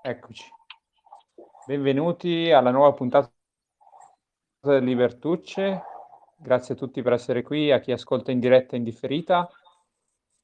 [0.00, 0.44] Eccoci.
[1.66, 3.30] Benvenuti alla nuova puntata
[4.60, 5.82] del Libertucce.
[6.36, 9.50] Grazie a tutti per essere qui, a chi ascolta in diretta e in differita.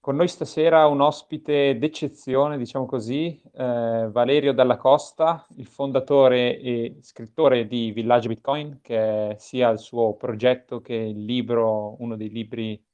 [0.01, 6.99] Con noi stasera un ospite d'eccezione, diciamo così, eh, Valerio Dalla Costa, il fondatore e
[7.01, 12.29] scrittore di Villaggio Bitcoin, che è sia il suo progetto che il libro, uno dei
[12.29, 12.85] libri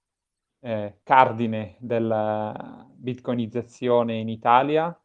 [0.61, 4.97] eh, cardine della bitcoinizzazione in Italia.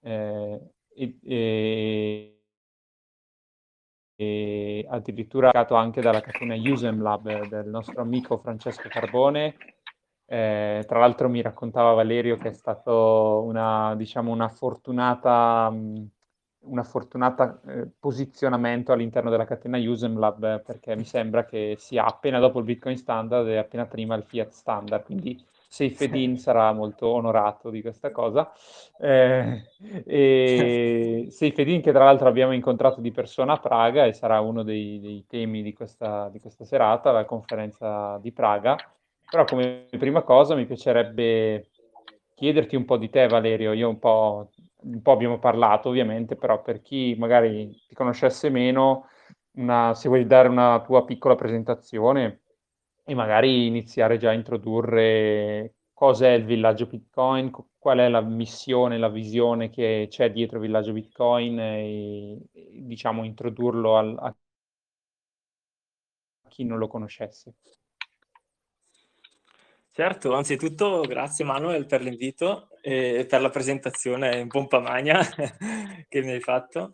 [0.00, 0.60] Eh,
[0.94, 2.42] e, e,
[4.16, 9.56] e addirittura anche dalla catena Usem Lab del nostro amico Francesco Carbone.
[10.26, 15.70] Eh, tra l'altro mi raccontava Valerio che è stato una, diciamo, una fortunata,
[16.60, 22.38] una fortunata eh, posizionamento all'interno della catena Usem Lab perché mi sembra che sia appena
[22.38, 25.38] dopo il Bitcoin standard e appena prima il Fiat standard, quindi
[25.74, 28.52] Seifedin sarà molto onorato di questa cosa.
[28.96, 29.64] Eh,
[30.06, 35.00] e Seifedin che tra l'altro abbiamo incontrato di persona a Praga e sarà uno dei,
[35.00, 38.76] dei temi di questa, di questa, serata, la conferenza di Praga.
[39.28, 41.70] Però come prima cosa mi piacerebbe
[42.34, 44.50] chiederti un po' di te Valerio, io un po',
[44.82, 49.08] un po abbiamo parlato ovviamente, però per chi magari ti conoscesse meno,
[49.56, 52.43] una, se vuoi dare una tua piccola presentazione
[53.04, 59.08] e magari iniziare già a introdurre cos'è il villaggio Bitcoin, qual è la missione, la
[59.08, 62.38] visione che c'è dietro il villaggio Bitcoin e,
[62.72, 64.34] diciamo introdurlo al, a
[66.48, 67.54] chi non lo conoscesse.
[69.90, 75.20] Certo, anzitutto grazie Manuel per l'invito e per la presentazione in pompa magna
[76.08, 76.90] che mi hai fatto.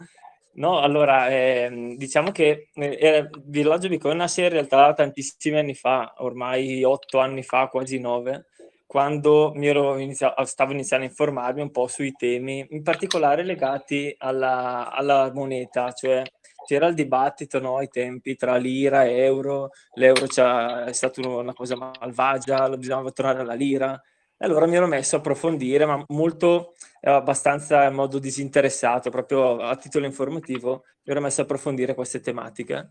[0.53, 6.83] No, allora, eh, diciamo che eh, Villaggio Bitcoin nasce in realtà tantissimi anni fa, ormai
[6.83, 8.47] otto anni fa, quasi nove,
[8.85, 15.31] quando inizia- stavo iniziando a informarmi un po' sui temi, in particolare legati alla, alla
[15.33, 16.23] moneta, cioè
[16.67, 21.77] c'era il dibattito no, ai tempi tra lira e euro, l'euro è stata una cosa
[21.77, 24.01] malvagia, bisognava tornare alla lira,
[24.43, 29.59] e allora mi ero messo a approfondire, ma molto, eh, abbastanza in modo disinteressato, proprio
[29.59, 32.89] a titolo informativo, mi ero messo a approfondire queste tematiche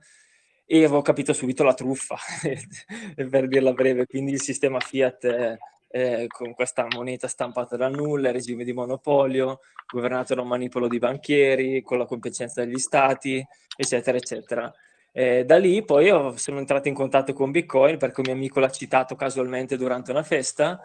[0.64, 2.16] e avevo capito subito la truffa,
[3.32, 4.06] per dirla breve.
[4.06, 5.58] Quindi il sistema Fiat
[5.88, 9.62] eh, con questa moneta stampata da nulla, regime di monopolio,
[9.92, 13.44] governato da un manipolo di banchieri, con la competenza degli stati,
[13.76, 14.72] eccetera, eccetera.
[15.12, 18.70] Eh, da lì poi sono entrato in contatto con Bitcoin perché un mio amico l'ha
[18.70, 20.80] citato casualmente durante una festa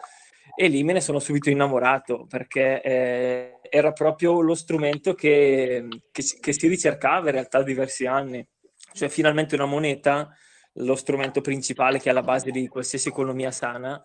[0.55, 6.23] e lì me ne sono subito innamorato perché eh, era proprio lo strumento che, che,
[6.39, 8.45] che, si ricercava in realtà da diversi anni.
[8.93, 10.29] Cioè finalmente una moneta,
[10.75, 14.01] lo strumento principale che è alla base di qualsiasi economia sana,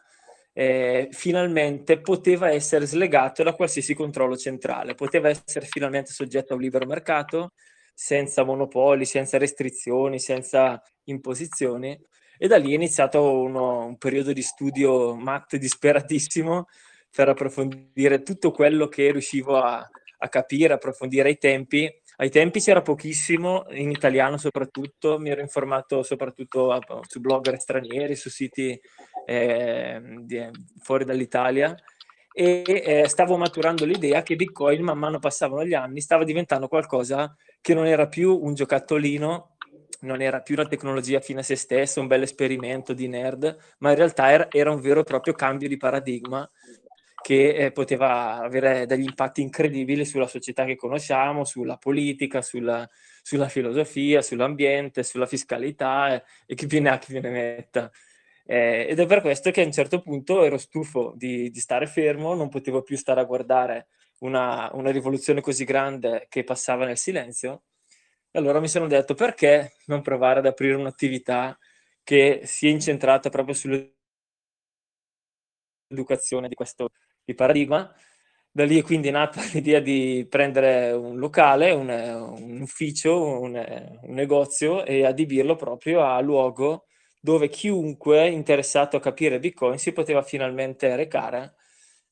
[0.52, 6.62] eh, finalmente poteva essere slegato da qualsiasi controllo centrale, poteva essere finalmente soggetto a un
[6.62, 7.52] libero mercato,
[7.94, 11.96] senza monopoli, senza restrizioni, senza imposizioni
[12.42, 16.68] e da lì è iniziato uno, un periodo di studio matto e disperatissimo
[17.14, 19.86] per approfondire tutto quello che riuscivo a,
[20.18, 21.86] a capire, approfondire ai tempi.
[22.16, 28.16] Ai tempi c'era pochissimo, in italiano soprattutto, mi ero informato soprattutto a, su blogger stranieri,
[28.16, 28.80] su siti
[29.26, 31.76] eh, di, fuori dall'Italia
[32.32, 37.36] e eh, stavo maturando l'idea che Bitcoin man mano passavano gli anni stava diventando qualcosa
[37.60, 39.56] che non era più un giocattolino
[40.00, 43.90] non era più una tecnologia fine a se stessa, un bel esperimento di nerd, ma
[43.90, 46.48] in realtà era, era un vero e proprio cambio di paradigma
[47.22, 52.88] che eh, poteva avere degli impatti incredibili sulla società che conosciamo, sulla politica, sulla,
[53.22, 57.90] sulla filosofia, sull'ambiente, sulla fiscalità eh, e chi più ne ha chi più ne metta.
[58.46, 61.86] Eh, ed è per questo che a un certo punto ero stufo di, di stare
[61.86, 63.88] fermo, non potevo più stare a guardare
[64.20, 67.62] una, una rivoluzione così grande che passava nel silenzio
[68.32, 71.58] e allora mi sono detto perché non provare ad aprire un'attività
[72.02, 76.90] che sia incentrata proprio sull'educazione di questo
[77.24, 77.92] di paradigma.
[78.52, 83.54] Da lì è quindi nata l'idea di prendere un locale, un, un ufficio, un,
[84.02, 86.86] un, negozio e adibirlo proprio a luogo
[87.20, 91.54] dove chiunque interessato a capire Bitcoin si poteva finalmente recare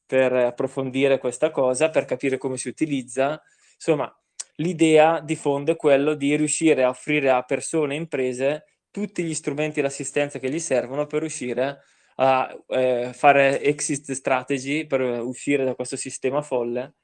[0.04, 3.40] per approfondire questa cosa, per capire come si utilizza.
[3.74, 4.12] Insomma,
[4.58, 9.34] l'idea di fondo è quello di riuscire a offrire a persone e imprese tutti gli
[9.34, 11.82] strumenti e l'assistenza che gli servono per riuscire
[12.16, 16.94] a eh, fare exit strategy, per uscire da questo sistema folle.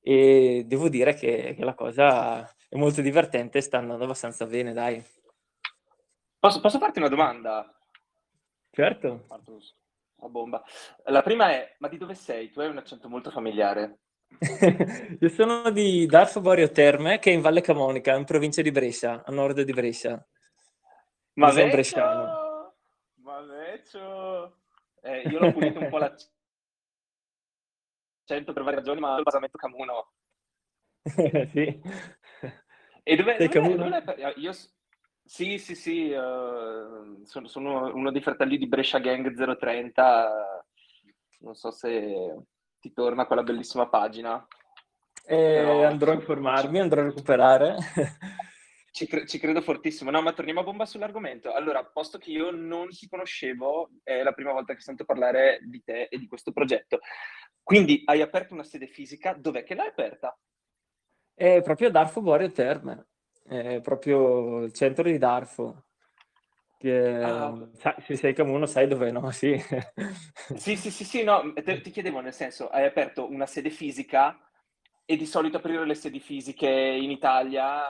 [0.00, 4.72] E devo dire che, che la cosa è molto divertente e sta andando abbastanza bene,
[4.72, 5.02] dai.
[6.38, 7.76] Posso, posso farti una domanda?
[8.70, 9.24] Certo.
[10.20, 10.62] A bomba.
[11.06, 12.50] La prima è, ma di dove sei?
[12.50, 13.98] Tu hai un accento molto familiare.
[15.20, 19.22] Io sono di Darfo Borio Terme, che è in Valle Camonica, in provincia di Brescia,
[19.24, 20.24] a nord di Brescia.
[21.34, 22.02] Ma vecchio!
[23.22, 24.56] Ma vecchio!
[25.02, 26.24] Eh, io l'ho pulito un po' l'accento
[28.52, 30.12] per varie ragioni, ma il basamento Camuno.
[31.04, 31.80] sì.
[33.02, 34.52] E dove, dove, dove, dove io,
[35.22, 40.64] sì, sì, sì, uh, sono, sono, uno dei fratelli di Brescia Gang 030,
[41.40, 42.34] non so se
[42.86, 44.46] ti torna quella bellissima pagina.
[45.24, 45.84] Eh, Però...
[45.84, 47.76] Andrò a informarmi, andrò a recuperare.
[48.96, 50.10] Ci, cre- ci, credo fortissimo.
[50.10, 51.52] No, ma torniamo a bomba sull'argomento.
[51.52, 55.82] Allora, posto che io non ti conoscevo, è la prima volta che sento parlare di
[55.84, 57.00] te e di questo progetto.
[57.62, 60.34] Quindi hai aperto una sede fisica, dov'è che l'hai aperta?
[61.34, 63.08] È proprio a Darfo Borio Terme,
[63.46, 65.85] è proprio il centro di Darfo.
[66.78, 67.68] Che, ah.
[68.04, 69.58] se sei come uno sai dove no, sì.
[70.56, 74.38] sì, sì, sì, sì, no, te, ti chiedevo nel senso, hai aperto una sede fisica
[75.04, 77.82] e di solito aprire le sedi fisiche in Italia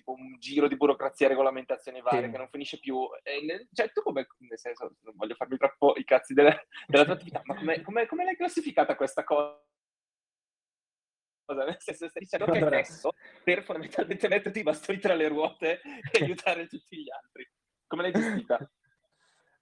[0.00, 2.30] tipo un giro di burocrazia e regolamentazioni varie sì.
[2.30, 3.08] che non finisce più.
[3.22, 7.14] E, cioè, tu come, nel senso, non voglio farmi troppo i cazzi delle, della tua
[7.14, 9.58] attività, ma come, come, come l'hai classificata questa cosa?
[11.50, 13.10] Nel senso, stai dicendo che adesso
[13.42, 15.80] per fondamentalmente metterti i bastoni tra le ruote
[16.12, 17.48] e aiutare tutti gli altri.
[17.90, 18.58] Come l'hai gestita?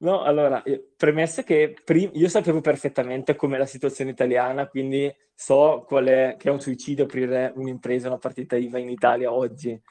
[0.00, 0.62] No, allora,
[0.96, 6.52] premesse che prim- io sapevo perfettamente com'è la situazione italiana, quindi so è, che è
[6.52, 9.82] un suicidio aprire un'impresa, una partita IVA in Italia oggi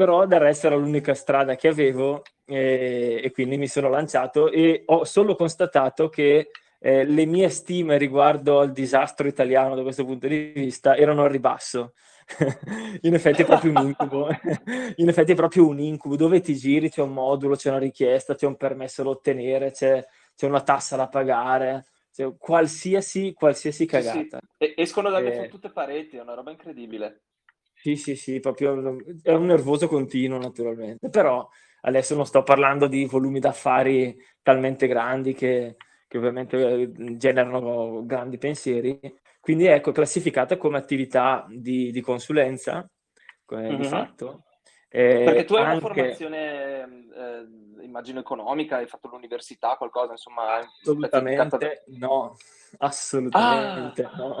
[0.00, 4.82] però del resto era l'unica strada che avevo e, e quindi mi sono lanciato e
[4.86, 6.48] ho solo constatato che
[6.82, 11.30] eh, le mie stime riguardo al disastro italiano da questo punto di vista erano al
[11.30, 11.92] ribasso.
[13.02, 14.28] in effetti è proprio un incubo.
[14.96, 16.16] in effetti è proprio un incubo.
[16.16, 20.04] Dove ti giri c'è un modulo, c'è una richiesta, c'è un permesso da ottenere, c'è,
[20.34, 21.84] c'è una tassa da pagare.
[22.12, 24.38] Cioè, qualsiasi, qualsiasi cagata.
[24.56, 24.74] Sì, sì.
[24.76, 25.48] Escono dalle eh...
[25.48, 27.24] tutte pareti, è una roba incredibile.
[27.74, 31.48] Sì, sì, sì, proprio è un nervoso continuo naturalmente, però
[31.82, 35.76] adesso non sto parlando di volumi d'affari talmente grandi che,
[36.10, 38.98] che ovviamente eh, generano grandi pensieri,
[39.38, 42.84] quindi ecco, classificata come attività di, di consulenza,
[43.54, 43.76] mm-hmm.
[43.76, 44.42] di fatto.
[44.88, 45.84] Eh, Perché tu hai anche...
[45.84, 50.58] una formazione, eh, immagino, economica, hai fatto l'università, qualcosa, insomma...
[50.58, 52.36] Assolutamente no,
[52.78, 54.16] assolutamente ah!
[54.16, 54.36] no.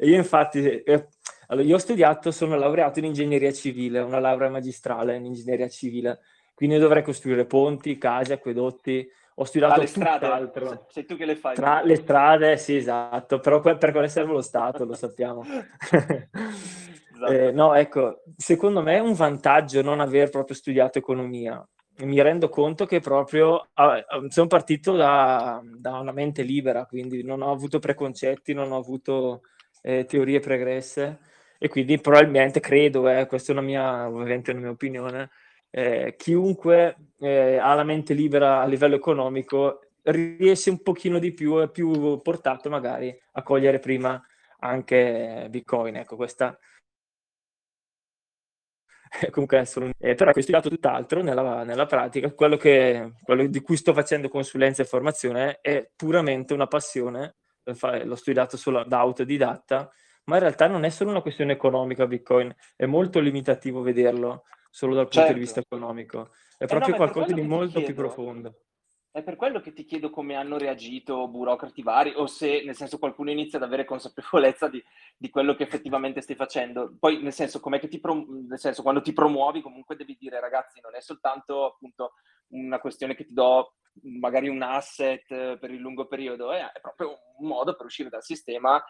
[0.00, 0.82] Io infatti...
[0.82, 1.06] Eh,
[1.46, 6.18] allora, io ho studiato, sono laureato in ingegneria civile, una laurea magistrale in ingegneria civile,
[6.52, 9.08] quindi dovrei costruire ponti, case, acquedotti.
[9.36, 10.86] Ho studiato ah, tutt'altro.
[10.90, 11.54] Sei tu che le fai.
[11.54, 15.42] Tra le strade, sì, esatto, però per quale serve lo Stato, lo sappiamo.
[15.42, 16.28] esatto.
[17.28, 21.66] eh, no, ecco, secondo me è un vantaggio non aver proprio studiato economia.
[21.98, 27.42] Mi rendo conto che proprio ah, sono partito da, da una mente libera, quindi non
[27.42, 29.42] ho avuto preconcetti, non ho avuto
[29.82, 31.18] eh, teorie pregresse
[31.58, 35.30] e quindi probabilmente credo, eh, questa è una mia, ovviamente una mia opinione,
[35.74, 41.56] eh, chiunque eh, ha la mente libera a livello economico riesce un pochino di più,
[41.58, 44.22] è più portato magari a cogliere prima
[44.58, 45.96] anche Bitcoin.
[45.96, 46.58] Ecco, questa
[49.30, 49.92] comunque è solo un...
[49.98, 54.28] eh, però ho studiato tutt'altro nella, nella pratica, quello, che, quello di cui sto facendo
[54.28, 59.90] consulenza e formazione è puramente una passione, l'ho studiato solo da autodidatta
[60.24, 64.94] ma in realtà non è solo una questione economica Bitcoin, è molto limitativo vederlo solo
[64.94, 65.34] dal punto certo.
[65.34, 68.62] di vista economico, è proprio eh no, qualcosa di molto chiedo, più profondo.
[69.10, 72.98] È per quello che ti chiedo come hanno reagito burocrati vari o se nel senso
[72.98, 74.82] qualcuno inizia ad avere consapevolezza di,
[75.14, 76.96] di quello che effettivamente stai facendo.
[76.98, 80.40] Poi nel senso, com'è che ti prom- nel senso, quando ti promuovi comunque devi dire
[80.40, 82.14] ragazzi non è soltanto appunto
[82.52, 83.74] una questione che ti do
[84.04, 88.22] magari un asset per il lungo periodo, è, è proprio un modo per uscire dal
[88.22, 88.82] sistema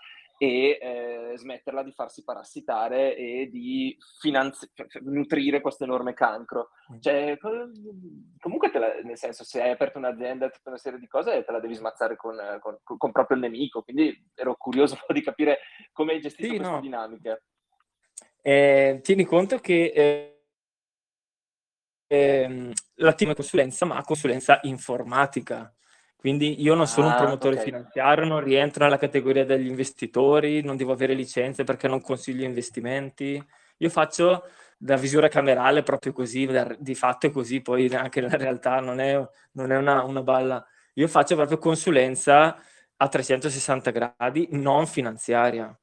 [0.43, 4.69] e eh, smetterla di farsi parassitare e di finanzi-
[5.03, 6.71] nutrire questo enorme cancro.
[6.93, 6.99] Mm.
[6.99, 7.39] Cioè,
[8.41, 11.61] comunque, la, nel senso, se hai aperto un'azienda, tutta una serie di cose, te la
[11.61, 13.83] devi smazzare con, con, con proprio il nemico.
[13.83, 15.61] Quindi ero curioso di capire
[15.93, 16.81] come hai gestito sì, queste no.
[16.81, 17.45] dinamiche.
[18.43, 20.43] Eh, tieni conto che eh,
[22.09, 25.73] eh, la team è consulenza, ma consulenza informatica.
[26.23, 27.65] Quindi io non sono ah, un promotore okay.
[27.65, 33.45] finanziario, non rientro nella categoria degli investitori, non devo avere licenze perché non consiglio investimenti.
[33.79, 34.45] Io faccio
[34.79, 36.49] da visura camerale proprio così,
[36.79, 39.21] di fatto è così, poi anche nella realtà non è,
[39.55, 40.65] non è una, una balla.
[40.95, 42.57] Io faccio proprio consulenza
[42.97, 45.77] a 360 gradi, non finanziaria.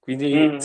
[0.00, 0.58] Quindi mm-hmm.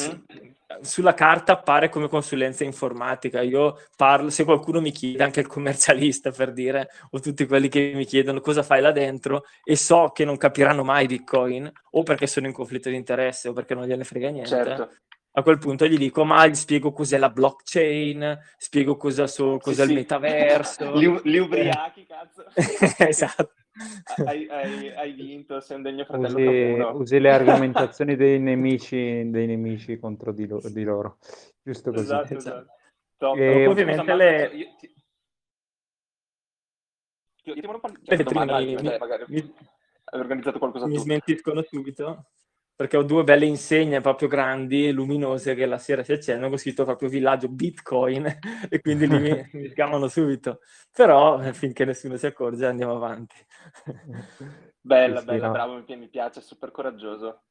[0.82, 3.42] Sulla carta appare come consulenza informatica.
[3.42, 7.92] Io parlo, se qualcuno mi chiede, anche il commercialista per dire, o tutti quelli che
[7.96, 12.28] mi chiedono cosa fai là dentro, e so che non capiranno mai Bitcoin, o perché
[12.28, 14.50] sono in conflitto di interesse, o perché non gliene frega niente.
[14.50, 14.90] Certo.
[15.34, 19.76] A quel punto gli dico, ma gli spiego cos'è la blockchain, spiego cosa so, cos'è
[19.76, 19.94] Sì, il sì.
[19.94, 20.96] metaverso.
[20.96, 22.46] Li, li ubriachi, cazzo.
[23.08, 23.52] esatto.
[24.26, 29.48] Hai, hai- hai vinto, sei un degno fratello Usi, usi le argomentazioni dei nemici, dei
[29.48, 31.18] nemici contro di, lo- di loro.
[31.62, 32.04] Giusto così.
[32.04, 32.38] Esatto, Esatto.
[32.38, 32.74] esatto.
[33.18, 33.38] Top.
[33.38, 34.94] E- Scusa, Ovviamente Marco, le- io ti-
[37.44, 39.54] Io ti volevo fare Beh, una domanda, mi- cioè, mi- magari mi-
[40.12, 41.02] hai organizzato qualcosa mi tu.
[41.02, 42.26] smentiscono subito
[42.80, 46.86] perché ho due belle insegne proprio grandi, luminose, che la sera si accendono, con scritto
[46.86, 48.26] proprio villaggio Bitcoin
[48.70, 50.62] e quindi lì mi, mi chiamano subito.
[50.94, 53.36] Però eh, finché nessuno si accorge andiamo avanti.
[54.82, 55.50] Bella, Sì, bella, no.
[55.50, 57.44] bravo, mi pi- mi piace, super coraggioso.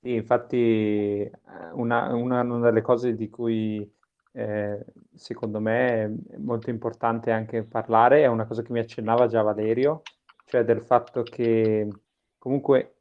[0.00, 1.32] Sì, infatti eh,
[1.72, 3.90] una, una- una delle cose di cui
[4.32, 4.84] eh,
[5.14, 10.02] secondo me è molto importante anche parlare è una cosa che mi accennava già Valerio,
[10.44, 11.88] cioè del fatto che
[12.36, 12.96] comunque,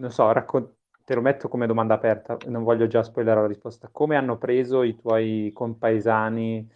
[0.00, 0.74] non so, raccon-
[1.06, 3.88] te lo metto come domanda aperta, non voglio già spoilerare la risposta.
[3.92, 6.68] Come hanno preso i tuoi compaesani,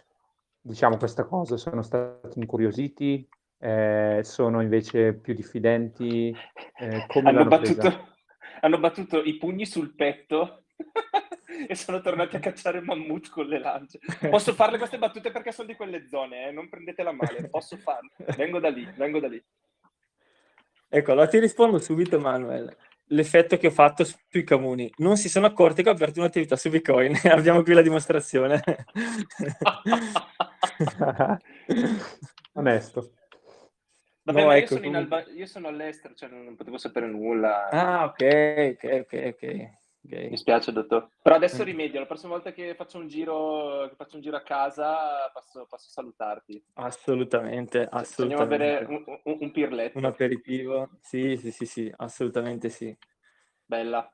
[0.61, 1.57] diciamo, questa cosa?
[1.57, 3.29] Sono stati incuriositi?
[3.59, 6.29] Eh, sono invece più diffidenti?
[6.29, 7.75] Eh, come hanno, l'hanno presa?
[7.75, 8.15] battuto,
[8.61, 10.63] hanno battuto i pugni sul petto
[11.67, 13.99] e sono tornati a cacciare mammut con le lance.
[14.31, 16.53] Posso farle queste battute perché sono di quelle zone, eh?
[16.53, 18.11] non prendetela male, posso farle.
[18.37, 19.43] Vengo da lì, vengo da lì.
[20.89, 22.77] Ecco, allora ti rispondo subito, Manuel.
[23.13, 24.91] L'effetto che ho fatto su- sui comuni.
[24.99, 27.13] Non si sono accorti che ho aperto un'attività su Bitcoin.
[27.31, 28.63] Abbiamo qui la dimostrazione.
[32.55, 33.13] Onesto.
[34.23, 37.07] Vabbè, No, ma io, ecco, sono Alba- io sono all'estero, cioè non, non potevo sapere
[37.07, 37.69] nulla.
[37.69, 39.71] Ah, ok, ok, ok,
[40.05, 40.31] ok.
[40.31, 41.09] Mi spiace, dottor.
[41.23, 41.67] Però adesso Mm.
[41.67, 42.01] rimedio.
[42.01, 45.79] La prossima volta che faccio un giro, che faccio un giro a casa, passo a
[45.79, 46.63] salutarti.
[46.75, 49.11] Assolutamente, Andiamo a bere assolutamente.
[49.11, 49.99] un, un, un pirletto.
[49.99, 50.91] Un aperitivo.
[51.01, 52.97] Sì, sì, sì, sì, assolutamente sì.
[53.65, 54.13] Bella.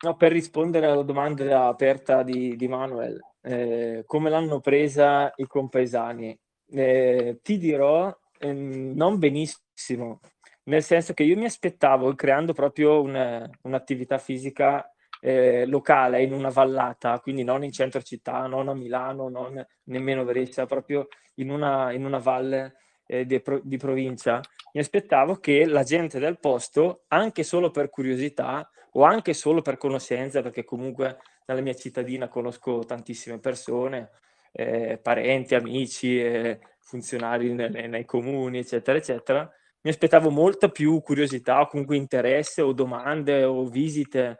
[0.00, 6.38] No, per rispondere alla domanda aperta di, di Manuel, eh, come l'hanno presa i compaesani?
[6.70, 10.20] Eh, ti dirò, ehm, non benissimo,
[10.68, 16.50] nel senso che io mi aspettavo, creando proprio un- un'attività fisica eh, locale in una
[16.50, 21.50] vallata, quindi non in centro città, non a Milano, non nemmeno a Brescia, proprio in
[21.50, 24.40] una, in una valle eh, di, di provincia,
[24.72, 29.76] mi aspettavo che la gente del posto, anche solo per curiosità o anche solo per
[29.76, 34.10] conoscenza, perché comunque nella mia cittadina conosco tantissime persone,
[34.52, 39.50] eh, parenti, amici, eh, funzionari nelle- nei comuni, eccetera, eccetera.
[39.88, 44.38] Mi aspettavo molta più curiosità o comunque interesse o domande o visite,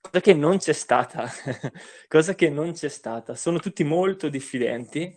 [0.00, 1.28] cosa che non c'è stata,
[2.08, 3.34] cosa che non c'è stata.
[3.34, 5.14] Sono tutti molto diffidenti,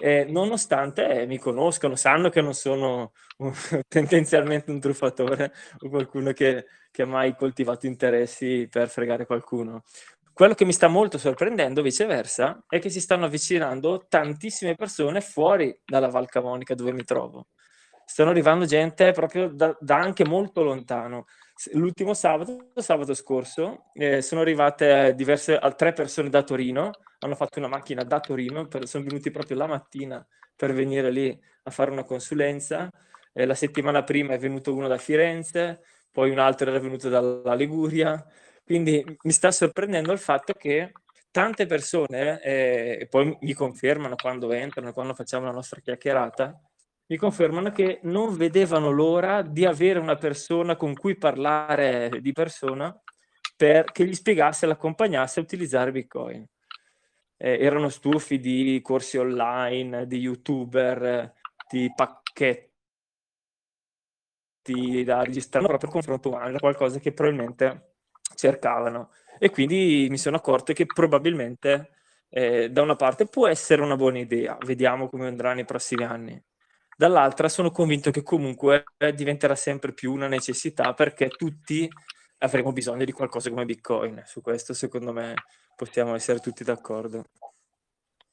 [0.00, 3.52] eh, nonostante eh, mi conoscono, sanno che non sono un-
[3.86, 9.84] tendenzialmente un truffatore o qualcuno che, che ha mai coltivato interessi per fregare qualcuno.
[10.32, 15.72] Quello che mi sta molto sorprendendo, viceversa, è che si stanno avvicinando tantissime persone fuori
[15.84, 17.46] dalla Val Camonica dove mi trovo.
[18.06, 21.26] Stanno arrivando gente proprio da, da anche molto lontano.
[21.72, 27.68] L'ultimo sabato, sabato scorso, eh, sono arrivate diverse, tre persone da Torino, hanno fatto una
[27.68, 32.04] macchina da Torino, per- sono venuti proprio la mattina per venire lì a fare una
[32.04, 32.90] consulenza.
[33.32, 37.54] Eh, la settimana prima è venuto uno da Firenze, poi un altro era venuto dalla
[37.54, 38.24] Liguria.
[38.64, 40.92] Quindi mi sta sorprendendo il fatto che
[41.30, 46.60] tante persone, eh, e poi mi confermano quando entrano, quando facciamo la nostra chiacchierata,
[47.06, 52.98] mi confermano che non vedevano l'ora di avere una persona con cui parlare di persona
[53.56, 56.46] per che gli spiegasse, l'accompagnasse a utilizzare Bitcoin.
[57.36, 61.32] Eh, erano stufi di corsi online, di youtuber,
[61.70, 62.72] di pacchetti
[65.04, 67.96] da registrare proprio confronto umano, era qualcosa che probabilmente
[68.34, 69.10] cercavano.
[69.38, 71.90] E quindi mi sono accorto che probabilmente
[72.30, 76.42] eh, da una parte può essere una buona idea, vediamo come andrà nei prossimi anni.
[76.96, 81.88] Dall'altra sono convinto che comunque eh, diventerà sempre più una necessità perché tutti
[82.38, 84.22] avremo bisogno di qualcosa come Bitcoin.
[84.26, 85.34] Su questo secondo me
[85.76, 87.24] possiamo essere tutti d'accordo.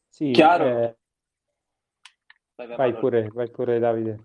[0.09, 0.65] Sì, Chiaro.
[0.65, 0.95] eh,
[2.55, 4.19] Vai, vai, vai pure, vai pure Davide.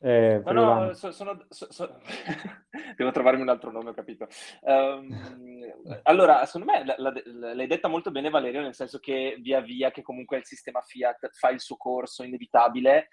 [0.00, 2.00] Eh, No, no, so- sono, so- so-
[2.96, 4.26] devo trovarmi un altro nome, ho capito.
[4.64, 9.60] Ehm, allora, secondo me la- la- l'hai detta molto bene Valerio, nel senso che via
[9.60, 13.08] via che comunque il sistema Fiat fa il suo corso inevitabile,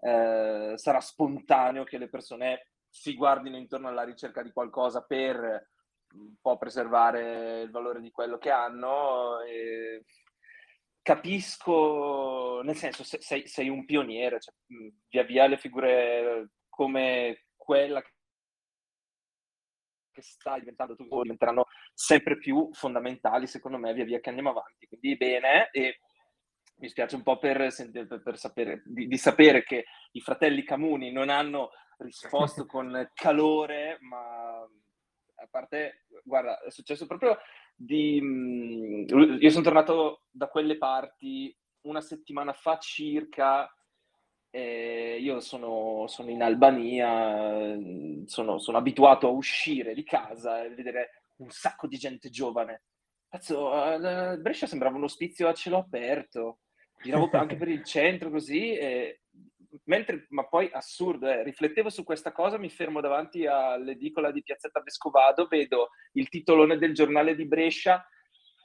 [0.00, 5.70] eh, sarà spontaneo che le persone si guardino intorno alla ricerca di qualcosa per
[6.14, 9.40] un po' preservare il valore di quello che hanno.
[9.40, 10.04] E
[11.02, 14.54] capisco, nel senso, sei, sei un pioniere, cioè,
[15.08, 18.02] via via le figure come quella
[20.12, 24.86] che sta diventando tu diventeranno sempre più fondamentali, secondo me, via via che andiamo avanti.
[24.86, 26.00] Quindi bene, e
[26.78, 31.10] mi spiace un po' per, per, per sapere, di, di, sapere che i fratelli Camuni
[31.10, 34.60] non hanno risposto con calore, ma
[35.38, 37.38] a parte, guarda, è successo proprio
[37.74, 38.20] di...
[38.22, 39.06] Mm,
[39.40, 43.70] io sono tornato da quelle parti una settimana fa circa,
[44.50, 47.76] eh, io sono, sono, in Albania,
[48.26, 52.82] sono, sono, abituato a uscire di casa e vedere un sacco di gente giovane.
[53.28, 53.70] Cazzo,
[54.38, 56.60] Brescia sembrava un ospizio a cielo aperto,
[57.02, 59.20] giravo anche per il centro così e
[59.84, 64.80] mentre, ma poi assurdo, eh, riflettevo su questa cosa, mi fermo davanti all'edicola di Piazzetta
[64.80, 68.06] Vescovado, vedo il titolone del giornale di Brescia,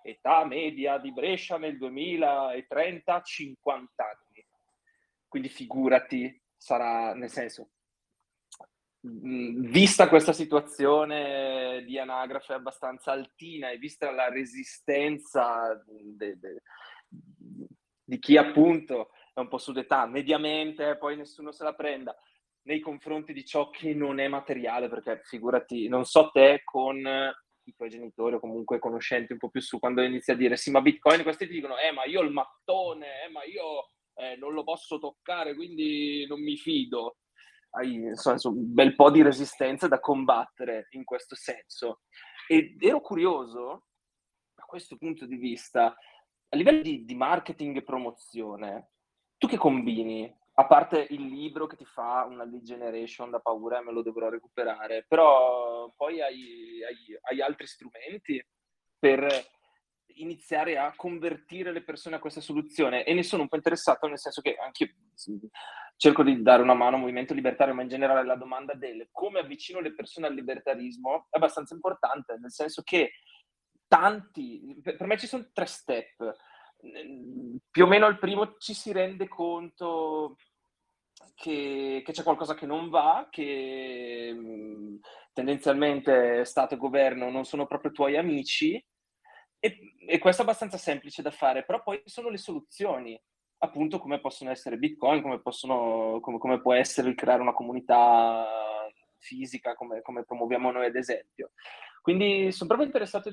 [0.03, 4.45] età media di Brescia nel 2030, 50 anni.
[5.27, 7.69] Quindi figurati, sarà, nel senso,
[9.03, 16.61] vista questa situazione di anagrafe abbastanza altina e vista la resistenza de, de,
[18.11, 22.13] di chi appunto è un po' sudetà, mediamente poi nessuno se la prenda
[22.63, 27.73] nei confronti di ciò che non è materiale, perché figurati, non so te con i
[27.73, 30.81] tuoi genitori o comunque conoscenti un po' più su, quando inizi a dire sì ma
[30.81, 34.65] Bitcoin, questi ti dicono eh ma io il mattone, eh ma io eh, non lo
[34.65, 37.15] posso toccare, quindi non mi fido.
[37.69, 42.01] Hai insomma, un bel po' di resistenza da combattere in questo senso.
[42.45, 43.85] Ed ero curioso,
[44.53, 45.95] da questo punto di vista,
[46.53, 48.89] a livello di, di marketing e promozione,
[49.37, 50.33] tu che combini?
[50.55, 54.01] A parte il libro che ti fa una lead generation da paura e me lo
[54.01, 58.43] dovrò recuperare, però poi hai, hai, hai altri strumenti
[58.99, 59.25] per
[60.15, 64.19] iniziare a convertire le persone a questa soluzione e ne sono un po' interessato nel
[64.19, 64.95] senso che anche
[65.95, 69.39] cerco di dare una mano al movimento libertario, ma in generale la domanda del come
[69.39, 73.11] avvicino le persone al libertarismo è abbastanza importante, nel senso che
[73.91, 76.33] tanti, per me ci sono tre step
[77.69, 80.37] più o meno al primo ci si rende conto
[81.35, 84.99] che, che c'è qualcosa che non va, che mh,
[85.33, 88.83] tendenzialmente Stato e governo non sono proprio tuoi amici
[89.59, 93.19] e, e, questo è abbastanza semplice da fare, però poi sono le soluzioni,
[93.59, 98.47] appunto come possono essere Bitcoin, come, possono, come, come può essere il creare una comunità
[99.17, 101.51] fisica, come, come promuoviamo noi ad esempio.
[102.01, 103.29] Quindi sono proprio interessato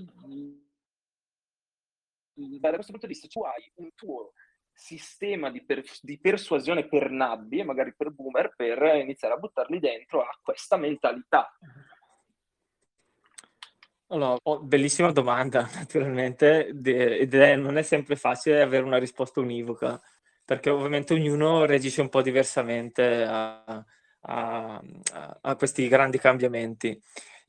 [2.35, 4.33] da questo punto di vista tu hai un tuo
[4.73, 9.81] sistema di, per, di, persuasione per nabbi e magari per boomer per iniziare a buttarli
[9.81, 11.53] dentro a questa mentalità.
[14.11, 20.01] Allora, oh, bellissima domanda, naturalmente, ed è, non è sempre facile avere una risposta univoca,
[20.45, 23.85] perché ovviamente ognuno reagisce un po' diversamente a,
[24.21, 24.83] a,
[25.41, 26.99] a questi grandi cambiamenti.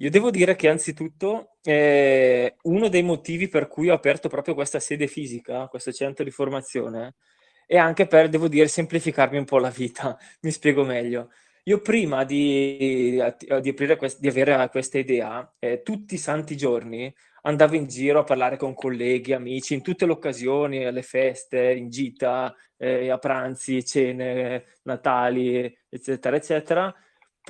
[0.01, 4.79] Io devo dire che anzitutto eh, uno dei motivi per cui ho aperto proprio questa
[4.79, 7.15] sede fisica, questo centro di formazione,
[7.65, 10.17] è anche per, devo dire, semplificarmi un po' la vita.
[10.41, 11.31] Mi spiego meglio.
[11.63, 13.21] Io prima di,
[13.61, 18.23] di, quest- di avere questa idea, eh, tutti i santi giorni andavo in giro a
[18.23, 23.85] parlare con colleghi, amici, in tutte le occasioni, alle feste, in gita, eh, a pranzi,
[23.85, 26.95] cene, Natali, eccetera, eccetera.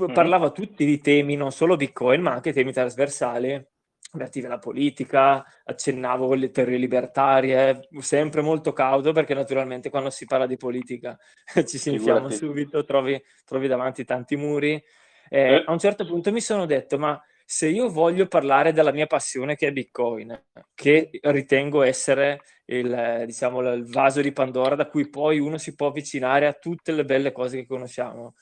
[0.07, 3.67] Parlava tutti di temi, non solo Bitcoin, ma anche temi trasversali
[4.11, 10.47] relativi alla politica, accennavo alle teorie libertarie, sempre molto cauto perché naturalmente quando si parla
[10.47, 11.17] di politica
[11.65, 14.81] ci si infiamma subito, trovi, trovi, davanti tanti muri.
[15.29, 15.63] Eh, eh.
[15.65, 19.55] A un certo punto mi sono detto, ma se io voglio parlare della mia passione
[19.55, 20.39] che è Bitcoin,
[20.73, 25.87] che ritengo essere il, diciamo, il vaso di Pandora da cui poi uno si può
[25.87, 28.35] avvicinare a tutte le belle cose che conosciamo,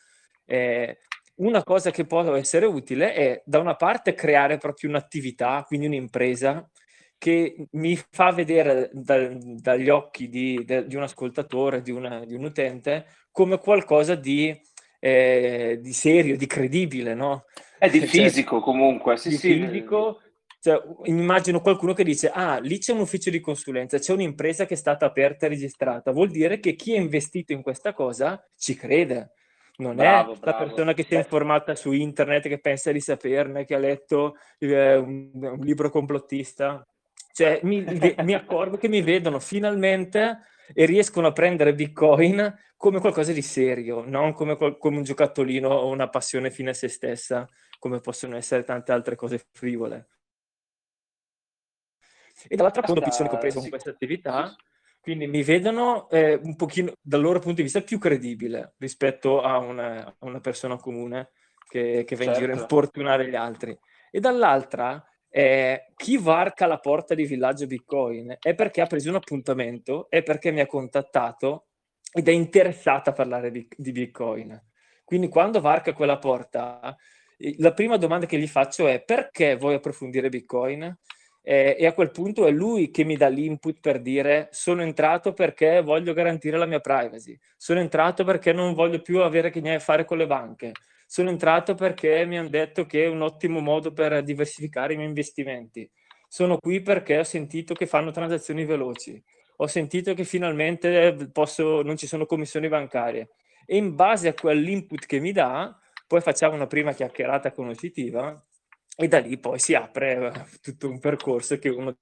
[0.46, 1.00] eh,
[1.38, 6.70] una cosa che può essere utile è da una parte creare proprio un'attività, quindi un'impresa
[7.18, 12.36] che mi fa vedere da, dagli occhi di, de, di, un ascoltatore, di, una, di,
[12.36, 14.56] un utente, come qualcosa di,
[15.00, 17.46] eh, di serio, di credibile, no?
[17.80, 19.54] È di cioè, fisico comunque, sì, di sì.
[19.54, 20.22] fisico.
[20.60, 24.74] Cioè, immagino qualcuno che dice, ah, lì c'è un ufficio di consulenza, c'è un'impresa che
[24.74, 28.76] è stata aperta e registrata, vuol dire che chi è investito in questa cosa ci
[28.76, 29.34] crede
[29.78, 33.66] non bravo, è la persona che si è informata su internet, che pensa di saperne,
[33.66, 36.86] che ha letto eh, un, un, libro complottista.
[37.32, 37.86] Cioè, mi,
[38.24, 40.40] mi, accorgo che mi vedono finalmente
[40.74, 45.88] e riescono a prendere Bitcoin come qualcosa di serio, non come, come un giocattolino o
[45.90, 50.08] una passione fine a se stessa, come possono essere tante altre cose frivole.
[52.48, 54.56] E dall'altra parte, persone che ho preso con questa attività,
[55.08, 59.58] quindi mi vedono eh, un pochino dal loro punto di vista più credibile rispetto a
[59.58, 61.30] una, a una persona comune
[61.70, 62.62] che, che va in giro a certo.
[62.64, 63.80] importunare gli altri.
[64.12, 69.16] E dall'altra, eh, chi varca la porta di Villaggio Bitcoin è perché ha preso un
[69.16, 71.68] appuntamento, è perché mi ha contattato
[72.12, 74.62] ed è interessato a parlare di, di Bitcoin.
[75.06, 76.94] Quindi quando varca quella porta,
[77.60, 80.98] la prima domanda che gli faccio è perché vuoi approfondire Bitcoin?
[81.50, 85.32] Eh, e a quel punto è lui che mi dà l'input per dire sono entrato
[85.32, 89.80] perché voglio garantire la mia privacy, sono entrato perché non voglio più avere che a
[89.80, 90.74] fare con le banche,
[91.06, 95.08] sono entrato perché mi hanno detto che è un ottimo modo per diversificare i miei
[95.08, 95.90] investimenti,
[96.28, 99.24] sono qui perché ho sentito che fanno transazioni veloci,
[99.56, 103.30] ho sentito che finalmente posso, non ci sono commissioni bancarie.
[103.66, 105.74] E in base a quell'input che mi dà
[106.06, 108.38] poi facciamo una prima chiacchierata conoscitiva
[109.00, 111.96] e da lì poi si apre eh, tutto un percorso che uno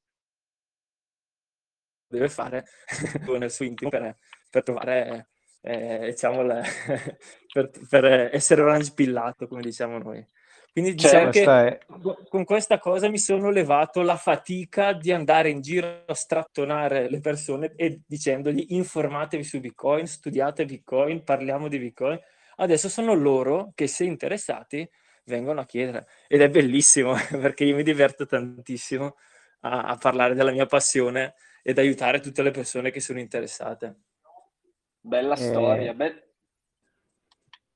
[2.07, 2.65] deve fare
[3.37, 4.17] nel suo intimo per,
[4.49, 5.27] per trovare,
[5.61, 6.63] eh, diciamo, le,
[7.51, 10.25] per, per, essere orange pillato, come diciamo noi.
[10.71, 11.85] Quindi diciamo cioè, che è...
[12.29, 17.19] con questa cosa mi sono levato la fatica di andare in giro a strattonare le
[17.19, 22.19] persone e dicendogli informatevi su Bitcoin, studiate Bitcoin, parliamo di Bitcoin,
[22.57, 24.87] Adesso sono loro che, se interessati,
[25.25, 26.07] vengono a chiedere.
[26.27, 29.15] Ed è bellissimo perché io mi diverto tantissimo
[29.61, 33.95] a, a parlare della mia passione ed aiutare tutte le persone che sono interessate.
[34.99, 35.93] Bella eh, storia.
[35.93, 36.29] Be-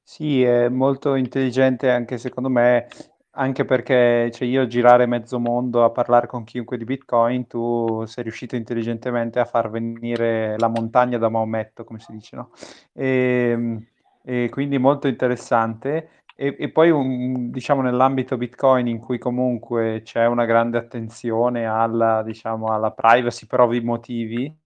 [0.04, 2.88] sì, è molto intelligente anche secondo me,
[3.32, 8.24] anche perché cioè, io girare mezzo mondo a parlare con chiunque di Bitcoin, tu sei
[8.24, 12.52] riuscito intelligentemente a far venire la montagna da Maometto, come si dice, no?
[12.94, 13.88] E, ehm,
[14.24, 16.19] e quindi molto interessante.
[16.42, 22.24] E, e poi un, diciamo nell'ambito Bitcoin in cui comunque c'è una grande attenzione alla,
[22.24, 24.58] diciamo, alla privacy per ovvi motivi,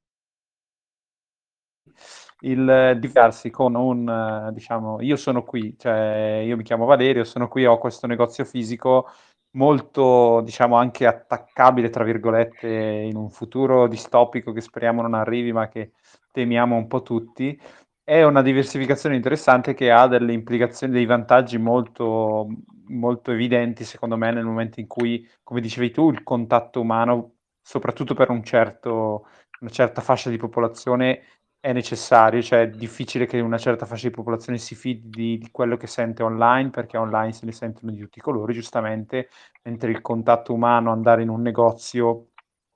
[2.42, 7.66] il diviarsi con un, diciamo, io sono qui, cioè io mi chiamo Valerio, sono qui,
[7.66, 9.10] ho questo negozio fisico
[9.52, 15.70] molto, diciamo, anche attaccabile, tra virgolette, in un futuro distopico che speriamo non arrivi, ma
[15.70, 15.94] che
[16.32, 17.60] temiamo un po' tutti
[18.04, 22.48] è una diversificazione interessante che ha delle implicazioni, dei vantaggi molto,
[22.88, 28.14] molto evidenti, secondo me, nel momento in cui, come dicevi tu, il contatto umano, soprattutto
[28.14, 29.28] per un certo,
[29.62, 31.24] una certa fascia di popolazione,
[31.62, 35.78] è necessario, cioè è difficile che una certa fascia di popolazione si fidi di, quello
[35.78, 39.30] che sente online, perché online se ne sentono di tutti i colori, giustamente,
[39.64, 42.32] mentre il contatto umano, andare in un negozio,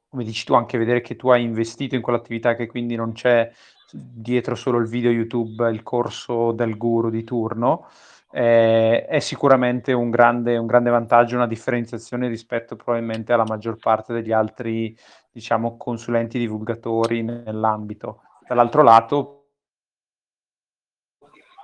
[0.07, 3.51] come dici tu, anche vedere che tu hai investito in quell'attività, che quindi non c'è
[3.91, 7.87] dietro solo il video YouTube, il corso del guru di turno,
[8.31, 14.13] eh, è sicuramente un grande, un grande vantaggio, una differenziazione rispetto probabilmente alla maggior parte
[14.13, 14.95] degli altri,
[15.31, 18.21] diciamo, consulenti divulgatori nell'ambito.
[18.47, 19.33] Dall'altro lato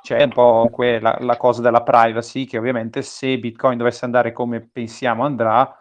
[0.02, 4.60] c'è un po' la, la cosa della privacy che ovviamente se Bitcoin dovesse andare come
[4.60, 5.78] pensiamo andrà,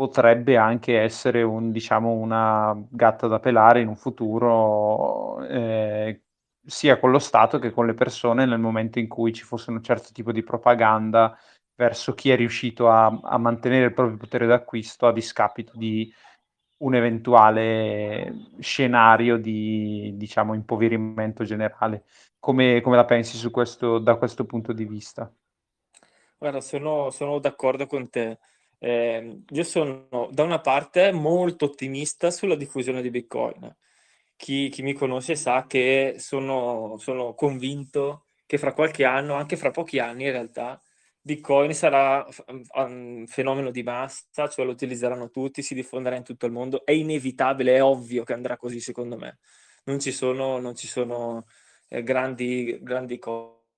[0.00, 6.22] potrebbe anche essere un, diciamo, una gatta da pelare in un futuro, eh,
[6.64, 9.82] sia con lo Stato che con le persone nel momento in cui ci fosse un
[9.82, 11.38] certo tipo di propaganda
[11.74, 16.10] verso chi è riuscito a, a mantenere il proprio potere d'acquisto a discapito di
[16.78, 22.04] un eventuale scenario di diciamo impoverimento generale.
[22.38, 25.30] Come, come la pensi questo, da questo punto di vista?
[26.38, 28.38] Guarda, sono, sono d'accordo con te.
[28.82, 33.76] Eh, io sono da una parte molto ottimista sulla diffusione di Bitcoin.
[34.36, 39.70] Chi, chi mi conosce sa che sono, sono, convinto che fra qualche anno, anche fra
[39.70, 40.80] pochi anni in realtà,
[41.20, 42.26] Bitcoin sarà
[42.74, 46.84] un fenomeno di massa, cioè lo utilizzeranno tutti, si diffonderà in tutto il mondo.
[46.84, 49.38] È inevitabile, è ovvio che andrà così secondo me.
[49.84, 51.44] Non ci sono, non ci sono
[51.88, 53.68] eh, grandi, grandi cose.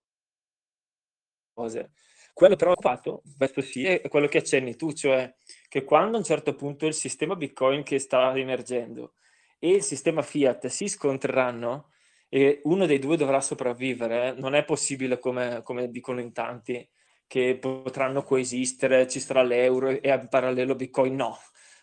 [2.35, 5.33] Quello però fatto, questo sì, è quello che accenni tu, cioè
[5.69, 9.15] che quando a un certo punto il sistema Bitcoin che sta emergendo
[9.59, 11.91] e il sistema Fiat si scontreranno
[12.29, 16.89] e uno dei due dovrà sopravvivere, non è possibile come, come dicono in tanti
[17.27, 21.39] che potranno coesistere, ci sarà l'euro e in parallelo Bitcoin, no.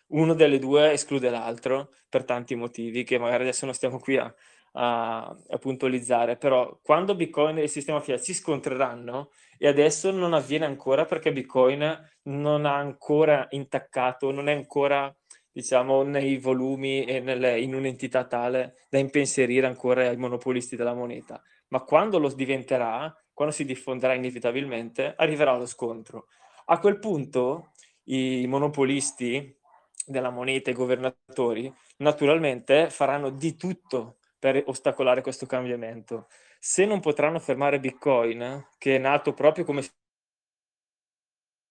[0.08, 4.34] Uno delle due esclude l'altro per tanti motivi che magari adesso non stiamo qui a,
[4.74, 10.34] a, a puntualizzare, però quando Bitcoin e il sistema fiat si scontreranno, e adesso non
[10.34, 15.14] avviene ancora perché Bitcoin non ha ancora intaccato, non è ancora
[15.52, 21.42] diciamo nei volumi e nelle, in un'entità tale da impensierire ancora ai monopolisti della moneta,
[21.70, 26.28] ma quando lo diventerà, quando si diffonderà inevitabilmente, arriverà lo scontro.
[26.66, 27.72] A quel punto
[28.06, 29.58] i monopolisti
[30.06, 36.28] della moneta, i governatori, naturalmente faranno di tutto per ostacolare questo cambiamento.
[36.60, 39.84] Se non potranno fermare Bitcoin, che è nato proprio come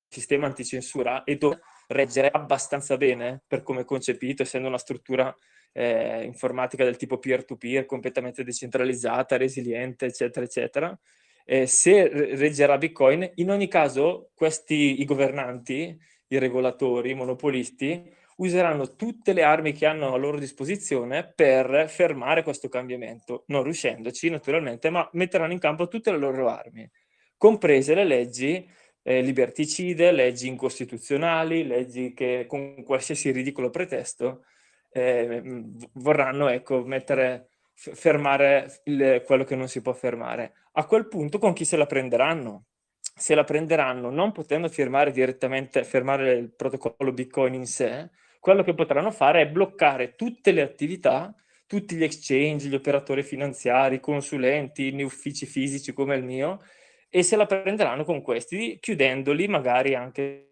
[0.08, 5.34] sistema anticensura e dove reggere abbastanza bene per come è concepito, essendo una struttura
[5.72, 10.98] eh, informatica del tipo peer-to-peer, completamente decentralizzata, resiliente, eccetera, eccetera.
[11.44, 18.94] Eh, se reggerà Bitcoin, in ogni caso questi, i governanti, i regolatori, i monopolisti, useranno
[18.94, 24.90] tutte le armi che hanno a loro disposizione per fermare questo cambiamento, non riuscendoci naturalmente,
[24.90, 26.88] ma metteranno in campo tutte le loro armi,
[27.36, 28.68] comprese le leggi
[29.02, 34.44] eh, liberticide, leggi incostituzionali, leggi che con qualsiasi ridicolo pretesto
[34.90, 35.62] eh,
[35.94, 40.52] vorranno ecco, mettere, f- fermare il, quello che non si può fermare.
[40.72, 42.66] A quel punto con chi se la prenderanno?
[43.00, 48.74] Se la prenderanno non potendo firmare direttamente, fermare il protocollo Bitcoin in sé, quello che
[48.74, 51.34] potranno fare è bloccare tutte le attività,
[51.66, 56.60] tutti gli exchange, gli operatori finanziari, i consulenti, gli uffici fisici come il mio,
[57.08, 60.48] e se la prenderanno con questi, chiudendoli magari anche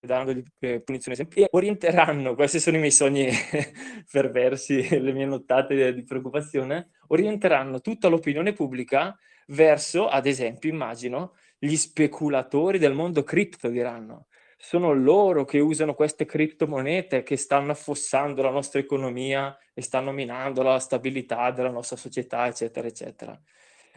[0.00, 3.28] dandogli eh, punizioni esemplari, e orienteranno, questi sono i miei sogni
[4.10, 9.16] perversi, le mie nottate di preoccupazione, orienteranno tutta l'opinione pubblica
[9.48, 14.27] verso, ad esempio, immagino, gli speculatori del mondo cripto, diranno.
[14.60, 20.62] Sono loro che usano queste criptomonete che stanno affossando la nostra economia e stanno minando
[20.62, 23.40] la stabilità della nostra società, eccetera, eccetera.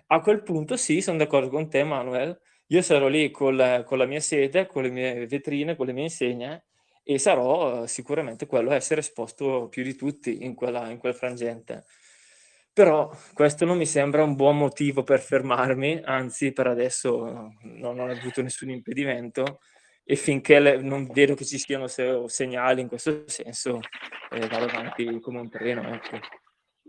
[0.08, 4.06] A quel punto sì, sono d'accordo con te, Manuel, io sarò lì col, con la
[4.06, 6.66] mia sede, con le mie vetrine, con le mie insegne
[7.04, 11.86] e sarò sicuramente quello a essere esposto più di tutti in, quella, in quel frangente.
[12.72, 18.06] Però questo non mi sembra un buon motivo per fermarmi, anzi per adesso non, ho
[18.06, 19.60] avuto nessun impedimento
[20.04, 23.80] e finché le, non vedo che ci siano se, segnali in questo senso
[24.32, 25.94] eh, vado avanti come un treno.
[25.94, 26.20] Ecco.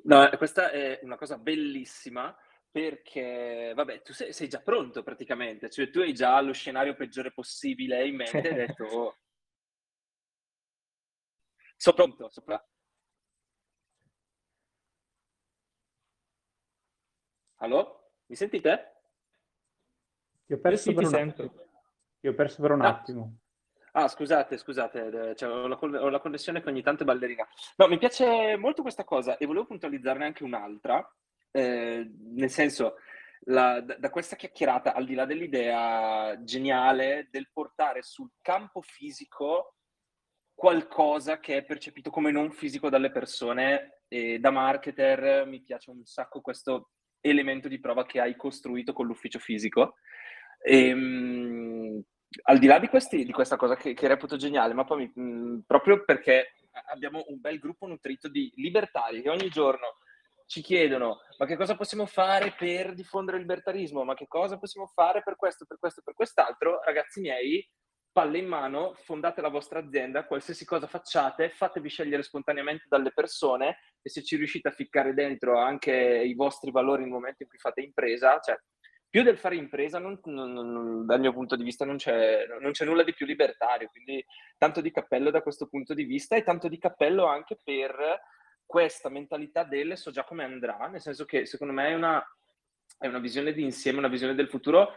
[0.04, 2.36] No, questa è una cosa bellissima
[2.70, 7.30] perché, vabbè, tu sei, sei, già pronto praticamente, cioè tu hai già lo scenario peggiore
[7.30, 9.18] possibile in mente e hai detto, oh,
[11.76, 12.66] sono pronto, sono pronto.
[17.56, 18.12] Allo?
[18.26, 19.02] Mi sentite?
[20.46, 21.70] Ti ho perso Io per un attimo.
[22.22, 22.88] Ti ho perso per un ah.
[22.88, 23.38] attimo.
[23.94, 27.44] Ah, scusate, scusate, cioè, ho, la, ho, la, connessione che ogni tanto è ballerina.
[27.76, 31.04] No, mi piace molto questa cosa e volevo puntualizzarne anche un'altra,
[31.50, 32.94] eh, nel senso,
[33.46, 39.74] la, da, da, questa chiacchierata, al di là dell'idea geniale del portare sul campo fisico
[40.54, 46.04] qualcosa che è percepito come non fisico dalle persone, e da marketer mi piace un
[46.04, 49.96] sacco questo elemento di prova che hai costruito con l'ufficio fisico.
[50.64, 51.61] E, ehm,
[52.44, 55.60] al di là di, questi, di questa cosa che, che, reputo geniale, ma poi mh,
[55.66, 56.54] proprio perché
[56.90, 59.98] abbiamo un bel gruppo nutrito di libertari che ogni giorno
[60.46, 64.86] ci chiedono ma che cosa possiamo fare per diffondere il libertarismo, ma che cosa possiamo
[64.86, 67.66] fare per questo, per questo, per quest'altro, ragazzi miei,
[68.12, 73.78] palle in mano, fondate la vostra azienda, qualsiasi cosa facciate, fatevi scegliere spontaneamente dalle persone
[74.02, 77.58] e se ci riuscite a ficcare dentro anche i vostri valori nel momento in cui
[77.58, 78.56] fate impresa, cioè
[79.12, 82.84] più del fare impresa, non, non, non, dal mio punto di vista, non c'è, c'è,
[82.86, 83.90] nulla di più libertario.
[83.90, 84.24] Quindi
[84.56, 87.92] tanto di cappello da questo punto di vista e tanto di cappello anche per
[88.64, 92.24] questa mentalità del so già come andrà, nel senso che secondo me è una,
[92.96, 94.94] è una visione di insieme, una visione del futuro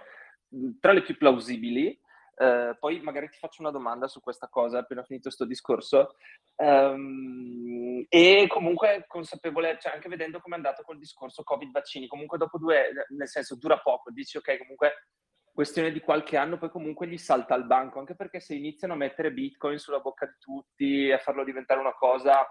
[0.79, 1.99] tra le più plausibili.
[2.37, 6.15] Uh, poi magari ti faccio una domanda su questa cosa appena finito questo discorso.
[6.57, 12.37] Um, e comunque consapevole, cioè anche vedendo come è andato col discorso Covid vaccini, comunque
[12.37, 15.07] dopo due, nel senso dura poco, dici ok, comunque
[15.55, 18.97] questione di qualche anno, poi comunque gli salta al banco, anche perché se iniziano a
[18.97, 22.45] mettere Bitcoin sulla bocca di tutti, a farlo diventare una cosa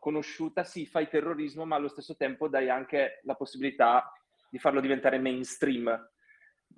[0.00, 4.12] conosciuta, sì, fai terrorismo, ma allo stesso tempo dai anche la possibilità
[4.50, 5.88] di farlo diventare mainstream.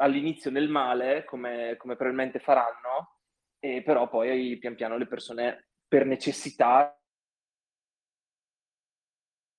[0.00, 3.18] All'inizio nel male, come, come probabilmente faranno,
[3.58, 6.94] e però poi pian piano le persone per necessità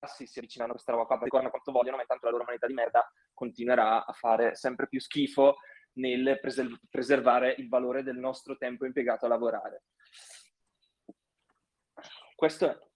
[0.06, 2.66] si, si avvicinano a questa roba qua, perché quanto vogliono, ma intanto la loro umanità
[2.66, 5.56] di merda continuerà a fare sempre più schifo
[5.94, 9.84] nel preser- preservare il valore del nostro tempo impiegato a lavorare.
[12.34, 12.91] Questo è.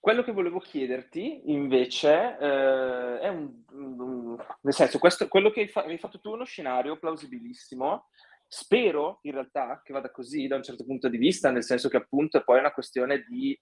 [0.00, 5.68] Quello che volevo chiederti invece eh, è un, un, nel senso, questo, quello che hai,
[5.68, 8.08] fa, hai, fatto tu è uno scenario plausibilissimo.
[8.46, 11.96] Spero in realtà che vada così da un certo punto di vista, nel senso che
[11.96, 13.58] appunto è poi una questione di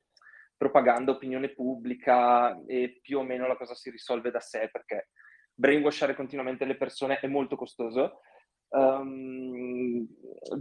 [0.57, 5.09] propaganda, opinione pubblica e più o meno la cosa si risolve da sé perché
[5.55, 8.21] brainwashare continuamente le persone è molto costoso.
[8.69, 10.07] Um,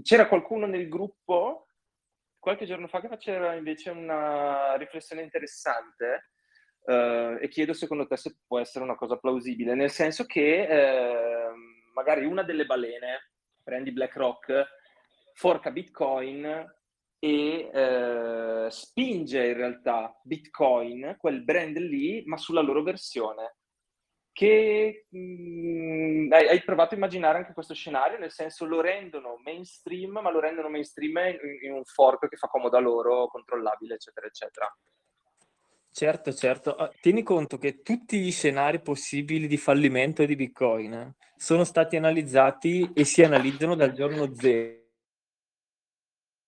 [0.03, 1.67] c'era qualcuno nel gruppo
[2.45, 6.29] qualche giorno fa che faceva invece una riflessione interessante
[6.83, 11.91] uh, e chiedo secondo te se può essere una cosa plausibile, nel senso che uh,
[11.95, 13.31] magari una delle balene,
[13.63, 14.63] prendi BlackRock,
[15.33, 16.71] forca Bitcoin
[17.17, 23.55] e uh, spinge in realtà Bitcoin, quel brand lì, ma sulla loro versione
[24.35, 29.39] che mh, mm, hai, hai, provato a immaginare anche questo scenario, nel senso lo rendono
[29.45, 33.93] mainstream, ma lo rendono mainstream in, in un fork che fa comodo a loro, controllabile,
[33.93, 34.77] eccetera, eccetera.
[35.89, 36.75] Certo, certo.
[36.75, 42.91] Ah, tieni conto che tutti gli scenari possibili di fallimento di Bitcoin sono stati analizzati
[42.93, 44.83] e si analizzano dal giorno zero.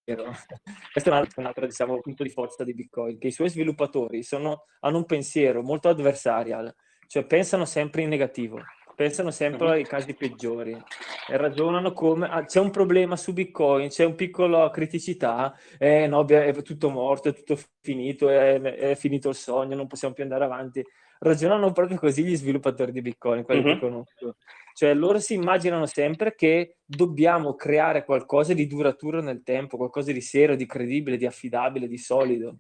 [0.92, 3.50] Questo è un altro, un altro diciamo, punto di forza di Bitcoin, che i suoi
[3.50, 6.76] sviluppatori sono, hanno un pensiero molto adversarial,
[7.08, 8.62] cioè pensano sempre in negativo,
[8.96, 10.72] pensano sempre ai casi peggiori
[11.30, 16.26] e ragionano come ah, c'è un problema su Bitcoin, c'è un piccolo criticità, eh no,
[16.26, 20.46] è tutto morto, è tutto finito, è, è, finito il sogno, non possiamo più andare
[20.46, 20.84] avanti.
[21.20, 23.74] Ragionano proprio così gli sviluppatori di Bitcoin, quelli uh-huh.
[23.74, 24.36] che conosco.
[24.74, 30.22] Cioè loro si immaginano sempre che dobbiamo creare qualcosa di duraturo nel tempo, qualcosa di
[30.22, 32.58] serio, di credibile, di affidabile, di solido.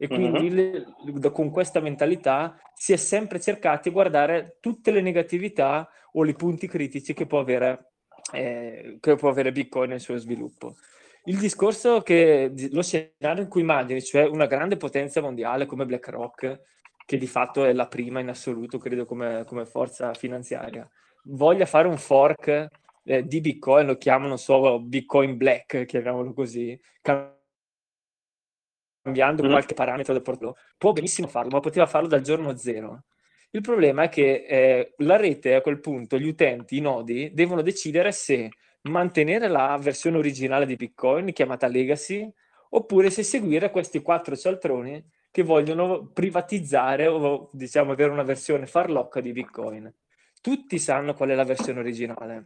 [0.00, 1.18] E quindi uh-huh.
[1.18, 6.34] le, con questa mentalità si è sempre cercati di guardare tutte le negatività o i
[6.34, 7.90] punti critici che può avere,
[8.32, 10.76] eh, che può avere Bitcoin nel suo sviluppo.
[11.24, 16.60] Il discorso che lo scenario in cui immagini, cioè una grande potenza mondiale come BlackRock,
[17.04, 20.88] che di fatto è la prima in assoluto, credo, come, come forza finanziaria,
[21.24, 22.68] voglia fare un fork
[23.02, 26.78] eh, di Bitcoin, lo chiamano solo Bitcoin Black, chiamiamolo così,
[29.08, 29.50] cambiando mm.
[29.50, 33.04] qualche parametro del portfolio, può benissimo farlo, ma poteva farlo dal giorno zero.
[33.50, 37.62] Il problema è che eh, la rete a quel punto, gli utenti, i nodi, devono
[37.62, 38.50] decidere se
[38.82, 42.30] mantenere la versione originale di Bitcoin, chiamata Legacy,
[42.70, 49.20] oppure se seguire questi quattro cialtroni che vogliono privatizzare o diciamo avere una versione farlocca
[49.20, 49.92] di Bitcoin.
[50.40, 52.44] Tutti sanno qual è la versione originale,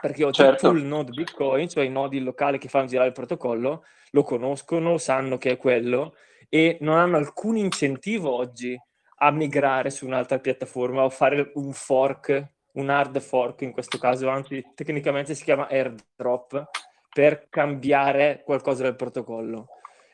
[0.00, 0.68] perché ho certo.
[0.68, 5.38] full node Bitcoin, cioè i nodi locali che fanno girare il protocollo, lo conoscono, sanno
[5.38, 6.14] che è quello
[6.48, 8.78] e non hanno alcun incentivo oggi
[9.18, 14.28] a migrare su un'altra piattaforma o fare un fork, un hard fork in questo caso,
[14.28, 16.70] anzi tecnicamente si chiama airdrop,
[17.12, 19.66] per cambiare qualcosa del protocollo.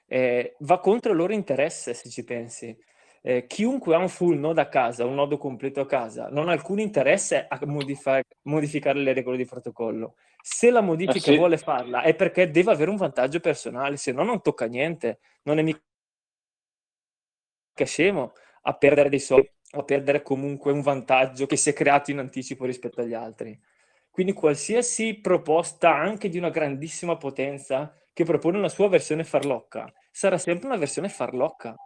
[0.06, 2.76] Eh, va contro il loro interesse, se ci pensi.
[3.28, 6.52] Eh, chiunque ha un full node a casa, un nodo completo a casa, non ha
[6.52, 10.14] alcun interesse a modifa- modificare le regole di protocollo.
[10.42, 11.36] Se la modifica ah, sì.
[11.36, 15.58] vuole farla è perché deve avere un vantaggio personale, se no non tocca niente, non
[15.58, 15.78] è mica
[17.84, 22.20] scemo a perdere dei soldi, a perdere comunque un vantaggio che si è creato in
[22.20, 23.60] anticipo rispetto agli altri.
[24.08, 30.38] Quindi qualsiasi proposta, anche di una grandissima potenza, che propone una sua versione farlocca, sarà
[30.38, 31.76] sempre una versione farlocca.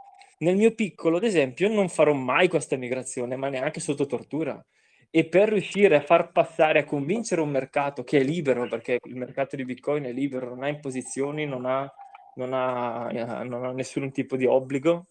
[0.42, 4.64] Nel mio piccolo, ad esempio, non farò mai questa migrazione, ma neanche sotto tortura
[5.08, 9.14] e per riuscire a far passare, a convincere un mercato che è libero, perché il
[9.14, 11.88] mercato di Bitcoin è libero, non ha imposizioni, non ha,
[12.36, 15.08] non ha, eh, non ha nessun tipo di obbligo,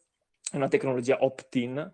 [0.51, 1.93] è una tecnologia opt-in.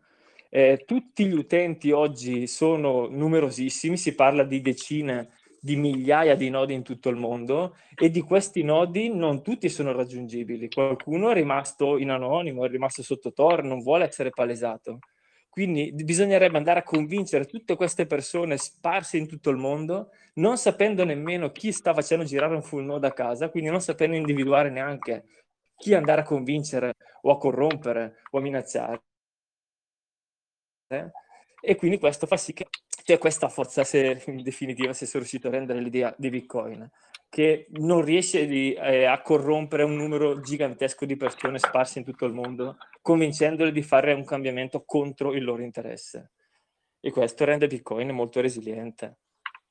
[0.50, 6.74] Eh, tutti gli utenti oggi sono numerosissimi, si parla di decine di migliaia di nodi
[6.74, 10.70] in tutto il mondo e di questi nodi non tutti sono raggiungibili.
[10.70, 15.00] Qualcuno è rimasto in anonimo, è rimasto sotto Tor, non vuole essere palesato.
[15.50, 21.04] Quindi bisognerebbe andare a convincere tutte queste persone sparse in tutto il mondo, non sapendo
[21.04, 25.26] nemmeno chi sta facendo girare un full node a casa, quindi non sapendo individuare neanche
[25.76, 29.02] chi andare a convincere o a corrompere o a minacciare.
[31.60, 32.68] E quindi questo fa sì che
[33.08, 36.92] cioè questa forza se, in definitiva se sono riuscito a rendere l'idea di Bitcoin
[37.30, 42.26] che non riesce di, eh, a corrompere un numero gigantesco di persone sparse in tutto
[42.26, 46.32] il mondo, convincendole di fare un cambiamento contro il loro interesse.
[47.00, 49.20] E questo rende Bitcoin molto resiliente.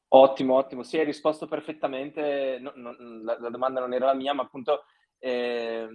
[0.09, 0.83] Ottimo, ottimo.
[0.83, 2.59] Sì, hai risposto perfettamente.
[2.59, 4.85] No, no, la, la, domanda non era la mia, ma appunto
[5.18, 5.88] eh,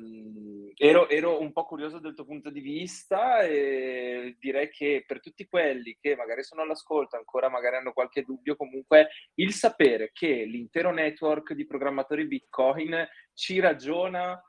[0.76, 5.46] ero, ero, un po' curioso del tuo punto di vista e direi che per tutti
[5.46, 10.92] quelli che magari sono all'ascolto, ancora magari hanno qualche dubbio, comunque il sapere che l'intero
[10.92, 14.42] network di programmatori Bitcoin ci ragiona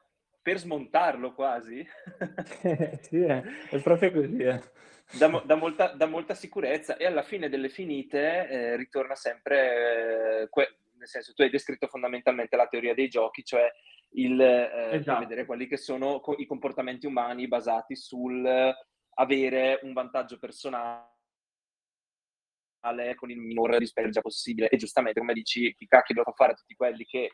[0.43, 1.87] per smontarlo quasi.
[3.03, 3.43] sì, è,
[3.83, 4.39] proprio così.
[4.39, 4.61] Eh.
[5.19, 10.49] Da, da, molta, da, molta, sicurezza e alla fine delle finite eh, ritorna sempre, eh,
[10.49, 13.71] que- nel senso tu hai descritto fondamentalmente la teoria dei giochi, cioè
[14.15, 15.21] il eh, esatto.
[15.21, 18.75] vedere quelli che sono co- i comportamenti umani basati sul
[19.15, 21.11] avere un vantaggio personale
[23.15, 24.69] con il minore dispergia possibile.
[24.69, 27.31] E giustamente, come dici, chi cacchio lo fa fare a tutti quelli che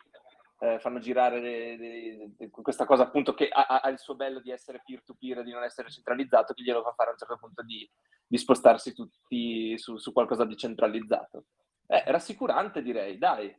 [0.60, 4.40] eh, fanno girare le, le, le, questa cosa appunto che ha, ha, il suo bello
[4.40, 7.62] di essere peer-to-peer, di non essere centralizzato, che glielo fa fare a un certo punto
[7.62, 7.88] di,
[8.26, 11.46] di spostarsi tutti su, su, qualcosa di centralizzato.
[11.86, 13.54] Eh, rassicurante direi, dai.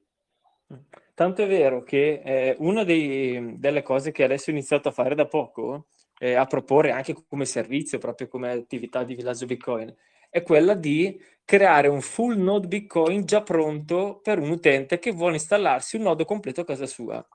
[1.13, 5.15] Tanto è vero che eh, una dei, delle cose che adesso ho iniziato a fare
[5.15, 5.87] da poco,
[6.19, 9.93] eh, a proporre anche come servizio, proprio come attività di villaggio Bitcoin,
[10.29, 15.33] è quella di creare un full node Bitcoin già pronto per un utente che vuole
[15.33, 17.25] installarsi un nodo completo a casa sua.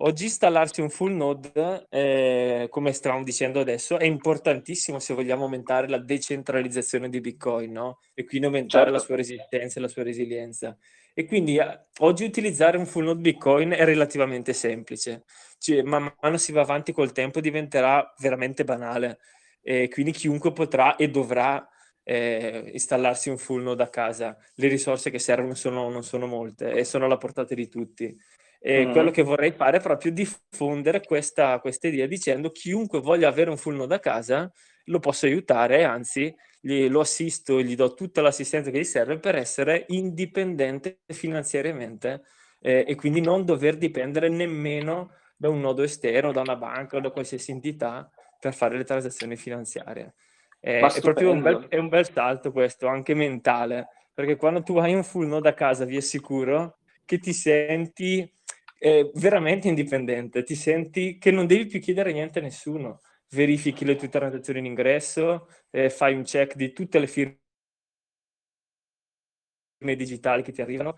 [0.00, 5.88] Oggi installarsi un full node, eh, come stavamo dicendo adesso, è importantissimo se vogliamo aumentare
[5.88, 7.98] la decentralizzazione di Bitcoin, no?
[8.14, 8.98] E quindi aumentare certo.
[8.98, 10.78] la sua resistenza e la sua resilienza.
[11.18, 15.24] E quindi eh, oggi utilizzare un full node Bitcoin è relativamente semplice.
[15.58, 19.18] Cioè, man mano si va avanti col tempo diventerà veramente banale.
[19.60, 21.68] E quindi chiunque potrà e dovrà
[22.04, 24.36] eh, installarsi un full node a casa.
[24.54, 28.16] Le risorse che servono sono, non sono molte e sono alla portata di tutti.
[28.60, 28.92] E mm.
[28.92, 33.56] quello che vorrei fare è proprio diffondere questa, questa idea dicendo chiunque voglia avere un
[33.56, 34.52] full node a casa
[34.88, 39.36] lo posso aiutare, anzi gli, lo assisto, gli do tutta l'assistenza che gli serve per
[39.36, 42.22] essere indipendente finanziariamente
[42.60, 47.00] eh, e quindi non dover dipendere nemmeno da un nodo esterno, da una banca o
[47.00, 48.10] da qualsiasi entità
[48.40, 50.14] per fare le transazioni finanziarie.
[50.60, 54.76] Eh, è proprio un bel, è un bel salto questo, anche mentale, perché quando tu
[54.78, 58.28] hai un full node a casa vi assicuro che ti senti
[58.80, 63.00] eh, veramente indipendente, ti senti che non devi più chiedere niente a nessuno,
[63.30, 67.38] verifichi le tue transazioni in ingresso, eh, fai un check di tutte le firme
[69.96, 70.96] digitali che ti arrivano,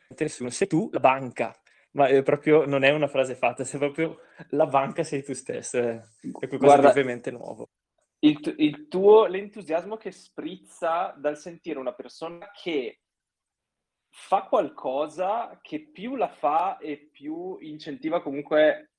[0.49, 1.55] sei tu la banca,
[1.93, 4.19] ma è proprio non è una frase fatta, sei proprio
[4.51, 6.01] la banca sei tu stesso, è,
[6.39, 7.69] è qualcosa Guarda, di ovviamente nuovo.
[8.21, 13.01] il, il tuo, l'entusiasmo che sprizza dal sentire una persona che
[14.13, 18.90] fa qualcosa che più la fa e più incentiva comunque,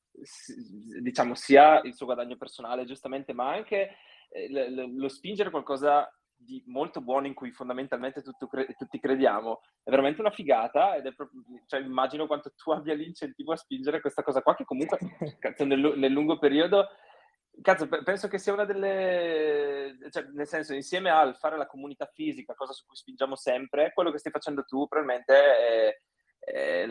[1.02, 3.96] diciamo, sia il suo guadagno personale, giustamente, ma anche
[4.30, 9.62] eh, lo spingere qualcosa di molto buono in cui fondamentalmente tutto, tutti crediamo.
[9.84, 14.02] È veramente una figata ed è proprio, cioè, immagino quanto tu abbia l'incentivo a spingere
[14.02, 14.98] questa cosa qua che comunque
[15.60, 16.88] nel, nel lungo periodo
[17.62, 19.98] Cazzo, penso che sia una delle...
[20.10, 24.10] Cioè, nel senso, insieme al fare la comunità fisica, cosa su cui spingiamo sempre, quello
[24.10, 26.02] che stai facendo tu probabilmente è,
[26.44, 26.86] è,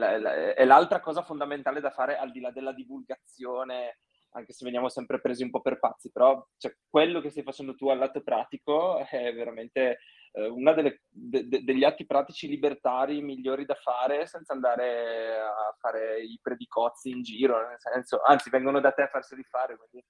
[0.54, 3.98] è l'altra cosa fondamentale da fare al di là della divulgazione,
[4.32, 7.74] anche se veniamo sempre presi un po' per pazzi, però cioè, quello che stai facendo
[7.74, 9.98] tu al lato pratico è veramente
[10.32, 16.38] eh, uno de, degli atti pratici libertari migliori da fare senza andare a fare i
[16.40, 20.06] predicozzi in giro, nel senso, anzi vengono da te a farseli fare, quindi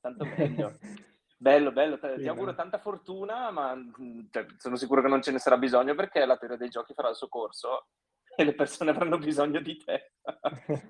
[0.00, 0.78] tanto meglio.
[1.36, 5.32] bello, bello, ti sì, auguro tanta fortuna, ma mm, cioè, sono sicuro che non ce
[5.32, 7.88] ne sarà bisogno perché la teoria dei giochi farà il suo corso
[8.36, 10.12] e le persone avranno bisogno di te.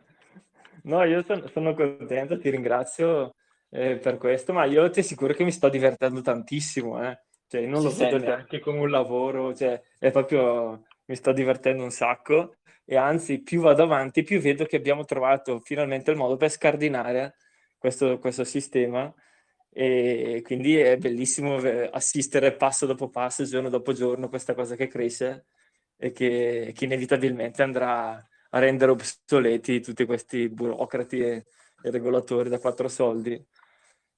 [0.84, 3.34] no, io sono, sono, contento, ti ringrazio
[3.70, 7.20] eh, per questo, ma io ti assicuro che mi sto divertendo tantissimo, eh.
[7.48, 11.92] Cioè, non lo vedo neanche come un lavoro, cioè, è proprio, mi sto divertendo un
[11.92, 16.50] sacco e anzi, più vado avanti, più vedo che abbiamo trovato finalmente il modo per
[16.50, 17.36] scardinare
[17.78, 19.12] questo, questo sistema
[19.70, 21.56] e quindi è bellissimo
[21.90, 25.46] assistere passo dopo passo, giorno dopo giorno, questa cosa che cresce
[25.96, 28.12] e che, che inevitabilmente andrà
[28.50, 31.46] a rendere obsoleti tutti questi burocrati e,
[31.82, 33.42] e regolatori da quattro soldi.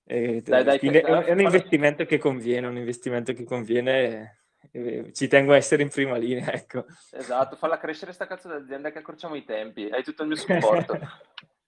[0.04, 4.38] E, dai, dai, quindi è, è, un investimento che conviene, un investimento che conviene
[4.72, 6.86] e, ci tengo a essere in prima linea, ecco.
[7.12, 10.98] Esatto, falla crescere sta cazzo d'azienda che accorciamo i tempi, hai tutto il mio supporto.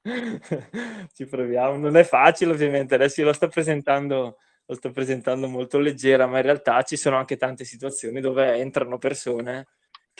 [1.12, 4.38] Ci proviamo, non è facile ovviamente, adesso io lo sto presentando
[4.70, 8.98] lo sto presentando molto leggera, ma in realtà ci sono anche tante situazioni dove entrano
[8.98, 9.66] persone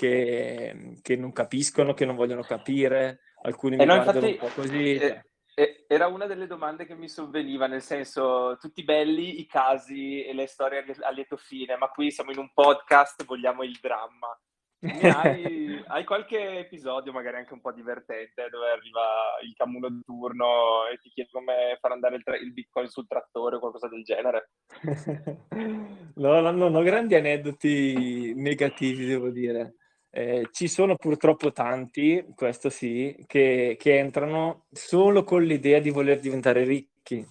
[0.01, 4.63] che, che non capiscono, che non vogliono capire, alcuni mi no, guardano infatti, un po'
[4.63, 4.95] così.
[4.95, 5.25] Eh,
[5.55, 10.33] eh, era una delle domande che mi sovveniva, nel senso, tutti belli i casi e
[10.33, 14.29] le storie a lieto fine, ma qui siamo in un podcast, vogliamo il dramma.
[14.83, 19.03] Hai, hai, qualche episodio, magari anche un po' divertente, dove arriva
[19.45, 23.07] il camuno di turno e ti chiede come far andare il, tra- il bitcoin sul
[23.07, 24.53] trattore o qualcosa del genere?
[26.15, 29.75] no, no, non ho grandi aneddoti negativi, devo dire.
[30.11, 36.19] Eh, ci sono purtroppo tanti, questo sì, che, che entrano solo con l'idea di voler
[36.19, 37.25] diventare ricchi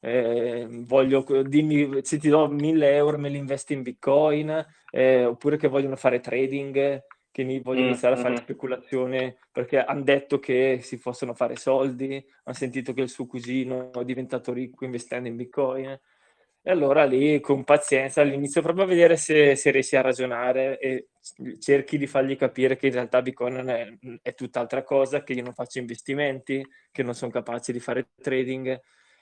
[0.00, 5.56] eh, voglio, dimmi se ti do 1000 euro me li investi in bitcoin, eh, oppure
[5.56, 8.36] che vogliono fare trading, che mi vogliono mm, iniziare a fare mm.
[8.36, 13.92] speculazione perché hanno detto che si possono fare soldi, hanno sentito che il suo cugino
[13.92, 15.98] è diventato ricco investendo in bitcoin.
[16.68, 21.10] E allora lì con pazienza all'inizio proprio a vedere se, se riesci a ragionare e
[21.60, 25.54] cerchi di fargli capire che in realtà Bitcoin è, è tutt'altra cosa, che io non
[25.54, 28.80] faccio investimenti, che non sono capace di fare trading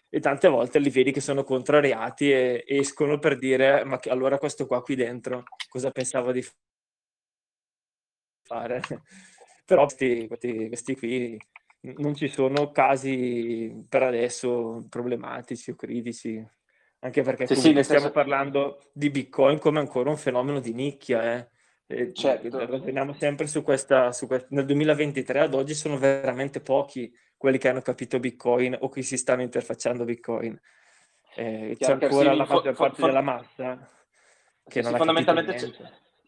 [0.08, 4.38] e tante volte li vedi che sono contrariati e escono per dire ma che, allora
[4.38, 6.42] questo qua qui dentro cosa pensavo di
[8.42, 8.80] fare?
[9.66, 11.38] Però questi, questi, questi qui
[11.98, 16.42] non ci sono casi per adesso problematici o critici
[17.04, 21.36] anche perché sì, sì, stiamo parlando di Bitcoin come ancora un fenomeno di nicchia.
[21.36, 21.48] Eh.
[21.86, 22.64] E certo.
[22.64, 27.68] Ragioniamo sempre su questa, su questa, Nel 2023 ad oggi sono veramente pochi quelli che
[27.68, 30.58] hanno capito Bitcoin o che si stanno interfacciando Bitcoin.
[31.36, 33.90] Eh, c'è ancora sì, la maggior for, parte for, della massa
[34.66, 35.56] che non fondamentalmente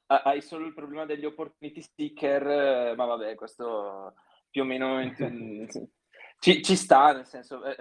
[0.08, 4.14] hai solo il problema degli opportunity sticker, ma vabbè, questo
[4.50, 5.00] più o meno
[6.38, 7.64] ci, ci sta, nel senso...
[7.64, 7.76] Eh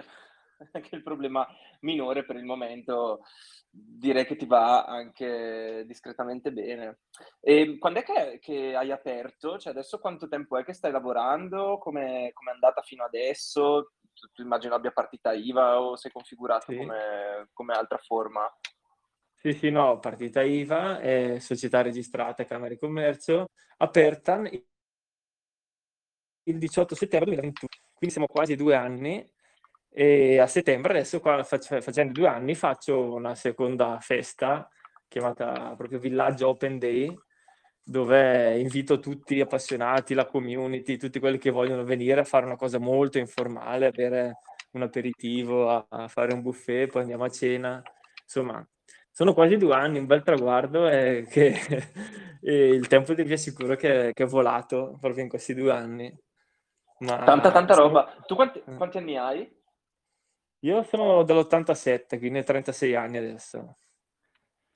[0.72, 1.46] anche il problema
[1.80, 3.22] minore per il momento
[3.70, 7.00] direi che ti va anche discretamente bene.
[7.40, 9.58] E quando è che, che hai aperto?
[9.58, 11.78] Cioè adesso quanto tempo è che stai lavorando?
[11.78, 13.92] Come è andata fino adesso?
[14.14, 16.78] Tu, tu, immagino abbia partita IVA o sei configurato sì.
[16.78, 18.50] come, come, altra forma?
[19.34, 24.40] Sì, sì, no, partita IVA, è società registrata Camera di Commercio, aperta
[26.44, 29.22] il 18 settembre 2021, quindi siamo quasi due anni
[29.98, 34.68] e a settembre, adesso qua facendo due anni, faccio una seconda festa
[35.08, 37.18] chiamata proprio Villaggio Open Day,
[37.82, 42.56] dove invito tutti gli appassionati, la community, tutti quelli che vogliono venire a fare una
[42.56, 44.40] cosa molto informale, avere
[44.72, 47.82] un aperitivo, a, a fare un buffet, poi andiamo a cena.
[48.22, 48.62] Insomma,
[49.10, 51.56] sono quasi due anni, un bel traguardo e, che,
[52.42, 56.14] e il tempo ti assicuro che, che è volato proprio in questi due anni.
[56.98, 57.86] Ma tanta, tanta sono...
[57.86, 58.14] roba.
[58.26, 58.74] Tu quanti, eh.
[58.74, 59.56] quanti anni hai?
[60.66, 63.76] Io sono dell'87, quindi 36 anni adesso.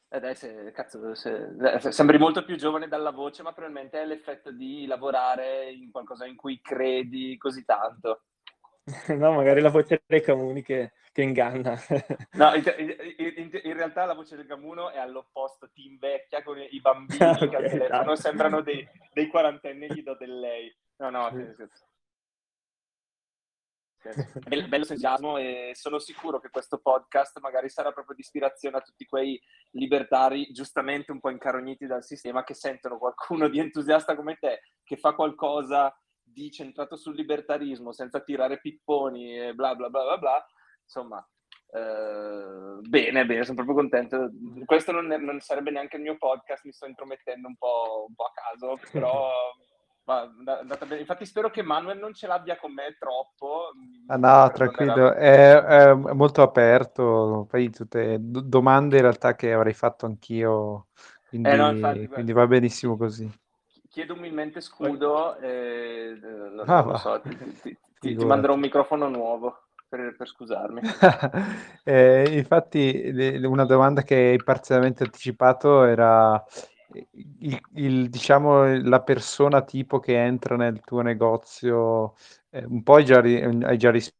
[0.08, 1.48] Eh se, cazzo, se,
[1.90, 6.36] sembri molto più giovane dalla voce, ma probabilmente è l'effetto di lavorare in qualcosa in
[6.36, 8.22] cui credi così tanto.
[9.18, 11.76] no, magari la voce dei Camuni che, che inganna.
[12.34, 12.62] no, in,
[13.16, 17.48] in, in, realtà la voce del Camuno è all'opposto, ti invecchia con i bambini okay,
[17.50, 18.14] che al telefono no.
[18.14, 20.72] sembrano dei, dei quarantenni gli do del lei.
[20.98, 21.30] No, no.
[24.48, 28.80] Bello, bello entusiasmo e sono sicuro che questo podcast magari sarà proprio di ispirazione a
[28.80, 29.38] tutti quei
[29.72, 34.96] libertari giustamente un po' incarogniti dal sistema che sentono qualcuno di entusiasta come te che
[34.96, 40.46] fa qualcosa di centrato sul libertarismo senza tirare pipponi e bla bla bla bla bla.
[40.82, 41.28] Insomma
[41.72, 44.30] eh, bene bene sono proprio contento.
[44.64, 48.14] Questo non, è, non, sarebbe neanche il mio podcast mi sto intromettendo un po', un
[48.14, 49.30] po a caso però
[50.98, 53.72] Infatti spero che Manuel non ce l'abbia con me troppo.
[54.06, 60.06] Ah, no, tranquillo, è, è, molto aperto, poi tutte domande in realtà che avrei fatto
[60.06, 60.88] anch'io,
[61.28, 63.30] quindi, eh no, infatti, quindi va benissimo così.
[63.88, 66.18] Chiedo umilmente scudo eh,
[66.64, 69.64] ah, lo so, ti, ti, ti, ti manderò un microfono nuovo.
[69.90, 70.82] Per, per, scusarmi.
[71.82, 76.40] eh, infatti, una domanda che hai parzialmente anticipato era
[77.12, 82.14] il, il, diciamo, la persona tipo che entra nel tuo negozio,
[82.50, 84.16] eh, un po' hai già, hai già risposto,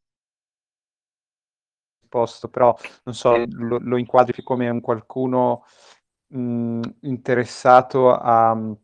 [2.48, 5.64] però non so, lo, lo inquadri come un qualcuno
[6.28, 8.76] mh, interessato a, non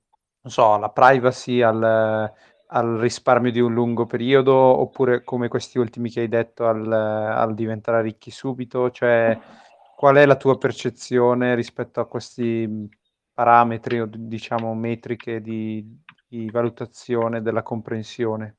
[0.45, 2.33] so, alla privacy, al,
[2.69, 7.55] al, risparmio di un lungo periodo, oppure come questi ultimi che hai detto, al, al
[7.55, 9.39] diventare ricchi subito, cioè
[9.97, 12.89] qual è la tua percezione rispetto a questi
[13.37, 15.87] parametri o diciamo metriche di,
[16.27, 18.57] di valutazione della comprensione?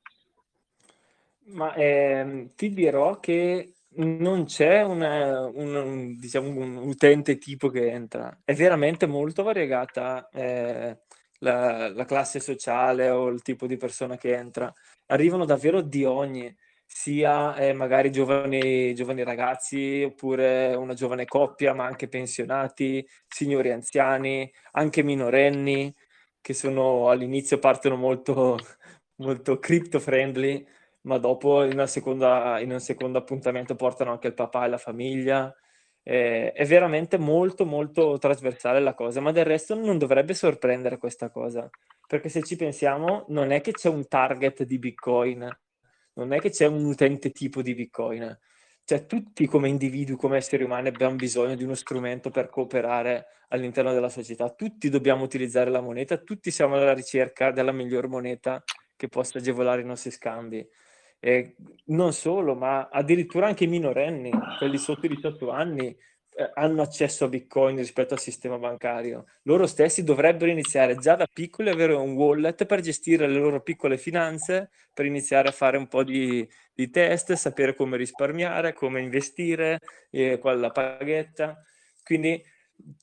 [1.46, 8.40] Ma eh, ti dirò che non c'è una, un, diciamo, un utente tipo che entra,
[8.46, 11.00] è veramente molto variegata eh,
[11.40, 14.72] la, la, classe sociale o il tipo di persona che entra.
[15.08, 16.56] Arrivano davvero di ogni
[16.88, 24.50] sia eh, magari giovani, giovani ragazzi oppure una giovane coppia, ma anche pensionati, signori anziani,
[24.72, 25.94] anche minorenni
[26.42, 28.58] che sono all'inizio partono molto,
[29.18, 30.66] molto crypto friendly,
[31.02, 35.54] ma dopo in, seconda, in un secondo appuntamento portano anche il papà e la famiglia.
[36.04, 41.30] Eh, è veramente molto molto trasversale la cosa, ma del resto non dovrebbe sorprendere questa
[41.30, 41.70] cosa,
[42.08, 45.50] perché se ci pensiamo non è che c'è un target di Bitcoin
[46.18, 48.38] non è che c'è un utente tipo di Bitcoin.
[48.84, 53.94] Cioè, tutti come individui, come esseri umani, abbiamo bisogno di uno strumento per cooperare all'interno
[53.94, 54.50] della società.
[54.50, 58.64] Tutti dobbiamo utilizzare la moneta, tutti siamo alla ricerca della miglior moneta
[58.96, 60.66] che possa agevolare i nostri scambi.
[61.20, 61.56] E
[61.86, 65.96] non solo, ma addirittura anche i minorenni, quelli sotto i 18 anni,
[66.40, 69.26] eh, hanno accesso a Bitcoin rispetto al sistema bancario.
[69.44, 73.98] Loro stessi dovrebbero iniziare già da piccoli avere un wallet per gestire le loro piccole
[73.98, 79.80] finanze, per iniziare a fare un po' di, di test, sapere come risparmiare, come investire,
[80.12, 81.60] eh, la paghetta.
[82.04, 82.40] Quindi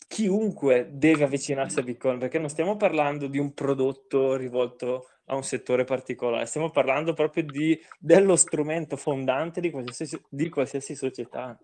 [0.06, 5.42] chiunque deve avvicinarsi a Bitcoin, perché non stiamo parlando di un prodotto rivolto a un
[5.42, 11.58] settore particolare, stiamo parlando proprio di, dello strumento fondante di qualsiasi, di qualsiasi società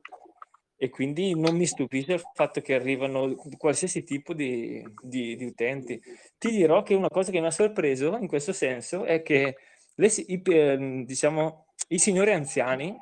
[0.83, 6.01] e quindi non mi stupisce il fatto che arrivano qualsiasi tipo di, di, di, utenti.
[6.39, 9.59] Ti dirò che una cosa che mi ha sorpreso in questo senso è che
[9.97, 12.97] le, i, ehm, diciamo, i signori anziani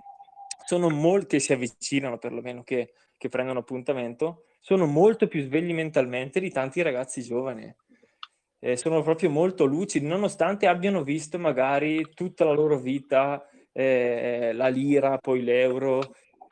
[0.67, 6.41] sono molti che si avvicinano perlomeno, che, che prendono appuntamento, sono molto più svegli mentalmente
[6.41, 7.73] di tanti ragazzi giovani.
[8.59, 14.67] Eh, sono proprio molto lucidi, nonostante abbiano visto magari tutta la loro vita eh, la
[14.67, 16.03] lira, poi l'euro,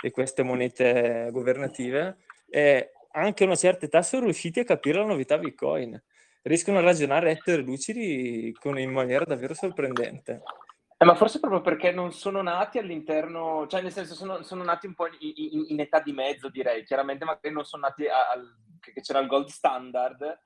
[0.07, 5.37] e queste monete governative, e anche una certa età sono riusciti a capire la novità
[5.37, 6.01] Bitcoin.
[6.43, 10.43] Riescono a ragionare essere lucidi con, in maniera davvero sorprendente.
[10.97, 14.87] Eh, ma forse proprio perché non sono nati all'interno, cioè nel senso sono, sono nati
[14.87, 16.85] un po' in, in, in, età di mezzo, direi.
[16.85, 18.49] Chiaramente magari non sono nati al,
[18.79, 20.39] che c'era il gold standard,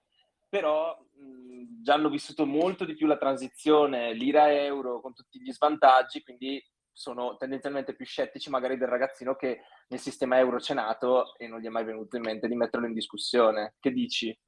[0.49, 6.23] però mh, già hanno vissuto molto di più la transizione lira-euro con tutti gli svantaggi,
[6.23, 11.47] quindi sono tendenzialmente più scettici magari del ragazzino che nel sistema euro c'è nato e
[11.47, 13.75] non gli è mai venuto in mente di metterlo in discussione.
[13.79, 14.39] Che dici?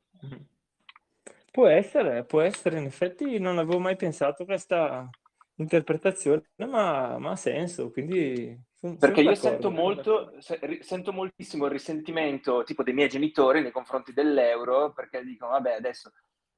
[1.50, 5.08] Può essere, può essere, in effetti non avevo mai pensato a questa
[5.56, 8.58] interpretazione, ma, ma ha senso, quindi...
[8.98, 10.34] Perché io sento, molto,
[10.80, 16.10] sento moltissimo il risentimento tipo dei miei genitori nei confronti dell'euro, perché dicono, vabbè, adesso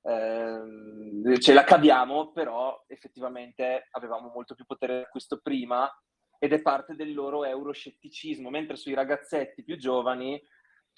[0.07, 5.91] eh, ce la caviamo, però effettivamente avevamo molto più potere d'acquisto prima
[6.39, 10.41] ed è parte del loro euroscetticismo, mentre sui ragazzetti più giovani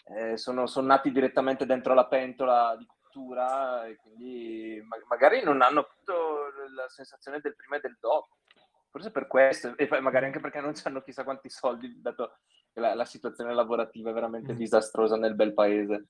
[0.07, 5.63] eh, sono, sono, nati direttamente dentro la pentola di cultura e quindi ma- magari non
[5.63, 8.39] hanno avuto la sensazione del prima e del dopo.
[8.91, 12.39] Forse per questo, e magari anche perché non hanno chissà quanti soldi, dato
[12.73, 14.57] che la, la situazione lavorativa è veramente mm.
[14.57, 16.09] disastrosa nel bel paese.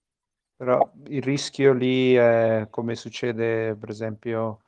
[0.57, 4.63] Però il rischio lì è come succede, per esempio,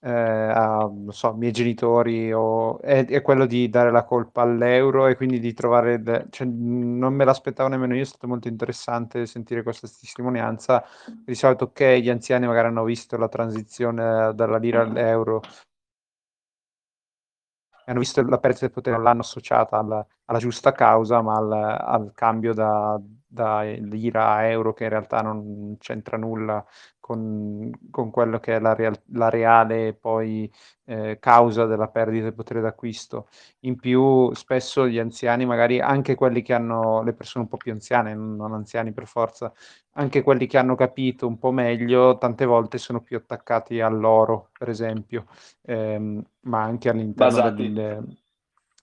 [0.00, 5.16] eh, a, so, miei genitori, o, è, è, quello di dare la colpa all'euro e
[5.16, 9.62] quindi di trovare, de- cioè, non me l'aspettavo nemmeno io, è stato molto interessante sentire
[9.62, 10.84] questa testimonianza.
[11.24, 15.40] Di solito, ok, gli anziani magari hanno visto la transizione dalla lira all'euro,
[17.86, 21.52] hanno visto la perdita del potere, non l'hanno associata alla, alla giusta causa, ma al,
[21.52, 26.64] al cambio da, da lira a euro che in realtà non c'entra nulla
[27.06, 30.52] con, con quello che è la, real, la reale poi
[30.86, 33.28] eh, causa della perdita del potere d'acquisto.
[33.60, 37.70] In più spesso gli anziani, magari anche quelli che hanno, le persone un po' più
[37.70, 39.52] anziane, non anziani per forza,
[39.92, 44.68] anche quelli che hanno capito un po' meglio, tante volte sono più attaccati all'oro, per
[44.68, 45.26] esempio,
[45.62, 48.16] ehm, ma anche all'interno del,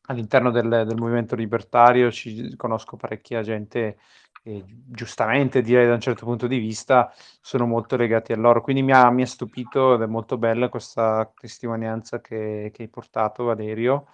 [0.08, 3.98] all'interno del, del, movimento libertario ci conosco parecchia gente
[4.46, 8.62] e giustamente direi da un certo punto di vista sono molto legati a loro.
[8.62, 12.90] Quindi mi ha, mi ha stupito ed è molto bella questa testimonianza che, che hai
[12.90, 14.08] portato, Valerio.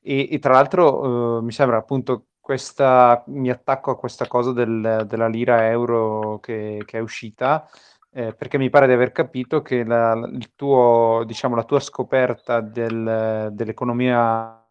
[0.00, 5.04] E, e tra l'altro eh, mi sembra appunto questa, mi attacco a questa cosa del,
[5.06, 7.68] della lira euro che, che è uscita.
[8.14, 10.14] Eh, perché mi pare di aver capito che la,
[10.54, 14.62] tuo, diciamo, la tua scoperta del, dell'economia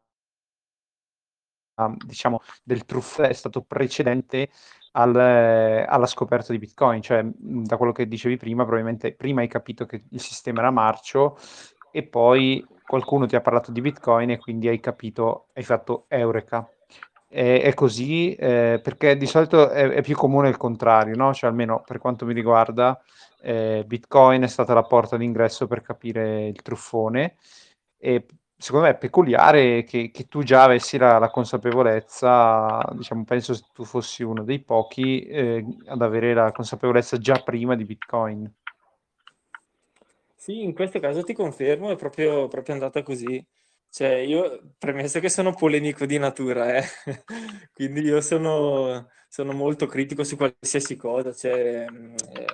[2.06, 4.50] diciamo, del truff è stato precedente
[4.92, 9.86] al, alla scoperta di Bitcoin, cioè da quello che dicevi prima, probabilmente prima hai capito
[9.86, 11.38] che il sistema era marcio
[11.92, 16.68] e poi qualcuno ti ha parlato di Bitcoin e quindi hai capito, hai fatto Eureka.
[17.28, 21.34] È, è così eh, perché di solito è, è, più comune il contrario, no?
[21.34, 23.00] Cioè almeno per quanto mi riguarda,
[23.42, 27.36] eh, Bitcoin è stata la porta d'ingresso per capire il truffone
[27.98, 28.26] e
[28.62, 33.62] secondo me è peculiare che, che tu già avessi la, la, consapevolezza, diciamo, penso che
[33.74, 38.54] tu fossi uno dei pochi eh, ad avere la consapevolezza già prima di Bitcoin.
[40.36, 43.44] Sì, in questo caso ti confermo, è proprio, proprio andata così.
[43.90, 46.84] Cioè, io, premesso che sono polemico di natura, eh,
[47.74, 52.46] quindi io sono, sono, molto critico su qualsiasi cosa, cioè, eh,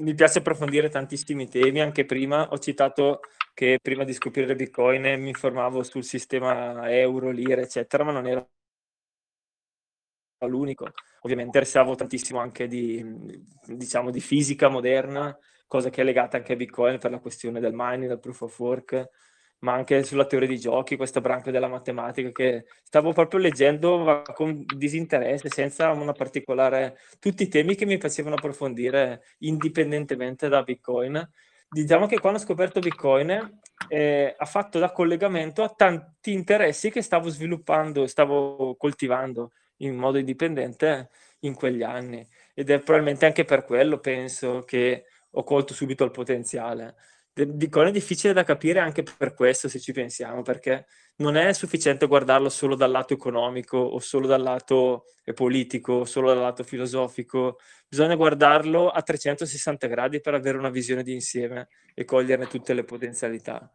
[0.00, 3.20] mi piace approfondire tantissimi temi, anche prima ho citato
[3.54, 8.46] che prima di scoprire Bitcoin mi informavo sul sistema euro, lire, eccetera, ma non era
[10.46, 10.84] l'unico.
[11.20, 13.04] Ovviamente interessavo tantissimo anche di,
[13.66, 15.36] diciamo, di fisica moderna,
[15.66, 18.58] cosa che è legata anche a Bitcoin per la questione del mining, del proof of
[18.58, 19.08] work,
[19.60, 24.64] ma anche sulla teoria di giochi, questa branca della matematica che stavo proprio leggendo con
[24.64, 26.98] disinteresse, senza una particolare...
[27.18, 31.28] tutti i temi che mi facevano approfondire indipendentemente da Bitcoin.
[31.68, 37.02] Diciamo che quando ho scoperto Bitcoin eh, ha fatto da collegamento a tanti interessi che
[37.02, 42.26] stavo sviluppando, stavo coltivando in modo indipendente in quegli anni.
[42.54, 46.96] Ed è probabilmente anche per quello, penso, che ho colto subito il potenziale.
[47.46, 50.86] Bitcoin è difficile da capire anche per questo, se ci pensiamo, perché
[51.16, 56.28] non è sufficiente guardarlo solo dal lato economico o solo dal lato politico o solo
[56.28, 62.04] dal lato filosofico, bisogna guardarlo a 360 gradi per avere una visione di insieme e
[62.04, 63.70] coglierne tutte le potenzialità.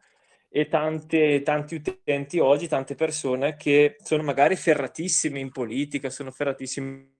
[0.49, 7.14] E tante, tanti utenti oggi, tante persone che sono magari ferratissimi in politica, sono ferratissimi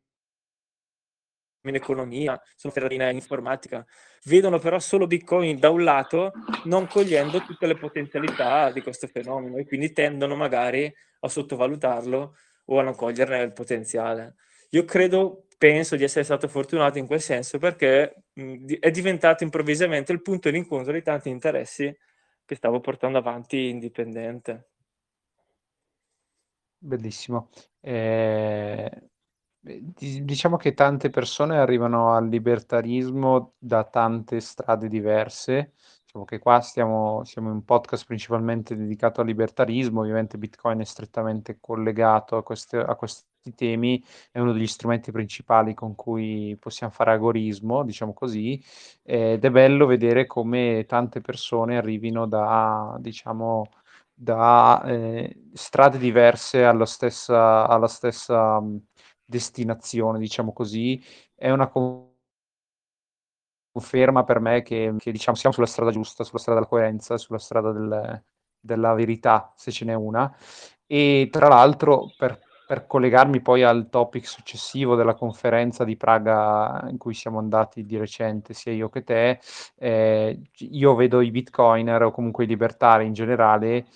[1.70, 3.86] in economia, sono ferratine in informatica,
[4.26, 6.32] vedono però solo Bitcoin da un lato,
[6.66, 12.36] non cogliendo tutte le potenzialità di questo fenomeno e quindi tendono magari a sottovalutarlo
[12.66, 14.36] o a non coglierne il potenziale.
[14.72, 20.12] Io credo, penso di essere stato fortunato in quel senso perché mh, è diventato improvvisamente
[20.12, 21.96] il punto di incontro di tanti interessi
[22.46, 24.70] che stavo portando avanti indipendente.
[26.78, 27.50] Bellissimo.
[27.82, 28.92] Eh,
[29.68, 35.74] Diciamo che tante persone arrivano al libertarismo da tante strade diverse.
[36.06, 40.86] Diciamo che qua stiamo, siamo in un podcast principalmente dedicato al libertarismo, ovviamente Bitcoin è
[40.86, 46.94] strettamente collegato a, queste, a questi temi, è uno degli strumenti principali con cui possiamo
[46.94, 48.64] fare agorismo, diciamo così,
[49.02, 53.66] ed è bello vedere come tante persone arrivino da, diciamo,
[54.14, 58.62] da eh, strade diverse alla stessa, alla stessa
[59.26, 61.04] destinazione, diciamo così,
[61.36, 61.70] è una
[63.72, 67.40] conferma per me che, che diciamo, siamo sulla strada giusta, sulla strada della coerenza, sulla
[67.40, 68.24] strada del,
[68.60, 70.34] della verità, se ce n'è una.
[70.88, 76.98] E tra l'altro, per, per, collegarmi poi al topic successivo della conferenza di Praga in
[76.98, 79.40] cui siamo andati di recente, sia io che te,
[79.78, 83.88] eh, io vedo i bitcoiner o comunque i libertari in generale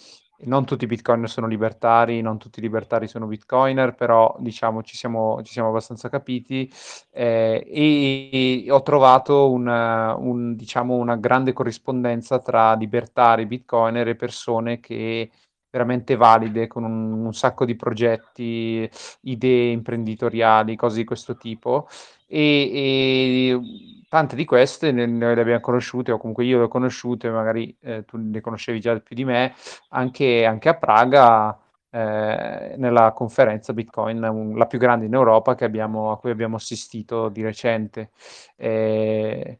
[0.41, 4.95] non tutti i bitcoiner sono libertari, non tutti i libertari sono bitcoiner, però diciamo ci
[4.95, 6.71] siamo, ci siamo abbastanza capiti
[7.11, 14.15] eh, e, e, ho trovato una, un, diciamo, una grande corrispondenza tra libertari, bitcoiner e
[14.15, 15.29] persone che
[15.69, 18.89] veramente valide, con un, un sacco di progetti,
[19.21, 21.87] idee imprenditoriali, cose di questo tipo.
[22.27, 23.61] E, e
[24.09, 28.05] tante di queste noi le abbiamo conosciute, o comunque io le ho conosciute, magari eh,
[28.05, 29.53] tu le conoscevi già più di me,
[29.89, 31.57] anche, anche a Praga,
[31.91, 37.29] eh, nella conferenza Bitcoin, un, la più grande in Europa abbiamo, a cui abbiamo assistito
[37.29, 38.11] di recente.
[38.55, 39.59] Eh,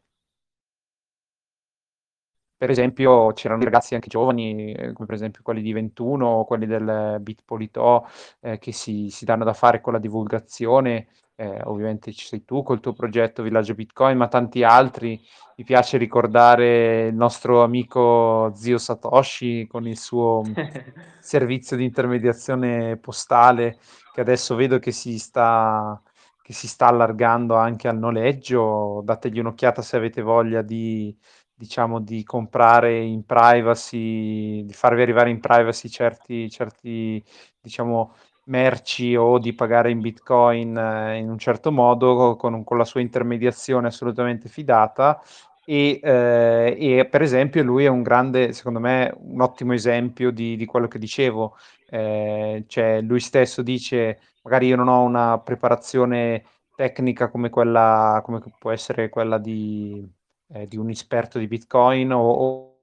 [2.59, 6.65] per esempio c'erano ragazzi anche giovani, eh, come per esempio quelli di 21 o quelli
[6.65, 8.05] del Bitpolitò,
[8.41, 11.07] eh, che si, si, danno da fare con la divulgazione.
[11.35, 15.17] Eh, ovviamente ci sei tu col tuo progetto Villaggio Bitcoin, ma tanti altri.
[15.55, 20.41] Mi piace ricordare il nostro amico zio Satoshi con il suo
[21.21, 23.77] servizio di intermediazione postale,
[24.13, 26.01] che adesso vedo che si sta
[26.49, 29.01] che si sta allargando anche al noleggio.
[29.05, 31.15] Dategli un'occhiata se avete voglia di,
[31.59, 37.21] diciamo, di comprare in privacy, di farvi arrivare in privacy certi, certi
[37.59, 38.13] diciamo,
[38.45, 43.01] merci o di pagare in bitcoin eh, in un certo modo con, con, la sua
[43.01, 45.21] intermediazione assolutamente fidata.
[45.65, 50.55] E, eh, e, per esempio lui è un grande, secondo me, un ottimo esempio di,
[50.55, 51.57] di quello che dicevo,
[51.89, 56.43] eh, cioè lui stesso dice magari io non ho una preparazione
[56.75, 60.09] tecnica come quella, come può essere quella di
[60.53, 62.79] eh, di un esperto di Bitcoin o,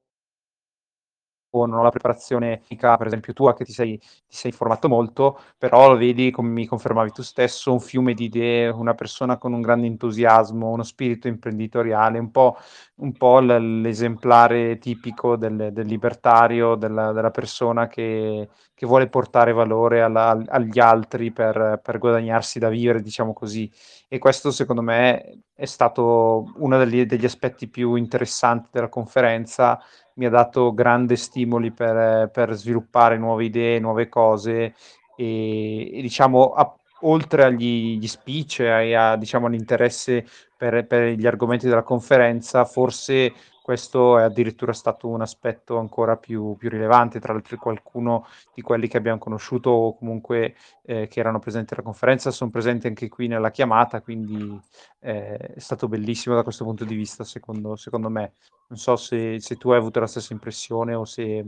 [1.50, 4.88] o non ho la preparazione tecnica, per esempio tua che ti sei, ti sei informato
[4.88, 9.38] molto, però lo vedi, come mi confermavi tu stesso, un fiume di idee, una persona
[9.38, 12.56] con un grande entusiasmo, uno spirito imprenditoriale, un po',
[12.96, 20.02] un po l'esemplare tipico del, del libertario, della, della persona che, che, vuole portare valore
[20.02, 23.70] alla, agli altri per, per guadagnarsi da vivere, diciamo così.
[24.06, 29.80] E questo secondo me è stato uno degli, degli aspetti più interessanti della conferenza
[30.16, 34.74] mi ha dato grandi stimoli per, per sviluppare nuove idee, nuove cose
[35.16, 41.68] e, e diciamo a, oltre agli speech e a, diciamo, all'interesse per, per gli argomenti
[41.68, 43.32] della conferenza, forse
[43.66, 48.86] questo è addirittura stato un aspetto ancora più, più, rilevante, tra l'altro qualcuno di quelli
[48.86, 50.54] che abbiamo conosciuto o comunque
[50.84, 54.56] eh, che erano presenti alla conferenza sono presenti anche qui nella chiamata, quindi
[55.00, 58.34] eh, è stato bellissimo da questo punto di vista secondo, secondo me.
[58.68, 61.44] Non so se, se, tu hai avuto la stessa impressione o se,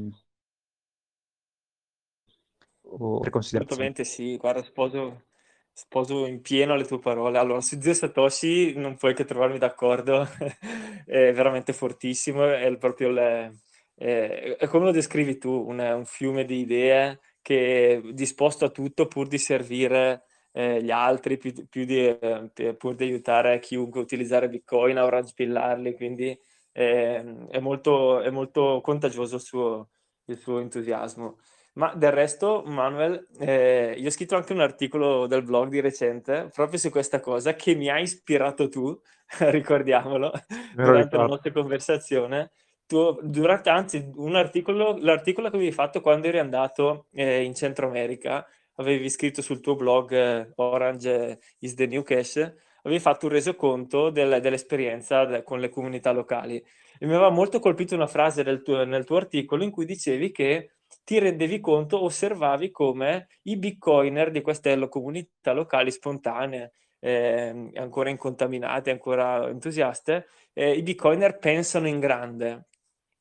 [2.82, 5.22] o Assolutamente sì, guarda sposo
[5.78, 7.38] sposo in pieno le tue parole.
[7.38, 10.26] Allora, su Zio Satoshi non puoi che trovarmi d'accordo,
[11.06, 13.16] è veramente fortissimo, è proprio il
[13.94, 18.70] è è come lo descrivi tu, un un fiume di idee che è disposto a
[18.70, 22.16] tutto pur di servire, ehm, gli altri, più più di
[22.52, 26.36] p pur di aiutare chiunque a utilizzare Bitcoin, a ora spillarli, quindi,
[26.72, 29.88] ehm, è molto è molto contagioso il suo
[30.26, 31.38] il suo entusiasmo.
[31.78, 36.50] Ma del resto, Manuel, ehm, io ho scritto anche un articolo del blog di recente,
[36.52, 39.00] proprio su questa cosa, che mi hai ispirato tu,
[39.38, 40.32] ricordiamolo,
[40.74, 42.50] durante la nostra conversazione.
[42.84, 47.86] Tu durante anzi, un articolo l'articolo che avevi fatto quando eri andato, ehm, in Centro
[47.86, 48.44] America,
[48.76, 52.38] avevi scritto sul tuo blog Orange is the new cash,
[52.82, 56.56] avevi fatto un resoconto del dell'esperienza de con le comunità locali.
[56.56, 60.70] E mi aveva molto colpito una frase tuo nel tuo articolo in cui dicevi che
[61.04, 68.90] ti rendevi conto, osservavi come i bitcoiner di queste comunità locali spontanee, ehm, ancora incontaminate,
[68.90, 72.66] ancora entusiaste, ehm, i bitcoiner pensano in grande.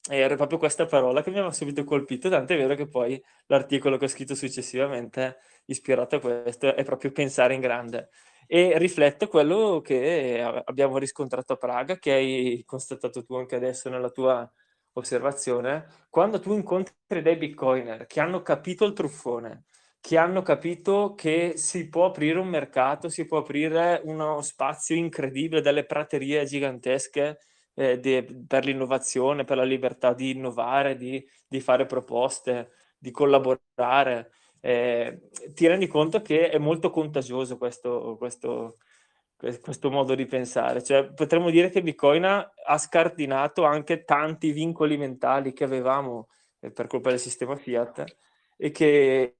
[0.09, 3.97] E era proprio questa parola che mi aveva subito colpito, tant'è vero che poi l'articolo
[3.97, 8.09] che ho scritto successivamente, ispirato a questo, è proprio pensare in grande.
[8.45, 14.09] E riflette quello che abbiamo riscontrato a Praga, che hai constatato tu anche adesso nella
[14.09, 14.49] tua
[14.97, 15.85] osservazione.
[16.09, 19.65] Quando tu incontri dei bitcoiner che hanno capito il truffone,
[19.99, 25.61] che hanno capito che si può aprire un mercato, si può aprire uno spazio incredibile,
[25.61, 27.39] delle praterie gigantesche,
[27.75, 34.31] ehm, de per l'innovazione, per la libertà di innovare, di di fare proposte, di collaborare,
[34.59, 35.19] ehm,
[35.53, 38.86] ti rendi conto che è molto contagioso questo questo ques
[39.37, 40.83] questo modo di pensare.
[40.83, 46.29] Cioè, potremmo dire che Bitcoin ha scardinato anche tanti vincoli mentali che avevamo,
[46.59, 48.03] ehm, per colpa del sistema fiat
[48.57, 49.37] e che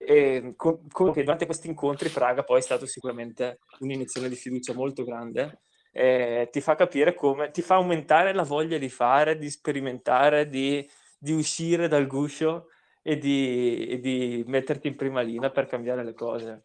[0.00, 4.74] ehm, co co che durante questi incontri Praga poi è stato sicuramente un'iniezione di fiducia
[4.74, 5.60] molto grande,
[5.92, 10.88] ehm, ti fa capire come ti fa aumentare la voglia di fare, di sperimentare, di
[11.18, 12.68] di uscire dal guscio
[13.02, 16.64] e di e di metterti in prima linea per cambiare le cose.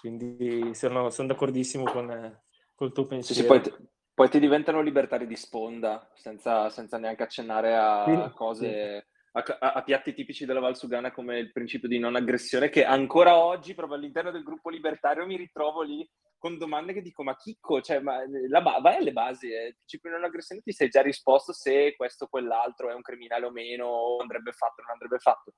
[0.00, 2.42] Quindi sono son d'accordissimo con
[2.74, 3.62] col tuo Sì, sì, poi pensiero.
[3.62, 3.76] t
[4.14, 9.42] poi ti diventano libertari di sponda, senza senza neanche accennare a Sì, cose a
[9.74, 13.96] a piatti tipici della Valsugana come il principio di non aggressione, che ancora oggi, proprio
[13.96, 16.08] all'interno del gruppo libertario, mi ritrovo lì
[16.38, 20.08] con domande che dico: "Ma chicco, cioè, ma, la vai alle basi, ehm, il principio
[20.10, 23.50] di non aggressione ti sei già risposto se questo o quell'altro è un criminale o
[23.50, 25.52] meno, o andrebbe fatto o non andrebbe fatto."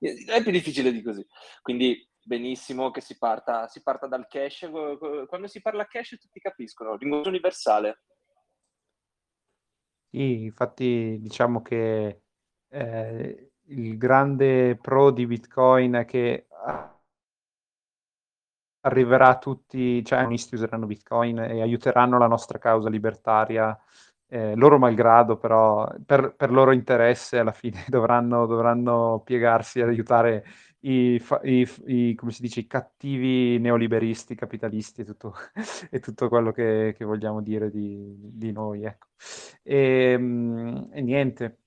[0.00, 1.26] Ehm, è più difficile di così.
[1.60, 4.68] Quindi benissimo che si parta si parta dal cash.
[5.26, 8.02] Quando si parla cash tutti capiscono, linguaggio universale.
[10.10, 12.22] Sì, infatti diciamo che,
[12.68, 16.46] ehm, il grande pro di Bitcoin è che
[18.80, 23.78] arriverà a tutti cioè useranno Bitcoin e aiuteranno la nostra causa libertaria,
[24.28, 30.44] ehm, loro malgrado, però per per loro interesse alla fine dovranno dovranno piegarsi ad aiutare
[30.80, 35.34] i i i come si dice, i cattivi neoliberisti, capitalisti e tutto
[35.90, 39.08] e tutto quello che che vogliamo dire di di noi, ecco.
[39.62, 41.58] Ehm, e niente.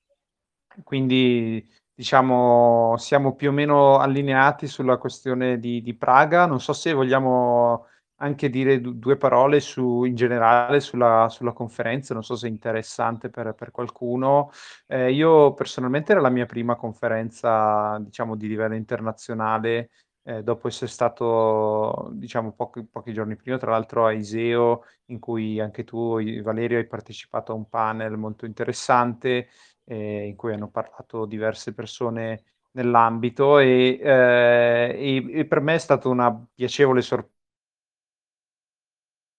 [0.84, 6.46] Quindi diciamo siamo più o meno allineati sulla questione di di Praga.
[6.46, 7.88] Non so se vogliamo
[8.22, 12.50] anche dire du 2 parole su in generale sulla sulla conferenza, non so se è
[12.50, 14.52] interessante per per qualcuno.
[14.88, 19.90] Ehm, io personalmente era la mia prima conferenza, diciamo di livello internazionale,
[20.24, 25.60] ehm, dopo esser stato, diciamo pochi pochi giorni prima, tra l'altro a Iseo, in cui
[25.60, 29.48] anche tu Valerio hai partecipato a un panel molto interessante,
[29.86, 32.44] ehm, in cui hanno parlato diverse persone
[32.74, 37.28] nell'ambito e, ehm, e e per me è stata una piacevole sor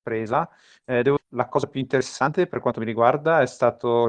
[0.03, 0.49] presa.
[0.85, 4.09] Ehm, devo la cosa più interessante per quanto mi riguarda è stato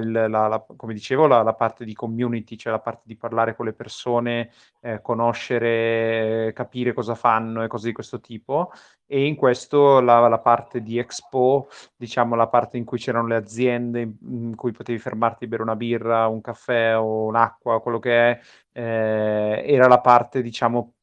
[0.75, 4.51] come dicevo la la parte di community, cioè la parte di parlare con le persone,
[4.81, 8.71] ehm, conoscere, capire cosa fanno e cose di questo tipo.
[9.05, 14.01] E in questo la parte di expo, diciamo la parte in cui c'erano le aziende,
[14.01, 14.15] in
[14.53, 18.39] in cui potevi fermarti a bere una birra, un caffè o un'acqua, quello che è,
[18.73, 20.93] ehm, era la parte diciamo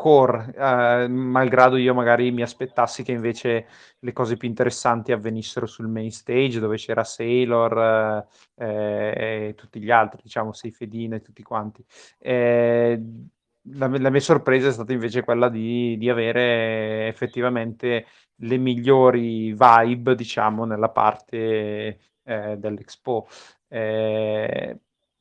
[0.00, 3.66] core, ehm, malgrado io magari mi aspettassi che invece
[4.00, 8.24] le cose più interessanti avvenissero sul main stage dove c'era Saylor,
[8.56, 11.84] ehm, e tutti gli altri, diciamo Saifedean e tutti quanti.
[12.18, 13.28] Ehm,
[13.74, 18.06] la la mia sorpresa è stata invece quella di di avere effettivamente
[18.42, 23.28] le migliori vibe, diciamo, nella parte, ehm, dell'expo.
[23.68, 24.78] Ehm,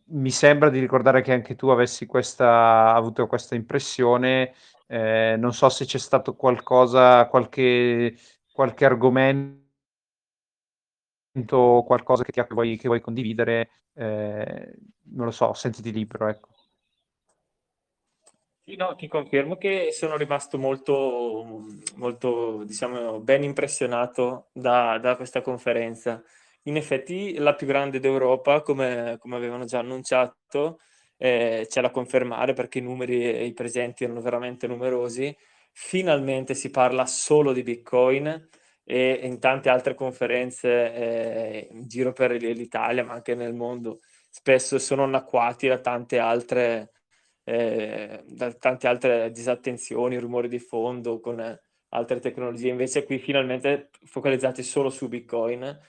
[0.10, 4.54] mi sembra di ricordare che anche tu avessi questa, avuto questa impressione.
[4.88, 8.16] Eh, non so se c'è stato qualcosa, qualche,
[8.52, 9.68] qualche argomento,
[11.86, 13.70] qualcosa che, vuoi, che vuoi condividere.
[13.94, 14.74] Eh,
[15.12, 16.50] non lo so, sentiti libero, ecco.
[18.64, 25.42] Sì, no, ti confermo che sono rimasto molto, molto diciamo, ben impressionato da, da questa
[25.42, 26.24] conferenza
[26.64, 30.80] in effetti la più grande d'Europa, come, come avevano già annunciato,
[31.18, 35.36] eh, c'è da confermare perché i numeri e i presenti erano veramente numerosi.
[35.72, 38.50] Finalmente si parla solo di Bitcoin
[38.84, 44.00] e in tante altre conferenze eh, in giro per l'Italia, ma anche nel mondo,
[44.30, 46.92] spesso sono annacquati da tante altre,
[47.44, 51.40] eh, da tante altre disattenzioni, rumori di fondo con
[51.90, 52.70] altre tecnologie.
[52.70, 55.80] Invece qui finalmente focalizzati solo su Bitcoin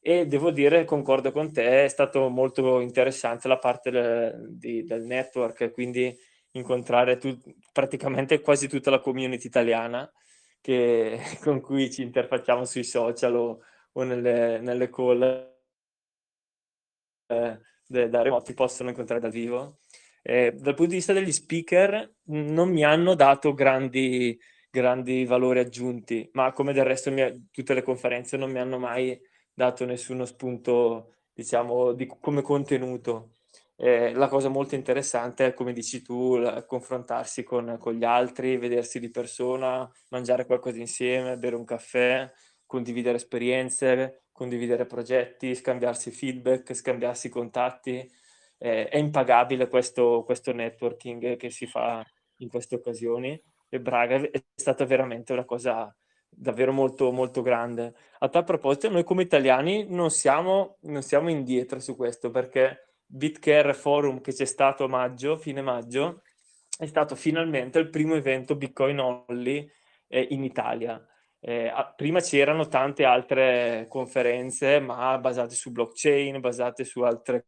[0.00, 5.04] e devo dire, concordo con te, è stato molto interessante la parte del, di, del
[5.04, 6.16] network, quindi
[6.52, 7.38] incontrare tu,
[7.72, 10.10] praticamente quasi tutta la community italiana
[10.60, 13.60] che, con cui ci interfacciamo sui social o,
[13.92, 15.22] o nelle, nelle, call
[17.26, 19.78] eh, da remoti possono incontrare dal vivo.
[20.22, 24.38] Eh, dal punto di vista degli speaker non mi hanno dato grandi,
[24.70, 29.18] grandi valori aggiunti, ma come del resto mia, tutte le conferenze non mi hanno mai
[29.52, 33.32] dato nessuno spunto, diciamo, di, come contenuto.
[33.76, 38.58] Eh, la cosa molto interessante è, come dici tu, la, confrontarsi con, con, gli altri,
[38.58, 42.30] vedersi di persona, mangiare qualcosa insieme, bere un caffè,
[42.66, 48.10] condividere esperienze, condividere progetti, scambiarsi feedback, scambiarsi contatti.
[48.58, 52.04] Eh, è impagabile questo, questo networking che si fa
[52.36, 55.94] in queste occasioni e Braga è stata veramente una cosa
[56.30, 57.94] davvero molto, molto grande.
[58.20, 63.74] A tal proposito, noi come italiani non siamo, non siamo indietro su questo perché BitCare
[63.74, 66.22] Forum che c'è stato a maggio, fine maggio,
[66.78, 69.70] è stato finalmente il primo evento Bitcoin Only
[70.08, 71.04] eh, in Italia.
[71.42, 77.46] Eh, prima c'erano tante altre conferenze, ma basate su blockchain, basate su altre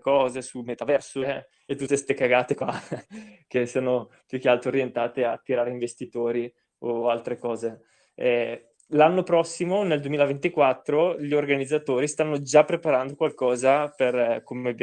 [0.00, 2.72] cose, su metaverso eh, e tutte queste cagate qua
[3.48, 6.52] che sono più che altro orientate a attirare investitori
[6.86, 7.82] o altre cose.
[8.14, 14.74] Eh, l'anno prossimo, nel 2024, gli organizzatori stanno già preparando qualcosa per eh, come,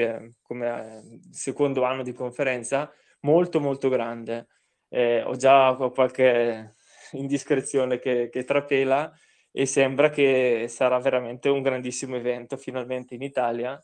[0.41, 2.91] come eh, secondo anno di conferenza
[3.22, 4.47] molto molto grande.
[4.89, 6.76] Eh, ho già qualche
[7.14, 9.12] indiscrezione che, che trapela
[9.52, 13.82] e sembra che sarà veramente un grandissimo evento finalmente in Italia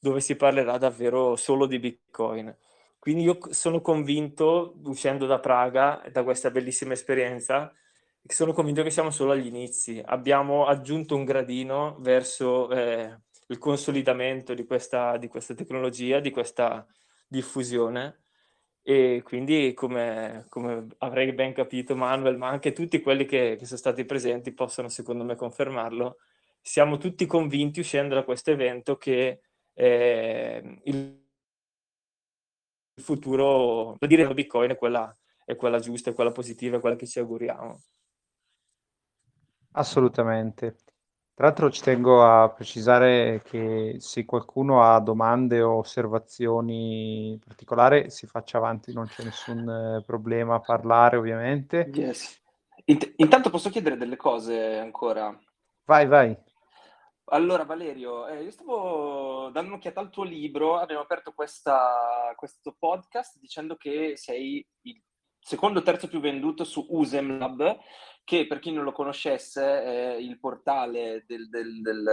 [0.00, 2.54] dove si parlerà davvero solo di Bitcoin.
[3.08, 7.72] Quindi io sono convinto, uscendo da Praga, da questa bellissima esperienza,
[8.22, 9.98] sono convinto che siamo solo agli inizi.
[10.04, 16.86] Abbiamo aggiunto un gradino verso eh, il consolidamento di questa, di questa, tecnologia, di questa
[17.26, 18.24] diffusione.
[18.82, 23.78] E quindi, come, come, avrei ben capito Manuel, ma anche tutti quelli che, che sono
[23.78, 26.18] stati presenti possono, secondo me, confermarlo,
[26.60, 29.40] siamo tutti convinti, uscendo da questo evento, che
[29.72, 31.17] eh, il
[32.98, 36.96] il futuro, la dire Bitcoin è quella, è quella giusta, è quella positiva, è quella
[36.96, 37.80] che ci auguriamo.
[39.72, 40.78] Assolutamente.
[41.32, 48.26] Tra l'altro ci tengo a precisare che se qualcuno ha domande o osservazioni particolari si
[48.26, 51.88] faccia avanti, non c'è nessun eh, problema a parlare ovviamente.
[51.94, 52.42] Yes.
[52.86, 55.38] Int- intanto posso chiedere delle cose ancora?
[55.84, 56.36] Vai, vai.
[57.30, 63.38] Allora Valerio, eh, io stavo dando un'occhiata al tuo libro, abbiamo aperto questa, questo podcast
[63.38, 65.02] dicendo che sei il
[65.38, 67.78] secondo o terzo più venduto su Usemlab,
[68.24, 72.04] che per chi non lo conoscesse è il portale del, del, del,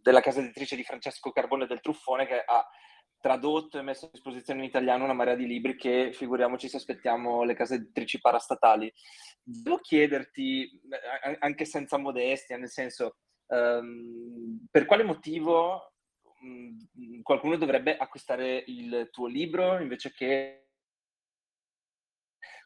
[0.00, 2.66] della casa editrice di Francesco Carbone del Truffone che ha
[3.20, 7.42] tradotto e messo a disposizione in italiano una marea di libri che figuriamoci se aspettiamo
[7.42, 8.92] le case editrici parastatali.
[9.42, 13.16] Devo chiederti, eh, anche senza modestia, nel senso
[13.54, 15.92] Um, per quale motivo
[16.40, 20.64] um, qualcuno dovrebbe acquistare il tuo libro invece che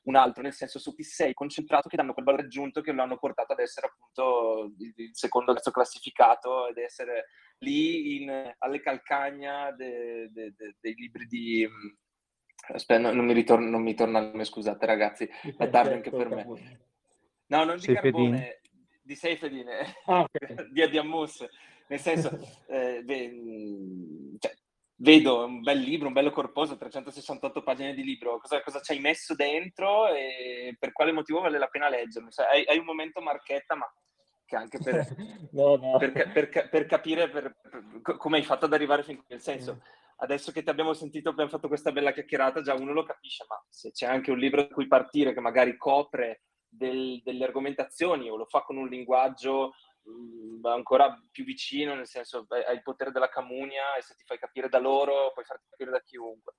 [0.05, 3.03] un altro, nel senso su chi sei concentrato che danno quel valore aggiunto che lo
[3.03, 7.27] hanno portato ad essere appunto il secondo terzo classificato ed essere
[7.59, 11.69] lì in, alle calcagna de, de, de, dei libri di...
[12.71, 16.47] Aspetta, non mi, ritorno, non mi torna scusate ragazzi, è tardi anche per me.
[17.47, 18.61] No, non di Carbone,
[19.09, 20.69] di Seifedine, ah, okay.
[20.71, 21.43] di Adiamus,
[21.87, 22.29] nel senso,
[22.69, 24.55] eh, ve, cioè,
[24.97, 29.01] vedo un bel libro, un bello corposo, 368 pagine di libro, cosa, cosa ci hai
[29.01, 32.29] messo dentro e per quale motivo vale la pena leggerlo?
[32.29, 33.91] Cioè, hai, hai, un momento marchetta, ma
[34.45, 35.07] che anche per,
[35.53, 35.97] no, no.
[35.97, 37.57] per, per, per capire
[38.03, 39.25] come hai fatto ad arrivare fin qui.
[39.29, 39.81] Nel senso,
[40.17, 43.57] adesso che ti abbiamo sentito, abbiamo fatto questa bella chiacchierata, già uno lo capisce, ma
[43.71, 48.37] se c'è anche un libro da cui partire che magari copre del, delle argomentazioni o
[48.37, 53.11] lo fa con un linguaggio mh, mm, ancora più vicino, nel senso hai il potere
[53.11, 56.55] della camunia e se ti fai capire da loro puoi farti capire da chiunque.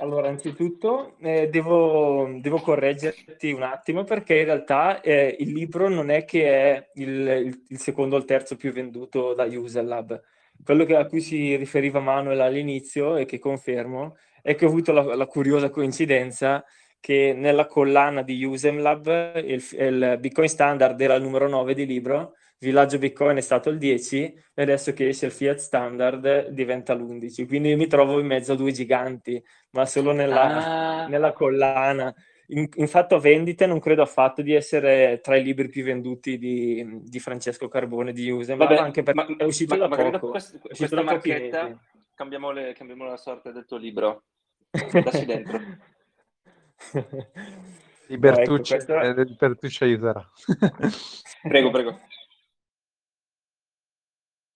[0.00, 6.10] Allora, anzitutto eh, devo, devo, correggerti un attimo perché in realtà eh, il libro non
[6.10, 10.20] è che è il, il, secondo o il terzo più venduto da User Lab
[10.62, 14.92] quello che, a cui si riferiva Manuel all'inizio e che confermo è che ho avuto
[14.92, 16.64] la, la curiosa coincidenza
[17.04, 22.32] che nella collana di Usemlab il, il Bitcoin Standard era il numero 9 di libro,
[22.58, 24.24] Villaggio Bitcoin è stato il 10
[24.54, 27.46] e adesso che esce il Fiat Standard diventa l'11.
[27.46, 29.38] Quindi mi trovo in mezzo a due giganti,
[29.72, 31.06] ma solo nella, ah.
[31.06, 32.10] nella collana
[32.46, 36.38] in, in, fatto a vendite non credo affatto di essere tra i libri più venduti
[36.38, 40.30] di, di Francesco Carbone di Use, Vabbè, anche perché ma, è uscito ma, da poco.
[40.30, 41.78] Quest, questa marchetta,
[42.14, 44.24] cambiamo, le, cambiamo, la sorte del tuo libro.
[44.72, 45.92] Dassi dentro.
[48.08, 49.22] Libertucci, no, ecco, questo...
[49.22, 50.30] Libertucci aiuterà.
[51.42, 52.00] prego, prego.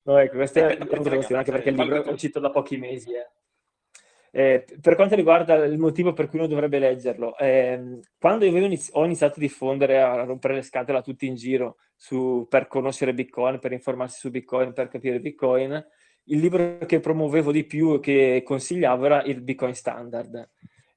[0.03, 3.13] No, ecco, questa è una anche perché il libro è uscito da pochi mesi.
[3.13, 3.29] Eh.
[4.31, 9.05] Eh, per quanto riguarda il motivo per cui uno dovrebbe leggerlo, eh, quando io ho
[9.05, 13.59] iniziato a diffondere, a rompere le scatole a tutti in giro su, per conoscere Bitcoin,
[13.59, 15.87] per informarsi su Bitcoin, per capire Bitcoin,
[16.25, 20.51] il libro che promuovevo di più e che consigliavo era il Bitcoin Standard.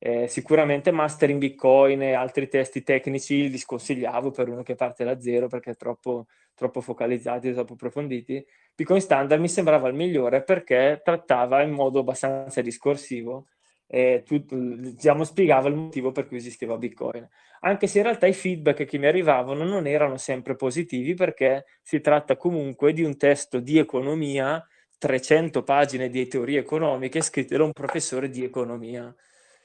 [0.04, 5.22] Eh, sicuramente Mastering Bitcoin e altri testi tecnici li sconsigliavo per uno che parte da
[5.22, 6.26] zero perché è troppo,
[6.56, 8.44] troppo focalizzati, troppo approfonditi.
[8.74, 13.50] Bitcoin Standard mi sembrava il migliore perché trattava in modo abbastanza discorsivo
[13.86, 17.30] e tutto, diciamo, spiegava il motivo per cui esisteva Bitcoin.
[17.60, 22.02] Anche se in realtà i feedback che mi arrivavano non erano sempre positivi perché si
[22.02, 24.66] tratta comunque di un testo di economia,
[24.98, 29.16] 300 pagine di teorie economiche scritte da un professore di economia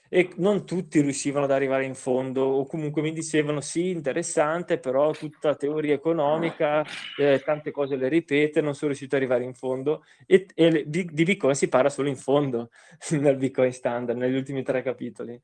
[0.09, 5.11] e non tutti riuscivano ad arrivare in fondo o comunque mi dicevano sì interessante però
[5.12, 6.84] tutta teoria economica
[7.18, 10.04] eh, tante cose le ripete non sono riuscito ad arrivare in fondo.
[10.26, 12.70] E, e di, di, Bitcoin si parla solo in fondo
[13.11, 15.40] nel Bitcoin standard negli ultimi tre capitoli.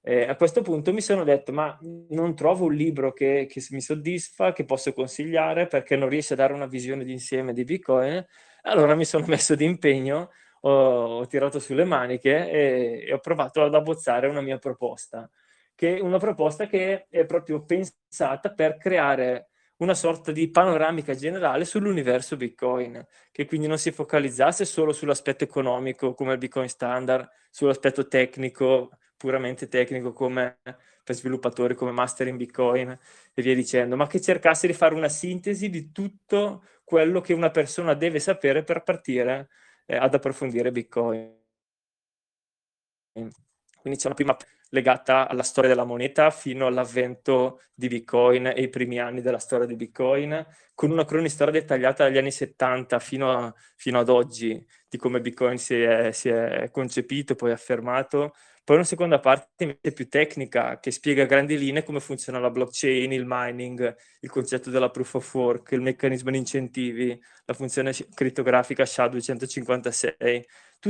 [0.00, 1.76] Eh, a questo punto mi sono detto ma
[2.10, 6.36] non trovo un libro che, che mi soddisfa che posso consigliare perché non riesce a
[6.36, 8.24] dare una visione d'insieme di Bitcoin?
[8.62, 10.30] Allora mi sono messo d'impegno
[10.62, 15.28] ho, ho tirato sulle maniche e, e, ho provato ad abbozzare una mia proposta,
[15.74, 19.48] che è una proposta che è proprio pensata per creare
[19.78, 26.14] una sorta di panoramica generale sull'universo Bitcoin, che quindi non si focalizzasse solo sull'aspetto economico
[26.14, 30.58] come il Bitcoin standard, sull'aspetto tecnico, puramente tecnico come
[31.04, 32.96] per sviluppatori come Master in Bitcoin
[33.32, 37.50] e via dicendo, ma che cercasse di fare una sintesi di tutto quello che una
[37.50, 39.48] persona deve sapere per partire
[39.88, 41.34] eh, ad approfondire Bitcoin.
[43.12, 44.36] Quindi c'è una prima
[44.70, 49.66] legata alla storia della moneta fino all'avvento di Bitcoin e i primi anni della storia
[49.66, 54.98] di Bitcoin, con una cronistoria dettagliata dagli anni 70 fino, a, fino ad oggi di
[54.98, 58.34] come Bitcoin si è, si è concepito poi affermato,
[58.68, 63.10] poi una seconda parte più tecnica che spiega a grandi linee come funziona la blockchain,
[63.12, 68.84] il mining, il concetto della proof of work, il meccanismo di incentivi, la funzione crittografica
[68.84, 70.42] SHA-256,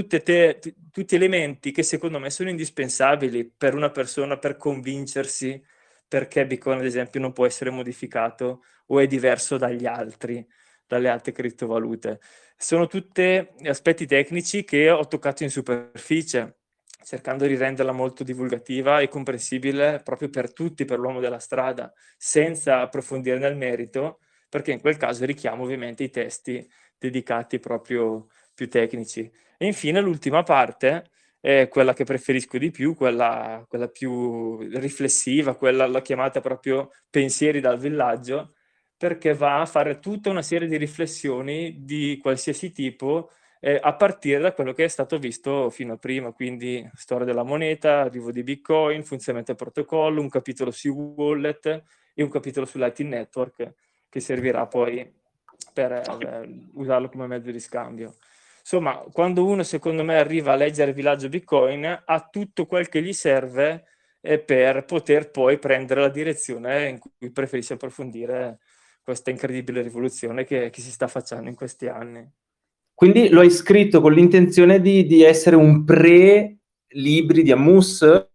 [0.09, 5.62] te, t- tutti elementi che secondo me sono indispensabili per una persona per convincersi
[6.09, 10.45] perché Bitcoin ad esempio non può essere modificato o è diverso dagli altri,
[10.85, 12.18] dalle altre criptovalute.
[12.57, 13.22] Sono tutti
[13.66, 16.57] aspetti tecnici che ho toccato in superficie
[17.03, 22.80] cercando di renderla molto divulgativa e comprensibile proprio per tutti, per l'uomo della strada, senza
[22.80, 26.66] approfondire nel merito, perché in quel caso richiamo ovviamente i testi
[26.99, 29.30] dedicati proprio più tecnici.
[29.57, 31.11] E infine l'ultima parte
[31.41, 37.61] è quella che preferisco di più, quella, quella più riflessiva, quella l'ho chiamata proprio pensieri
[37.61, 38.54] dal villaggio,
[38.96, 43.30] perché va a fare tutta una serie di riflessioni di qualsiasi tipo
[43.61, 47.43] eh, a partire da quello che è stato visto fino a prima, quindi storia della
[47.43, 51.83] moneta, arrivo di Bitcoin, funzionamento del protocollo, un capitolo su wallet
[52.14, 53.75] e un capitolo su Lightning Network
[54.09, 55.13] che servirà poi
[55.72, 58.14] per eh, usarlo come mezzo di scambio.
[58.61, 63.13] Insomma, quando uno secondo me arriva a leggere Villaggio Bitcoin, ha tutto quel che gli
[63.13, 63.85] serve
[64.21, 68.59] eh, per poter poi prendere la direzione in cui preferisce approfondire
[69.03, 72.30] questa incredibile rivoluzione che, che si sta facendo in questi anni.
[72.99, 78.29] Quindi lo hai scritto con l'intenzione di, di essere un pre-libri di Ammus?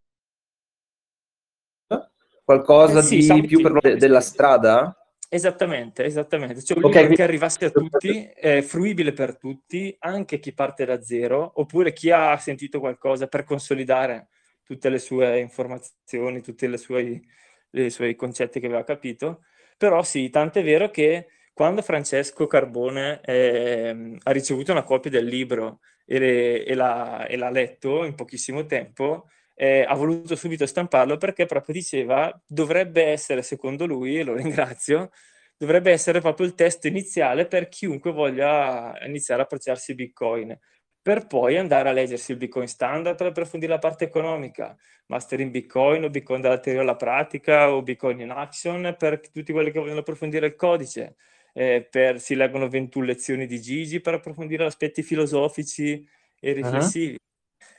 [2.46, 4.98] Qualcosa eh sì, di più per de- della strada?
[5.28, 6.64] Esattamente, esattamente.
[6.64, 7.02] Cioè un okay.
[7.02, 11.92] libro che arrivasse a tutti, è fruibile per tutti, anche chi parte da zero, oppure
[11.92, 14.30] chi ha sentito qualcosa per consolidare
[14.64, 19.42] tutte le sue informazioni, tutti i suoi concetti che aveva capito.
[19.78, 25.26] Però sì, tanto è vero che quando Francesco Carbone eh, ha ricevuto una copia del
[25.26, 30.66] libro e, le, e, l'ha, e l'ha, letto in pochissimo tempo, eh, ha voluto subito
[30.66, 35.12] stamparlo perché proprio diceva dovrebbe essere, secondo lui, e lo ringrazio,
[35.58, 40.58] dovrebbe essere proprio il testo iniziale per chiunque voglia iniziare a approcciarsi Bitcoin,
[41.02, 44.76] per poi andare a leggersi il Bitcoin standard per approfondire la parte economica,
[45.08, 49.52] Master in Bitcoin o Bitcoin dalla teoria alla pratica o Bitcoin in action per tutti
[49.52, 51.16] quelli che vogliono approfondire il codice.
[51.54, 56.06] Eh, per, si leggono 21 lezioni di Gigi per approfondire aspetti filosofici
[56.40, 57.12] e riflessivi.
[57.12, 57.22] Uh-huh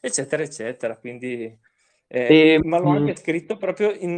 [0.05, 0.97] eccetera, eccetera.
[0.99, 1.59] Quindi,
[2.09, 4.17] eh, e, ma l'ho anche scritto proprio in,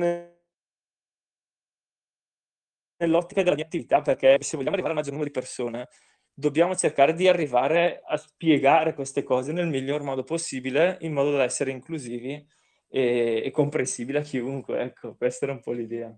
[2.98, 5.88] nell'ottica della mia attività, perché se vogliamo arrivare al maggior numero di persone,
[6.32, 11.44] dobbiamo cercare di arrivare a spiegare queste cose nel miglior modo possibile, in modo da
[11.44, 12.44] essere inclusivi
[12.88, 14.80] e, e comprensibili a chiunque.
[14.80, 16.14] Ecco, questa era un po' l'idea.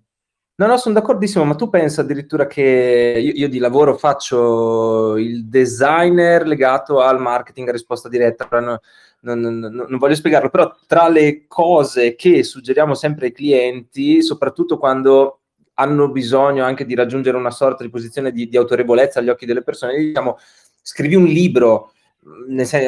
[0.60, 5.46] No, no, sono d'accordissimo, ma tu pensa addirittura che io, io, di lavoro faccio il
[5.46, 8.76] designer legato al marketing a risposta diretta, non,
[9.20, 14.78] non, non, non, voglio spiegarlo, però tra le cose che suggeriamo sempre ai clienti, soprattutto
[14.78, 15.42] quando
[15.74, 19.62] hanno bisogno anche di raggiungere una sorta di posizione di, di autorevolezza agli occhi delle
[19.62, 20.38] persone, diciamo,
[20.82, 21.92] scrivi un libro,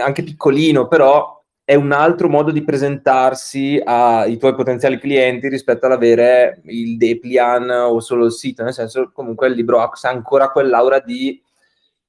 [0.02, 1.39] anche piccolino, però
[1.70, 8.00] è un altro modo di presentarsi ai tuoi potenziali clienti rispetto all'avere il Deplian o
[8.00, 11.40] solo il sito, nel senso comunque il libro ha ancora quell'aura di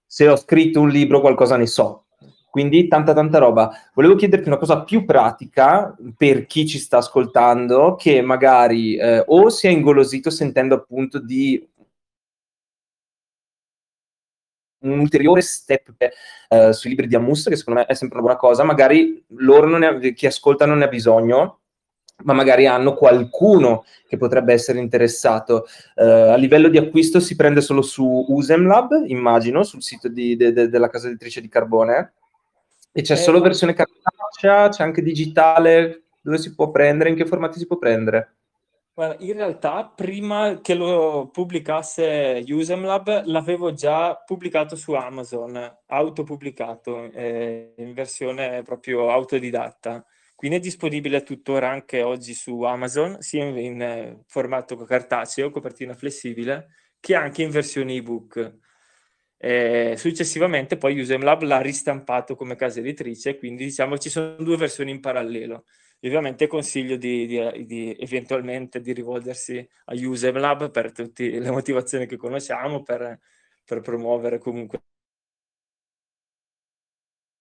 [0.03, 2.05] se ho scritto un libro qualcosa ne so.
[2.49, 3.69] Quindi tanta tanta roba.
[3.93, 9.49] Volevo chiederti una cosa più pratica per chi ci sta ascoltando, che magari eh, o
[9.49, 11.63] si è ingolosito sentendo appunto di
[14.81, 15.95] un ulteriore step
[16.49, 19.75] eh, sui libri di Ammus, che secondo me è sempre una buona cosa, magari loro
[19.75, 21.59] ha, chi ascolta non ne ha bisogno,
[22.23, 25.65] ma magari hanno qualcuno che potrebbe essere interessato.
[25.95, 30.53] Uh, a livello di acquisto si prende solo su Usemlab, immagino, sul sito di, de,
[30.53, 32.13] de, della casa editrice di Carbone,
[32.91, 37.25] e c'è eh, solo versione cartacea, c'è anche digitale, dove si può prendere, in che
[37.25, 38.35] formati si può prendere?
[39.19, 47.93] In realtà prima che lo pubblicasse Usemlab l'avevo già pubblicato su Amazon, autopubblicato, eh, in
[47.93, 50.05] versione proprio autodidatta.
[50.35, 56.67] Quindi è disponibile tuttora anche oggi su Amazon, sia in, eh, formato cartaceo, copertina flessibile,
[56.99, 58.57] che anche in versione ebook.
[59.37, 64.91] Eh, successivamente poi Usemlab l'ha ristampato come casa editrice, quindi diciamo ci sono due versioni
[64.91, 65.65] in parallelo
[66.07, 72.17] ovviamente consiglio di, di, di, eventualmente di rivolgersi a UseMLab per tutte le motivazioni che
[72.17, 73.19] conosciamo, per,
[73.63, 74.81] per promuovere comunque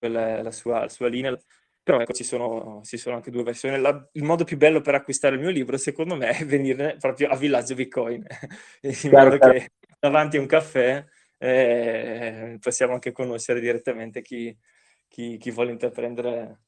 [0.00, 1.38] la, la, sua, la, sua, linea.
[1.82, 3.80] Però ecco, ci sono, ci sono anche due versioni.
[3.80, 7.28] La, il modo più bello per acquistare il mio libro, secondo me, è venire proprio
[7.30, 8.26] a Villaggio Bitcoin,
[8.82, 11.04] in modo che davanti a un caffè
[11.38, 14.54] eh, possiamo anche conoscere direttamente chi,
[15.08, 16.60] chi, chi vuole intraprendere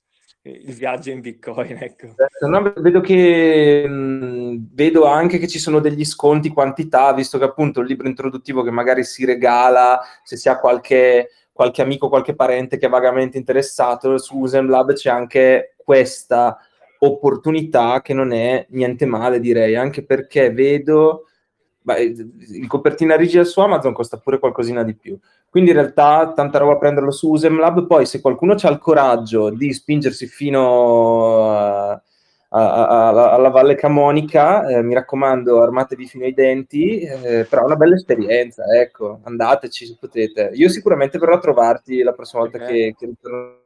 [0.45, 2.15] il viaggio in Bitcoin, ecco.
[2.17, 7.45] Certo, no, vedo che mh, vedo anche che ci sono degli sconti quantità, visto che
[7.45, 12.35] appunto il libro introduttivo che magari si regala se si ha qualche, qualche amico, qualche
[12.35, 16.59] parente che è vagamente interessato, su Usemlab c'è anche questa
[16.99, 21.27] opportunità che non è niente male, direi, anche perché vedo
[21.85, 25.19] il copertina rigida su Amazon costa pure qualcosina di più.
[25.49, 29.51] Quindi in realtà tanta roba a prenderlo su Usemlab, poi se qualcuno ha il coraggio
[29.51, 32.01] di spingersi fino a, a,
[32.49, 37.77] a, alla Valle Camonica, eh, mi raccomando, armatevi fino ai denti, eh, però è una
[37.77, 40.51] bella esperienza, ecco, andateci se potete.
[40.55, 42.69] Io sicuramente verrò a trovarti la prossima volta okay.
[42.69, 43.61] che, che ritorno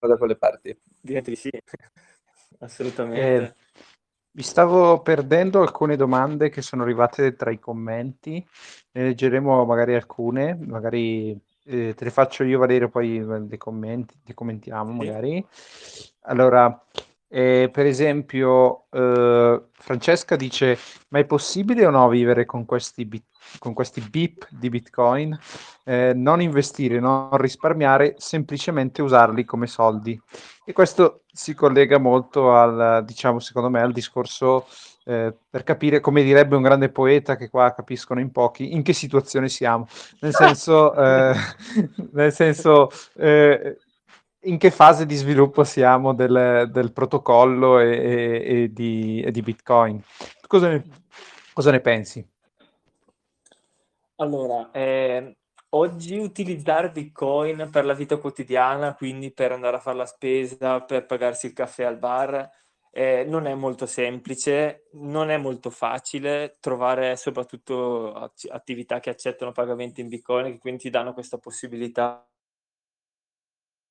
[0.00, 0.76] da quelle parti.
[1.00, 1.50] Direi di sì,
[2.60, 3.44] assolutamente.
[3.44, 3.66] Eh.
[4.38, 8.34] Vi stavo perdendo alcune domande che sono arrivate tra i commenti,
[8.92, 14.34] ne leggeremo magari alcune, magari eh, te le faccio io Valerio, poi le, commenti, le
[14.34, 15.44] commentiamo magari.
[16.20, 16.84] Allora,
[17.30, 20.78] eh, per esempio, eh, Francesca dice:
[21.08, 23.26] Ma è possibile o no vivere con questi, bit-
[23.58, 25.38] con questi BIP di Bitcoin?
[25.84, 30.18] Eh, non investire, non risparmiare, semplicemente usarli come soldi.
[30.64, 34.66] E questo si collega molto al, diciamo, secondo me, al discorso
[35.04, 38.92] eh, per capire, come direbbe un grande poeta che qua capiscono in pochi, in che
[38.92, 39.86] situazione siamo.
[40.20, 41.34] Nel senso, eh,
[42.12, 43.78] nel senso eh,
[44.42, 49.42] in che fase di sviluppo siamo del, del protocollo e, e, e, di, e, di,
[49.42, 50.02] Bitcoin.
[50.46, 50.84] Cosa ne,
[51.58, 52.24] Cosa ne pensi?
[54.20, 55.38] Allora, eh,
[55.70, 61.04] oggi utilizzare Bitcoin per la vita quotidiana, quindi per andare a fare la spesa, per
[61.04, 62.48] pagarsi il caffè al bar,
[62.92, 68.12] eh, non è molto semplice, non è molto facile trovare soprattutto
[68.50, 72.24] attività che accettano pagamenti in Bitcoin, che quindi ti danno questa possibilità.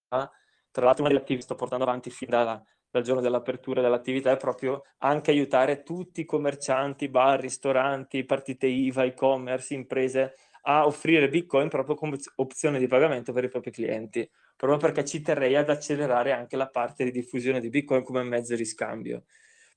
[0.10, 4.32] Tra l'altro, una delle attività che sto portando avanti fin dalla, dal giorno dell'apertura dell'attività
[4.32, 11.30] è proprio anche aiutare tutti i commercianti, bar, ristoranti, partite IVA, e-commerce, imprese a offrire
[11.30, 15.70] Bitcoin proprio come opzione di pagamento per i propri clienti, proprio perché ci terrei ad
[15.70, 19.24] accelerare anche la parte di diffusione di Bitcoin come mezzo di scambio.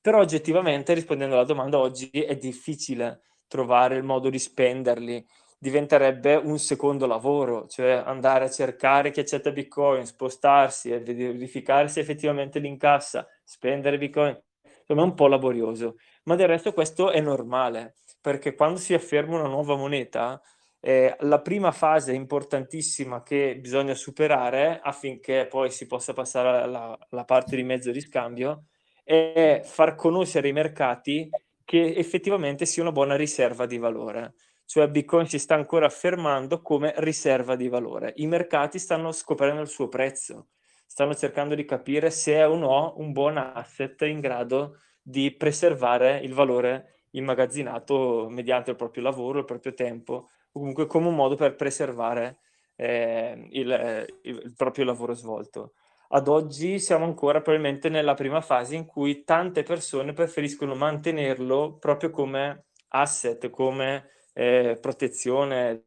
[0.00, 5.24] Però oggettivamente, rispondendo alla domanda, oggi è difficile trovare il modo di spenderli,
[5.62, 12.00] diventerebbe un secondo lavoro, cioè andare a cercare chi accetta Bitcoin, spostarsi e verificare se
[12.00, 14.40] effettivamente li incassa, spendere Bitcoin,
[14.80, 19.38] insomma è un po' laborioso, ma del resto questo è normale, perché quando si afferma
[19.38, 20.40] una nuova moneta,
[20.80, 27.24] eh, la prima fase importantissima che bisogna superare affinché poi si possa passare alla, alla
[27.24, 28.64] parte di mezzo di scambio
[29.04, 31.28] è far conoscere i mercati
[31.66, 34.34] che effettivamente sia una buona riserva di valore.
[34.70, 38.12] Cioè Bitcoin si sta ancora affermando come riserva di valore.
[38.18, 40.50] I mercati stanno scoprendo il suo prezzo,
[40.86, 46.18] stanno cercando di capire se è o no un buon asset in grado di preservare
[46.18, 51.56] il valore immagazzinato mediante il proprio lavoro, il proprio tempo comunque come un modo per
[51.56, 52.38] preservare
[52.76, 55.72] eh, il, eh, il, proprio lavoro svolto.
[56.10, 62.10] Ad oggi siamo ancora probabilmente nella prima fase in cui tante persone preferiscono mantenerlo proprio
[62.10, 65.86] come asset, come eh, protezione,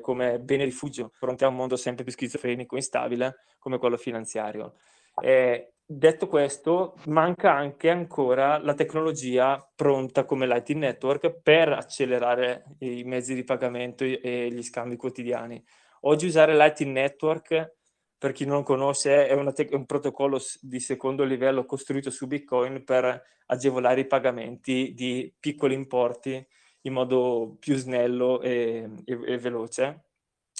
[0.00, 4.74] come bene rifugio fronte a un mondo sempre più schizofrenico e instabile come quello finanziario.
[5.22, 13.04] Eh, detto questo, manca anche ancora la tecnologia pronta come Lightning Network per accelerare i
[13.04, 15.62] mezzi di pagamento e gli scambi quotidiani.
[16.02, 17.78] Oggi usare Lightning Network,
[18.20, 23.22] per chi non conosce, è, te- un protocollo di secondo livello costruito su Bitcoin per
[23.46, 26.46] agevolare i pagamenti di piccoli importi
[26.82, 30.04] in modo più snello e, e, e veloce.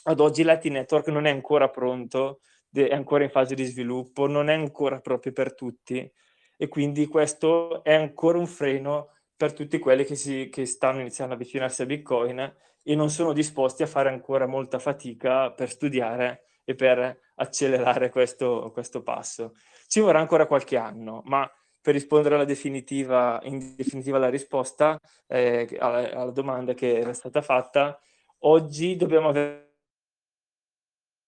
[0.05, 2.41] Ad oggi Lightning Network non è ancora pronto
[2.73, 6.11] è ancora in fase di sviluppo, non è ancora proprio per tutti
[6.57, 11.35] e quindi questo è ancora un freno per tutti quelli che, si, che stanno iniziando
[11.35, 16.45] a avvicinarsi a Bitcoin e non sono disposti a fare ancora molta fatica per studiare
[16.71, 19.55] e per accelerare questo, questo passo.
[19.87, 25.77] Ci vorrà ancora qualche anno, ma per rispondere alla definitiva, in definitiva alla risposta eh,
[25.79, 27.99] alla, alla domanda che era stata fatta,
[28.41, 29.69] oggi dobbiamo avere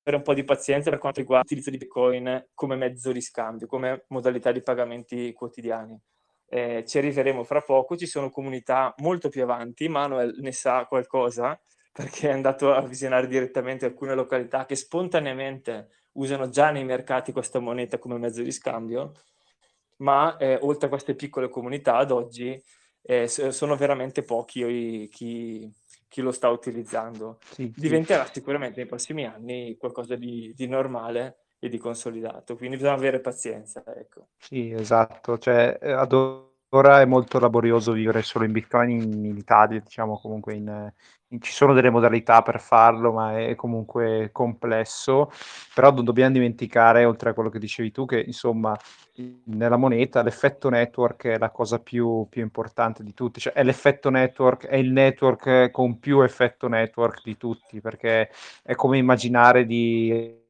[0.05, 4.05] un po' di pazienza per quanto riguarda l'utilizzo di Bitcoin come mezzo di scambio, come
[4.09, 5.99] modalità di pagamenti quotidiani.
[6.47, 11.59] Eh, ci arriveremo fra poco, ci sono comunità molto più avanti, Manuel ne sa qualcosa
[11.93, 17.59] perché è andato a visionare direttamente alcune località che spontaneamente usano già nei mercati questa
[17.59, 19.13] moneta come mezzo di scambio,
[19.99, 22.61] ma eh, oltre a queste piccole comunità ad oggi
[23.03, 25.73] eh, sono veramente pochi chi,
[26.09, 27.39] chi lo sta utilizzando.
[27.51, 28.33] Sì, Diventerà sì.
[28.35, 33.83] sicuramente nei prossimi anni qualcosa di, di, normale e di consolidato, quindi bisogna avere pazienza.
[33.97, 34.29] Ecco.
[34.39, 36.13] Sì, esatto, cioè, eh, ad
[36.75, 40.93] ora è molto laborioso vivere solo in Bitcoin in, in Italia, diciamo comunque in,
[41.29, 45.31] in, ci sono delle modalità per farlo, ma è comunque complesso,
[45.75, 48.77] però non dobbiamo dimenticare, oltre a quello che dicevi tu, che insomma
[49.45, 54.09] nella moneta l'effetto network è la cosa più, più importante di tutti, cioè è l'effetto
[54.11, 58.31] network, è il network con più effetto network di tutti, perché
[58.63, 60.41] è come immaginare di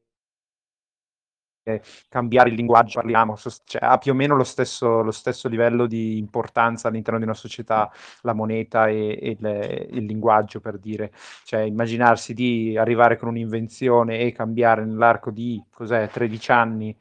[2.09, 6.17] cambiare il linguaggio, parliamo, cioè, ha più o meno lo stesso, lo stesso, livello di
[6.17, 7.89] importanza all'interno di una società,
[8.21, 11.11] la moneta e, e il, il, linguaggio, per dire.
[11.45, 16.97] Cioè, immaginarsi di arrivare con un'invenzione e cambiare nell'arco di, cos'è, 13 anni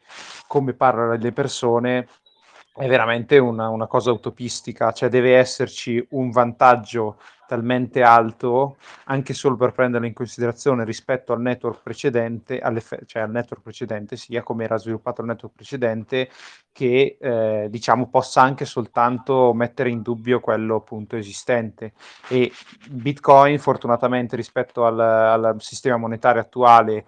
[0.47, 2.06] come parlano le persone
[2.74, 7.18] è veramente una, una cosa utopistica, cioè deve esserci un vantaggio
[7.52, 12.62] talmente alto anche solo per prenderlo in considerazione rispetto al network precedente,
[13.04, 16.30] cioè al network precedente, sia come era sviluppato il network precedente,
[16.72, 21.92] che eh, diciamo possa anche soltanto mettere in dubbio quello appunto esistente.
[22.28, 22.50] E
[22.88, 27.04] Bitcoin, fortunatamente rispetto al, al sistema monetario attuale,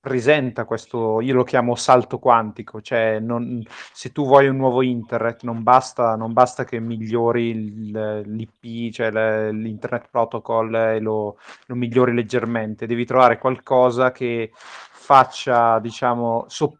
[0.00, 3.62] presenta questo, io lo chiamo salto quantico, cioè non,
[3.92, 9.10] se tu vuoi un nuovo internet non basta, non basta che migliori l'IP, cioè
[9.52, 16.79] l'internet protocol e lo, lo, migliori leggermente, devi trovare qualcosa che faccia, diciamo, sopportare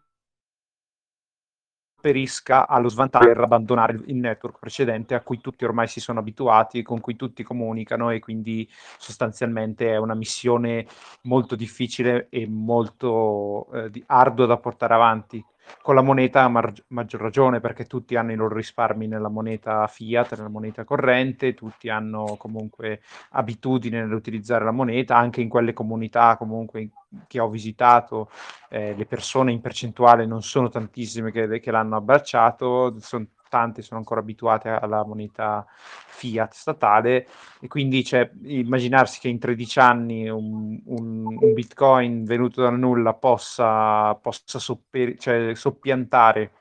[2.01, 6.81] perisca allo svantaggio per abbandonare il network precedente a cui tutti ormai si sono abituati,
[6.81, 8.67] con cui tutti comunicano e quindi
[8.97, 10.85] sostanzialmente è una missione
[11.23, 15.45] molto difficile e molto eh, ardua da portare avanti
[15.81, 19.85] con la moneta a mar- maggior ragione perché tutti hanno i loro risparmi nella moneta
[19.87, 23.01] fiat, nella moneta corrente, tutti hanno comunque
[23.31, 26.89] abitudine nell'utilizzare la moneta, anche in quelle comunità comunque
[27.27, 28.29] che ho visitato,
[28.69, 33.99] eh, le persone in percentuale non sono tantissime che, che l'hanno abbracciato, sono tante sono
[33.99, 37.27] ancora abituate alla moneta fiat statale
[37.59, 43.13] e quindi cioè, immaginarsi che in 13 anni un, un, un bitcoin venuto dal nulla
[43.13, 46.51] possa, possa sopper- cioè, soppiantare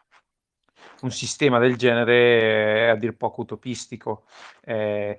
[1.02, 4.24] un sistema del genere è a dir poco utopistico.
[4.64, 5.18] Eh,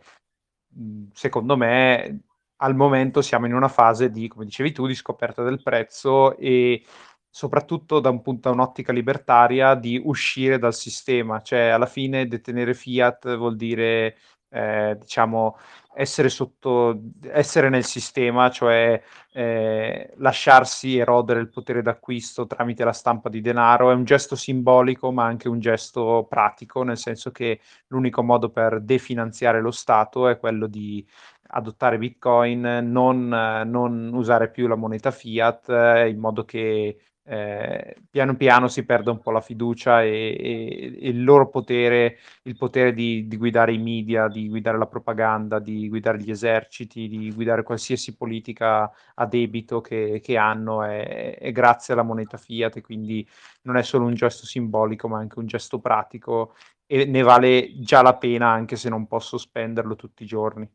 [1.13, 2.23] secondo me
[2.57, 6.83] al momento siamo in una fase di, come dicevi tu, di scoperta del prezzo e
[7.31, 11.41] soprattutto da, un punto, da un'ottica libertaria, di uscire dal sistema.
[11.41, 14.17] Cioè, alla fine detenere fiat vuol dire,
[14.49, 15.57] eh, diciamo,
[15.93, 19.01] essere, sotto, essere nel sistema, cioè
[19.33, 23.91] eh, lasciarsi erodere il potere d'acquisto tramite la stampa di denaro.
[23.91, 28.81] È un gesto simbolico, ma anche un gesto pratico, nel senso che l'unico modo per
[28.81, 31.05] definanziare lo Stato è quello di
[31.53, 38.35] adottare Bitcoin, non, non usare più la moneta fiat, eh, in modo che eh, piano
[38.35, 42.93] piano si perde un po' la fiducia e, e, e il loro potere, il potere
[42.93, 47.63] di, di, guidare i media, di guidare la propaganda, di guidare gli eserciti, di guidare
[47.63, 53.27] qualsiasi politica a debito che, che hanno è, è, grazie alla moneta fiat e quindi
[53.63, 58.01] non è solo un gesto simbolico ma anche un gesto pratico e ne vale già
[58.01, 60.69] la pena anche se non posso spenderlo tutti i giorni.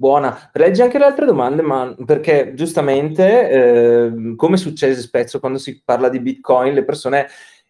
[0.00, 0.50] Buona.
[0.52, 6.08] Leggi anche le altre domande, ma perché giustamente, eh, come succede spesso quando si parla
[6.08, 7.26] di Bitcoin, le persone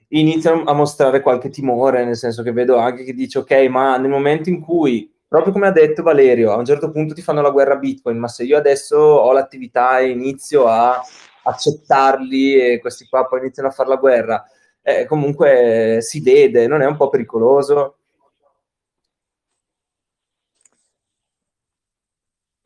[0.09, 4.11] iniziano a mostrare qualche timore, nel senso che vedo anche chi dice, ok, ma nel
[4.11, 7.49] momento in cui, proprio come ha detto Valerio, a un certo punto ti fanno la
[7.51, 11.01] guerra Bitcoin, ma se io adesso ho l'attività e inizio a
[11.45, 14.45] accettarli e questi qua poi iniziano a fare la guerra,
[14.83, 17.98] eh, comunque si vede, non è un po' pericoloso?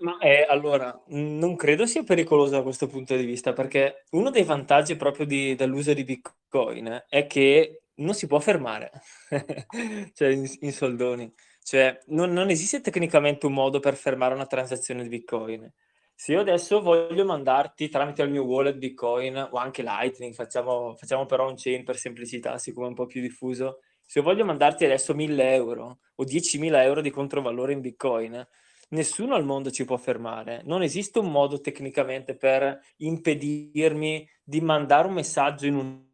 [0.02, 4.42] Ma eh, allora, non credo sia pericoloso da questo punto di vista, perché uno dei
[4.42, 8.90] vantaggi proprio di- dell'uso di Bitcoin è che non si può fermare,
[10.12, 11.32] cioè in, in soldoni.
[11.62, 15.72] Cioè, non, non esiste tecnicamente un modo per fermare una transazione di Bitcoin.
[16.14, 21.26] Se io adesso voglio mandarti tramite il mio wallet Bitcoin o anche Lightning, facciamo, facciamo
[21.26, 23.78] però un chain per semplicità, siccome è un po' più diffuso.
[24.04, 28.44] Se io voglio mandarti adesso 1000 euro o 10.000 euro di controvalore in Bitcoin,
[28.92, 30.62] nessuno al mondo ci può fermare.
[30.64, 36.10] Non esiste un modo tecnicamente per impedirmi di mandare un messaggio in un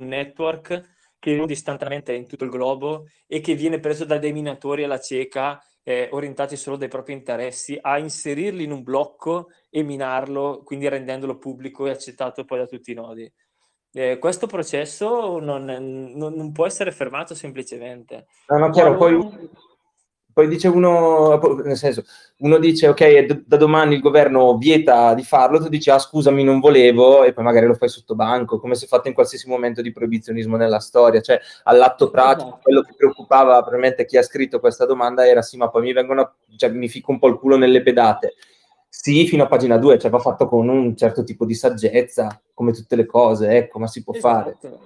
[0.00, 4.84] network che istantaneamente è in tutto il globo e che viene preso da dei minatori
[4.84, 10.62] alla cieca eh, orientati solo dai propri interessi a inserirli in un blocco e minarlo,
[10.62, 13.32] quindi rendendolo pubblico e accettato poi da tutti i nodi.
[13.92, 18.26] Eh, questo processo non, non, non, può essere fermato semplicemente.
[18.48, 19.16] No, no, chiaro, poi
[20.38, 22.04] poi dice uno, nel senso,
[22.38, 26.60] uno dice ok, da domani il governo vieta di farlo, tu dici ah scusami non
[26.60, 29.82] volevo e poi magari lo fai sotto banco, come si è fatto in qualsiasi momento
[29.82, 32.62] di proibizionismo nella storia, cioè all'atto pratico, esatto.
[32.62, 36.34] quello che preoccupava probabilmente chi ha scritto questa domanda era sì ma poi mi vengono,
[36.56, 38.34] cioè mi fico un po' il culo nelle pedate.
[38.88, 42.70] Sì, fino a pagina 2, cioè va fatto con un certo tipo di saggezza, come
[42.70, 44.56] tutte le cose, ecco, ma si può esatto.
[44.60, 44.78] fare.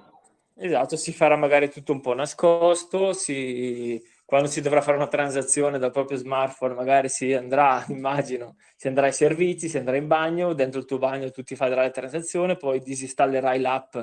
[0.55, 4.01] Esatto, si farà magari tutto un po' nascosto, si
[4.33, 9.05] quando si dovrà fare una transazione dal proprio smartphone, magari si andrà, immagino, si andrà
[9.05, 12.57] ai servizi, si andrà in bagno, dentro il tuo bagno tu ti farai la transazione,
[12.57, 13.95] poi disinstallerai l'app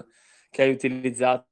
[0.49, 1.49] che hai utilizzato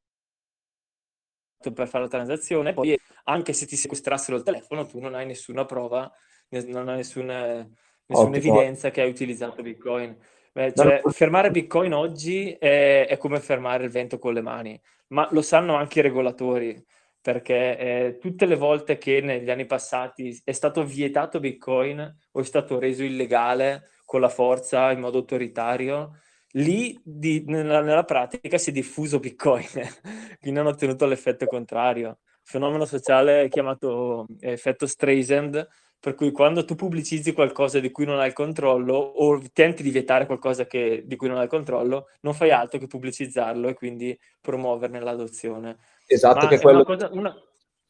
[1.75, 5.65] per fare la transazione, poi anche se ti sequestrassero il telefono, tu non hai nessuna
[5.65, 6.09] prova,
[6.51, 7.69] non hai nessuna,
[8.07, 10.17] nessuna evidenza che hai utilizzato Bitcoin.
[10.53, 15.27] Beh, cioè, fermare Bitcoin oggi è, è come fermare il vento con le mani, ma
[15.33, 16.81] lo sanno anche i regolatori
[17.21, 22.45] perché eh, tutte le volte che negli anni passati è stato vietato Bitcoin o è
[22.45, 26.19] stato reso illegale con la forza in modo autoritario,
[26.53, 29.67] lì di, nella, nella, pratica si è diffuso Bitcoin,
[30.41, 32.19] quindi hanno ottenuto l'effetto contrario.
[32.43, 35.69] Fenomeno sociale chiamato eh, effetto Streisand,
[36.01, 39.91] per cui quando tu pubblicizzi qualcosa di cui non hai il controllo o tenti di
[39.91, 43.75] vietare qualcosa che, di cui non hai il controllo, non fai altro che pubblicizzarlo e
[43.75, 45.77] quindi promuoverne l'adozione.
[46.09, 46.79] Esatto, Ma che è quello...
[46.79, 47.37] Una cosa, una,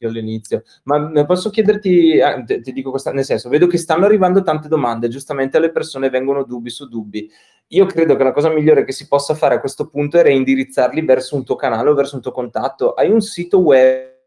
[0.01, 0.63] io all'inizio.
[0.83, 4.67] Ma posso chiederti, eh, ti, ti dico questa, nel senso, vedo che stanno arrivando tante
[4.67, 7.29] domande, giustamente alle persone vengono dubbi su dubbi.
[7.67, 11.01] Io credo che la cosa migliore che si possa fare a questo punto è reindirizzarli
[11.01, 12.93] verso un tuo canale o verso un tuo contatto.
[12.93, 14.17] Hai un sito web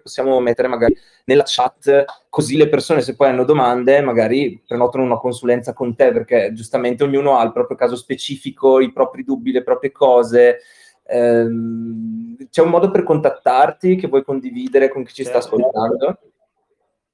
[0.00, 5.18] possiamo mettere magari nella chat, così le persone se poi hanno domande magari prenotano una
[5.18, 9.62] consulenza con te, perché giustamente ognuno ha il proprio caso specifico, i propri dubbi, le
[9.62, 10.58] proprie cose.
[11.08, 15.40] Ehm, c'è un modo per contattarti che vuoi condividere con chi ci certo.
[15.40, 16.18] sta ascoltando?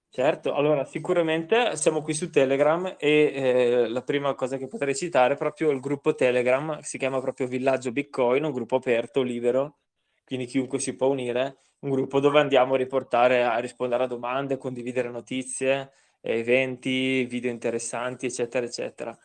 [0.09, 5.35] Certo, allora sicuramente siamo qui su Telegram e eh, la prima cosa che potrei citare
[5.35, 9.78] è proprio il gruppo Telegram, si chiama proprio Villaggio Bitcoin, un gruppo aperto, libero,
[10.27, 14.59] quindi chiunque si può unire un gruppo dove andiamo a riportare, a rispondere a domande,
[14.59, 19.19] condividere notizie, eventi, video interessanti, eccetera, eccetera.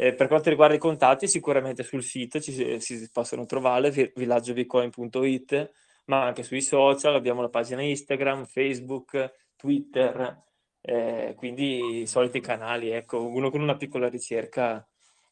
[0.00, 5.72] Eh, per quanto riguarda i contatti, sicuramente sul sito ci si possono trovare villaggiobicoin.it,
[6.04, 10.40] ma anche sui social, abbiamo la pagina Instagram, Facebook, Twitter,
[10.82, 14.86] eh, quindi i soliti canali, ecco, uno con una piccola ricerca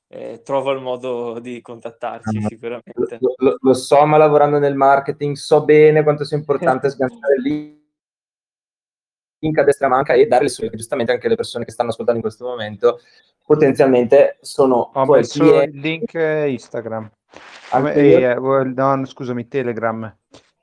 [0.08, 3.18] eh, trova il modo di contattarci ah, sicuramente.
[3.20, 7.42] Lo, lo, lo, so, ma lavorando nel marketing so bene quanto sia importante sganciare il
[9.46, 12.20] link a destra manca e dare le sue, giustamente anche le persone che stanno ascoltando
[12.20, 13.00] in questo momento
[13.46, 17.10] potenzialmente sono Ho messo il link Instagram.
[17.94, 20.14] Eh, eh, no, scusami, Telegram.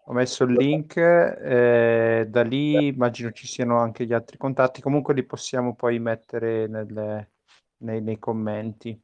[0.07, 5.13] Ho messo il link, eh, da lì immagino ci siano anche gli altri contatti, comunque
[5.13, 7.31] li possiamo poi mettere nelle,
[7.77, 9.01] nei, nei commenti.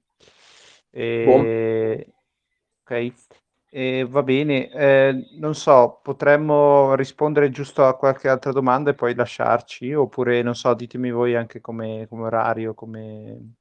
[0.91, 2.13] E...
[2.81, 3.13] Ok,
[3.69, 4.69] e va bene.
[4.71, 10.55] Eh, non so, potremmo rispondere giusto a qualche altra domanda e poi lasciarci, oppure non
[10.55, 13.53] so, ditemi voi anche come, come orario, come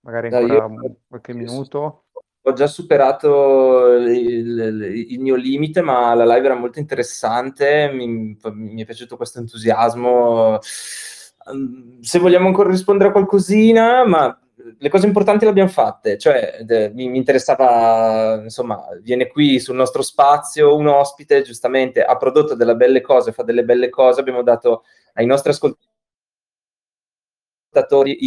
[0.00, 2.04] magari ancora io, qualche minuto.
[2.42, 8.38] Ho già superato il, il, il, mio limite, ma la live era molto interessante, mi,
[8.52, 10.58] mi è piaciuto questo entusiasmo.
[10.60, 14.38] Se vogliamo ancora rispondere a qualcosina, ma
[14.78, 19.76] le cose importanti le abbiamo fatte, cioè de, mi, mi, interessava, insomma, viene qui sul
[19.76, 24.42] nostro spazio un ospite, giustamente ha prodotto delle belle cose, fa delle belle cose, abbiamo
[24.42, 24.84] dato
[25.14, 25.86] ai nostri ascoltatori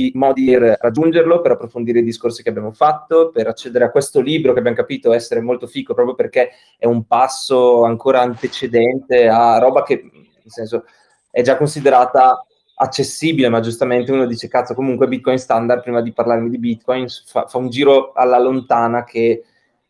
[0.05, 4.21] i modi per raggiungerlo, per approfondire i discorsi che abbiamo fatto, per accedere a questo
[4.21, 9.57] libro che abbiamo capito essere molto fico proprio perché è un passo ancora antecedente a
[9.57, 10.85] roba che, nel senso,
[11.31, 12.43] è già considerata
[12.81, 17.45] accessibile, ma giustamente uno dice cazzo comunque Bitcoin standard prima di parlarmi di Bitcoin fa,
[17.45, 19.43] fa un giro alla lontana che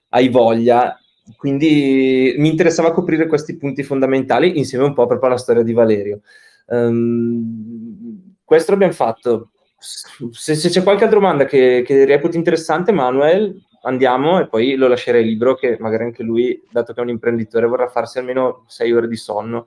[0.10, 0.98] hai voglia.
[1.38, 6.22] Quindi mi interessava coprire questi punti fondamentali insieme un po' proprio alla storia di Valerio.
[6.66, 9.52] Um, questo l'abbiamo fatto.
[9.78, 14.88] Se, se, c'è qualche altra domanda che, che reputi interessante Manuel andiamo e poi lo
[14.88, 18.92] lascerei libero che magari anche lui dato che è un imprenditore vorrà farsi almeno sei
[18.92, 19.66] ore di sonno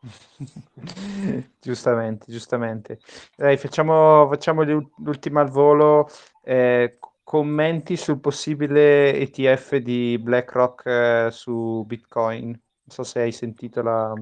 [1.60, 3.00] giustamente, giustamente.
[3.36, 6.08] Dai, facciamo, facciamo l'ultima al volo.
[6.42, 12.46] Eh, commenti sul possibile ETF di BlackRock eh, su Bitcoin.
[12.46, 14.12] Non so se hai sentito la,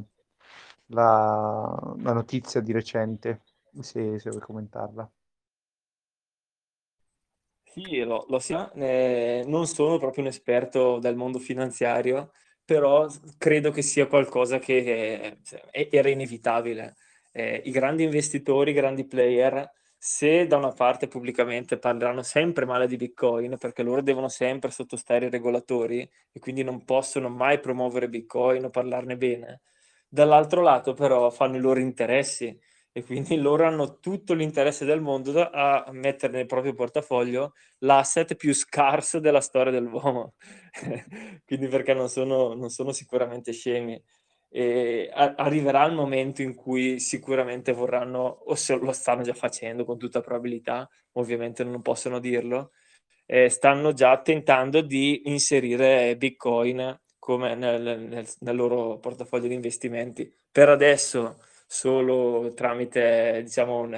[0.86, 3.42] la, la notizia di recente,
[3.80, 5.10] se, se vuoi commentarla.
[7.62, 8.72] Sì, lo, lo so.
[8.72, 12.32] Eh, non sono proprio un esperto del mondo finanziario,
[12.66, 15.38] però credo che sia qualcosa che
[15.72, 16.96] eh, era inevitabile.
[17.32, 22.86] Eh, I grandi investitori, i grandi player, se da una parte pubblicamente parleranno sempre male
[22.86, 28.08] di Bitcoin, perché loro devono sempre sottostare ai regolatori e quindi non possono mai promuovere
[28.08, 29.62] Bitcoin o parlarne bene,
[30.08, 32.58] dall'altro lato però fanno i loro interessi
[32.96, 38.54] e quindi loro hanno tutto l'interesse del mondo a mettere nel proprio portafoglio l'asset più
[38.54, 40.32] scarso della storia dell'uomo.
[41.44, 44.02] quindi perché non sono, non sono sicuramente scemi.
[44.48, 49.84] E a- arriverà il momento in cui sicuramente vorranno, o se lo stanno già facendo
[49.84, 52.70] con tutta probabilità, ovviamente non possono dirlo,
[53.26, 60.32] eh, stanno già tentando di inserire Bitcoin come nel, nel, nel loro portafoglio di investimenti.
[60.50, 63.94] Per adesso solo tramite diciamo un,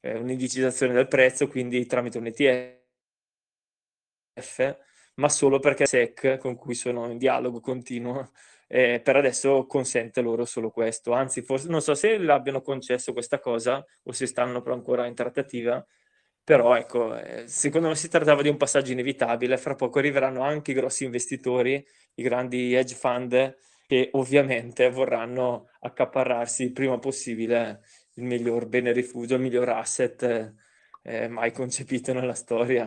[0.00, 2.76] eh, un'indicizzazione del prezzo, quindi tramite un ETF,
[5.14, 8.30] ma solo perché SEC con cui sono in dialogo continuo
[8.68, 11.12] eh, per adesso consente loro solo questo.
[11.12, 15.84] Anzi, forse non so se l'abbiano concesso questa cosa o se stanno ancora in trattativa,
[16.44, 19.56] però ecco, eh, secondo me si trattava di un passaggio inevitabile.
[19.58, 21.84] Fra poco arriveranno anche i grossi investitori,
[22.14, 23.56] i grandi hedge fund
[23.88, 27.80] che ovviamente vorranno accaparrarsi il prima possibile
[28.16, 30.52] il miglior bene rifugio, il miglior asset
[31.02, 32.86] eh, mai concepito nella storia.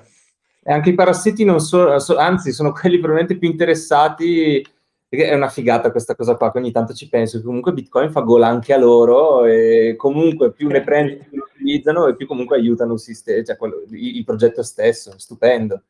[0.64, 4.64] E anche i parassiti non sono, anzi, sono quelli probabilmente più interessati
[5.10, 8.22] è una figata questa cosa qua, che ogni tanto ci penso, che comunque Bitcoin fa
[8.22, 12.58] gola anche a loro e comunque più ne prendono, più lo utilizzano e più comunque
[12.58, 15.84] aiutano il, sistema, cioè quello, il progetto stesso, stupendo.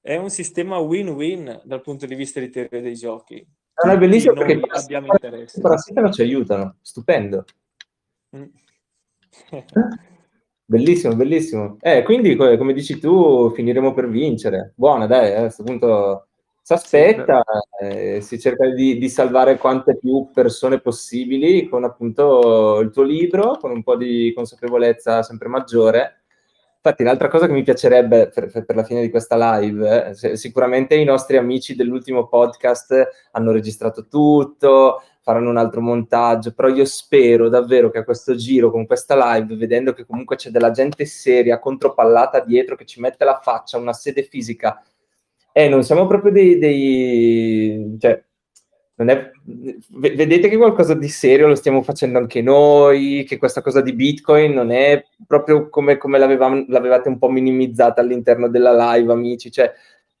[0.00, 3.46] È un sistema win-win dal punto di vista di teoria dei giochi.
[3.84, 5.58] Non è bellissimo perché abbiamo interesse.
[5.58, 7.44] i parassiti non ci aiutano, stupendo.
[8.36, 8.44] Mm.
[10.64, 11.76] Bellissimo, bellissimo.
[11.80, 14.72] Eh, quindi, co- come dici tu, finiremo per vincere.
[14.74, 16.28] Buona, dai, a questo punto
[16.62, 17.42] si aspetta,
[17.80, 23.56] eh, si cerca di, di salvare quante più persone possibili con appunto il tuo libro,
[23.58, 26.21] con un po' di consapevolezza sempre maggiore.
[26.84, 30.96] Infatti, l'altra cosa che mi piacerebbe per, per la fine di questa live, eh, sicuramente
[30.96, 37.48] i nostri amici dell'ultimo podcast hanno registrato tutto, faranno un altro montaggio, però io spero
[37.48, 41.60] davvero che a questo giro, con questa live, vedendo che comunque c'è della gente seria,
[41.60, 44.82] contropallata dietro, che ci mette la faccia, una sede fisica,
[45.52, 46.58] e non siamo proprio dei...
[46.58, 48.24] dei cioè,
[49.08, 49.30] è,
[49.88, 54.52] vedete che qualcosa di serio lo stiamo facendo anche noi, che questa cosa di Bitcoin
[54.52, 59.72] non è proprio come, come l'avevate un po' minimizzata all'interno della live, amici, cioè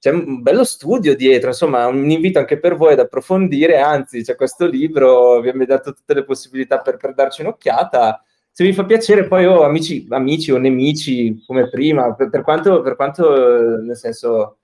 [0.02, 4.34] c'è un bello studio dietro, insomma, un invito anche per voi ad approfondire, anzi, c'è
[4.34, 8.20] questo libro, vi abbiamo dato tutte le possibilità per, per darci un'occhiata.
[8.50, 12.82] Se vi fa piacere, poi oh, amici, amici o nemici, come prima, per, per quanto,
[12.82, 14.58] per quanto, nel senso,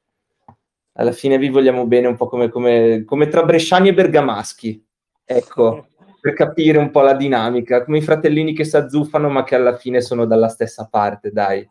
[0.99, 4.85] alla fine vi vogliamo bene un po' come, come, come tra bresciani e bergamaschi,
[5.25, 5.87] ecco,
[6.20, 9.77] per capire un po' la dinamica, come i fratellini che si azzuffano ma che alla
[9.77, 11.69] fine sono dalla stessa parte, dai,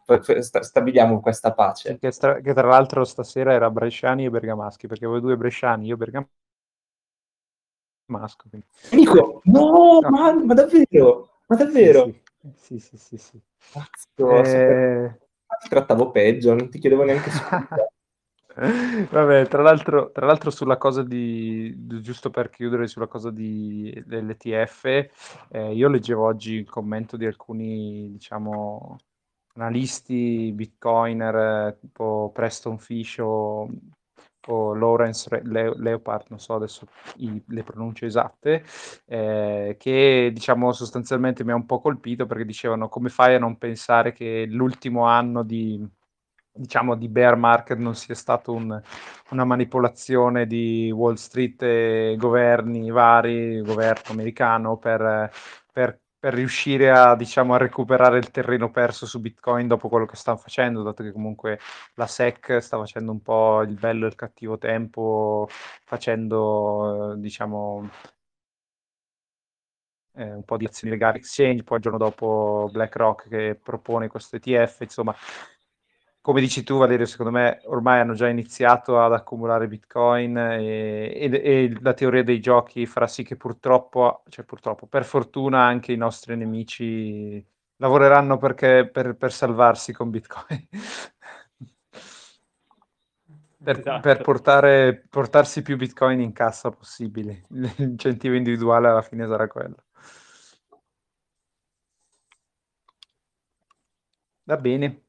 [0.61, 1.97] stabiliamo questa pace.
[1.99, 5.97] Che, stra- che tra l'altro stasera era Bresciani e Bergamaschi, perché voi due Bresciani, io
[5.97, 6.29] Bergamasco.
[8.49, 10.09] quindi- Dico, no, No.
[10.09, 11.29] ma, ma davvero?
[11.47, 12.05] Ma davvero?
[12.55, 13.41] Sì, sì, sì, sì, sì.
[13.73, 15.17] Cazzo, Eh,
[15.61, 17.67] ti trattavo peggio, non ti chiedevo neanche scusa.
[18.59, 24.85] Vabbè, tra l'altro, tra l'altro sulla cosa di, giusto per chiudere sulla cosa di, dell'ETF,
[25.49, 28.97] eh, io leggevo oggi il commento di alcuni, diciamo,
[29.55, 31.35] analisti bitcoiner,
[31.75, 33.69] eh, tipo Preston Fish o,
[34.47, 38.63] o Lawrence Re- Le- Leopard, non so adesso i- le pronunce esatte,
[39.05, 43.57] eh, che diciamo sostanzialmente mi ha un po' colpito perché dicevano come fai a non
[43.57, 45.85] pensare che l'ultimo anno di
[46.57, 48.81] diciamo di bear market non sia stato un-
[49.31, 55.31] una manipolazione di Wall Street e governi vari, governo americano per,
[55.71, 60.15] per- per riuscire a, diciamo, a recuperare il terreno perso su Bitcoin dopo quello che
[60.15, 61.59] stanno facendo, dato che comunque
[61.95, 65.47] la SEC sta facendo un po' il bello e il cattivo tempo,
[65.83, 67.87] facendo, diciamo,
[70.15, 74.35] eh, un po' di azioni legali exchange, poi il giorno dopo BlackRock che propone questo
[74.37, 75.15] ETF, insomma,
[76.27, 81.41] come dici tu Valerio, secondo me ormai hanno già iniziato ad accumulare Bitcoin e, e-
[81.41, 85.97] e la teoria dei giochi farà sì che purtroppo, cioè purtroppo, per fortuna anche i
[85.97, 87.45] nostri nemici
[87.77, 90.67] lavoreranno perché, per, per salvarsi con Bitcoin.
[93.59, 94.01] Per, Esatto.
[94.01, 97.43] per portare, portarsi più Bitcoin in cassa possibile.
[97.49, 99.75] L'incentivo individuale alla fine sarà quello.
[104.45, 105.06] Va bene.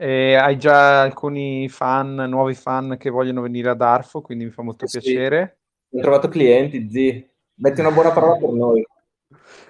[0.00, 4.62] E hai già alcuni fan, nuovi fan che vogliono venire ad Arfo, quindi mi fa
[4.62, 5.00] molto Sì.
[5.00, 5.58] piacere.
[5.90, 7.28] Ho trovato clienti, zi.
[7.54, 8.86] Metti una buona parola per noi.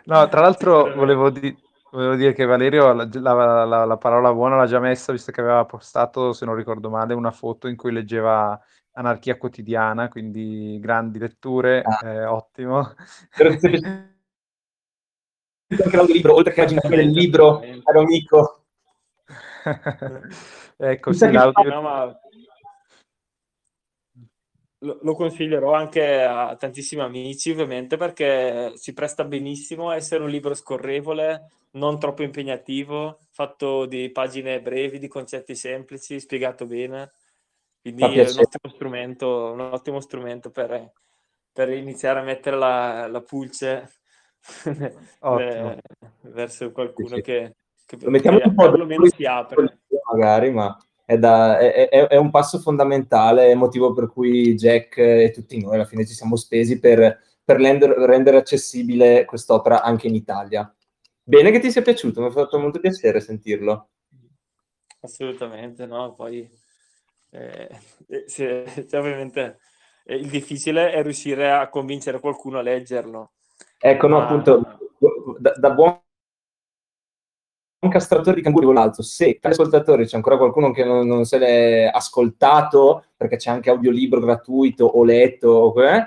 [0.04, 1.56] No, tra l'altro volevo, di-
[1.90, 5.40] volevo dire che Valerio la, la- la- la parola buona l'ha già messa, visto che
[5.40, 8.60] aveva postato, se non ricordo male, una foto in cui leggeva
[8.92, 12.06] Anarchia quotidiana, quindi grandi letture, Ah.
[12.06, 12.92] eh, ottimo.
[15.68, 18.57] Piaciuto anche libro, oltre che la del libro, caro amico.
[20.76, 21.68] ecco, sì, l'audio...
[21.68, 22.20] No, ma
[24.80, 30.30] lo, lo consiglierò anche a tantissimi amici, ovviamente, perché si presta benissimo a essere un
[30.30, 37.12] libro scorrevole, non troppo impegnativo, fatto di pagine brevi, di concetti semplici, spiegato bene.
[37.80, 40.92] Quindi è un ottimo strumento, un ottimo strumento per,
[41.52, 43.90] per iniziare a mettere la, la pulce
[44.64, 45.80] eh,
[46.20, 47.22] verso qualcuno Sì, sì.
[47.22, 47.56] che,
[47.88, 49.78] che, Lo mettiamo un po' perlomeno si apre.
[50.12, 54.54] magari, ma è, da- è- è- è un passo fondamentale, è il motivo per cui
[54.54, 59.80] Jack e tutti noi alla fine ci siamo spesi per, per render- rendere accessibile quest'opera
[59.82, 60.70] anche in Italia.
[61.22, 63.88] Bene che ti sia piaciuto, mi ha fatto molto piacere sentirlo.
[65.00, 66.12] Assolutamente, no?
[66.12, 66.46] Poi
[67.30, 67.68] eh,
[68.08, 69.60] eh, se- cioè, ovviamente
[70.04, 73.32] eh, il difficile è riuscire a convincere qualcuno a leggerlo.
[73.78, 74.78] Ecco, no, Ma- appunto,
[75.38, 76.00] da, da buon
[77.80, 79.02] un castratore di canguri l'altro.
[79.02, 83.70] Se tra gli c'è ancora qualcuno che non, non se l'è ascoltato, perché c'è anche
[83.70, 86.04] audiolibro gratuito o letto, eh,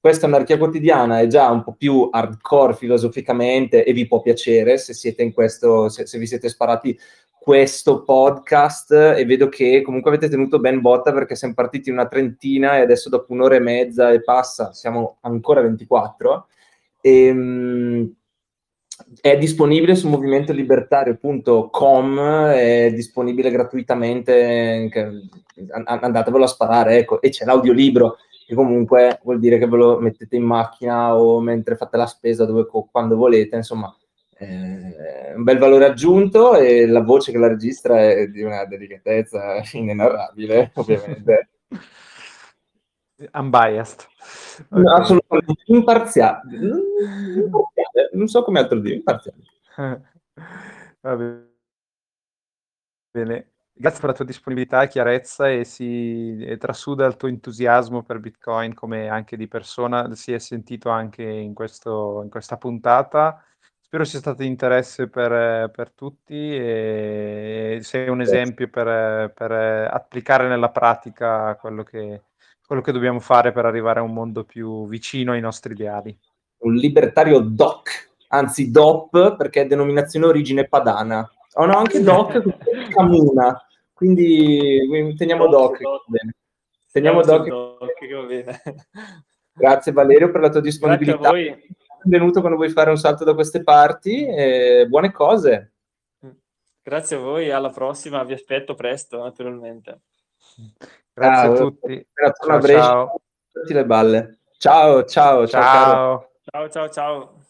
[0.00, 4.94] questa anarchia quotidiana è già un po' più hardcore filosoficamente e vi può piacere se
[4.94, 6.98] siete in questo, se, se vi siete sparati
[7.38, 12.76] questo podcast e vedo che comunque avete tenuto ben botta perché siamo partiti una trentina
[12.76, 16.46] e adesso dopo un'ora e mezza e passa siamo ancora 24.
[17.00, 18.14] E, um,
[19.20, 24.90] è disponibile su movimentolibertario.com, è disponibile gratuitamente,
[25.84, 28.16] andatevelo a sparare, ecco, e c'è l'audiolibro,
[28.46, 32.44] che comunque vuol dire che ve lo mettete in macchina o mentre fate la spesa
[32.44, 33.94] dove, quando volete, insomma,
[34.34, 39.62] è un bel valore aggiunto e la voce che la registra è di una delicatezza
[39.72, 41.48] inenarrabile, ovviamente.
[43.32, 44.06] Unbiased.
[44.70, 46.56] No, assolutamente imparziale.
[46.56, 48.10] imparziale.
[48.12, 49.38] Non so come altro dire, imparziale.
[51.00, 51.52] Va bene.
[53.74, 58.20] Grazie per la tua disponibilità e chiarezza e si e trasuda il tuo entusiasmo per
[58.20, 63.42] Bitcoin come anche di persona, si è sentito anche in, questo, in questa puntata.
[63.80, 70.48] Spero sia stato di interesse per, per tutti e sei un esempio per, per applicare
[70.48, 72.22] nella pratica quello che,
[72.72, 76.18] quello che dobbiamo fare per arrivare a un mondo più vicino ai nostri ideali.
[76.60, 81.30] Un libertario DOC, anzi DOP, perché è denominazione origine padana.
[81.54, 82.40] Oh no, anche DOC
[82.88, 83.62] Camuna,
[83.92, 85.80] quindi teniamo DOC.
[85.80, 86.04] DOC.
[86.06, 86.34] Bene.
[86.90, 87.48] Teniamo DOC.
[87.48, 88.72] DOC
[89.52, 91.18] Grazie Valerio per la tua disponibilità.
[91.18, 91.66] Grazie a voi.
[92.04, 95.72] Benvenuto quando vuoi fare un salto da queste parti e buone cose.
[96.82, 100.00] Grazie a voi, alla prossima, vi aspetto presto naturalmente.
[101.14, 102.06] Grazie ciao, a tutti.
[102.14, 102.66] Ciao, ciao.
[102.66, 103.20] ciao.
[103.74, 104.38] le balle.
[104.58, 106.28] Ciao, ciao, ciao.
[106.42, 106.88] Ciao, ciao, ciao.
[106.88, 107.40] ciao.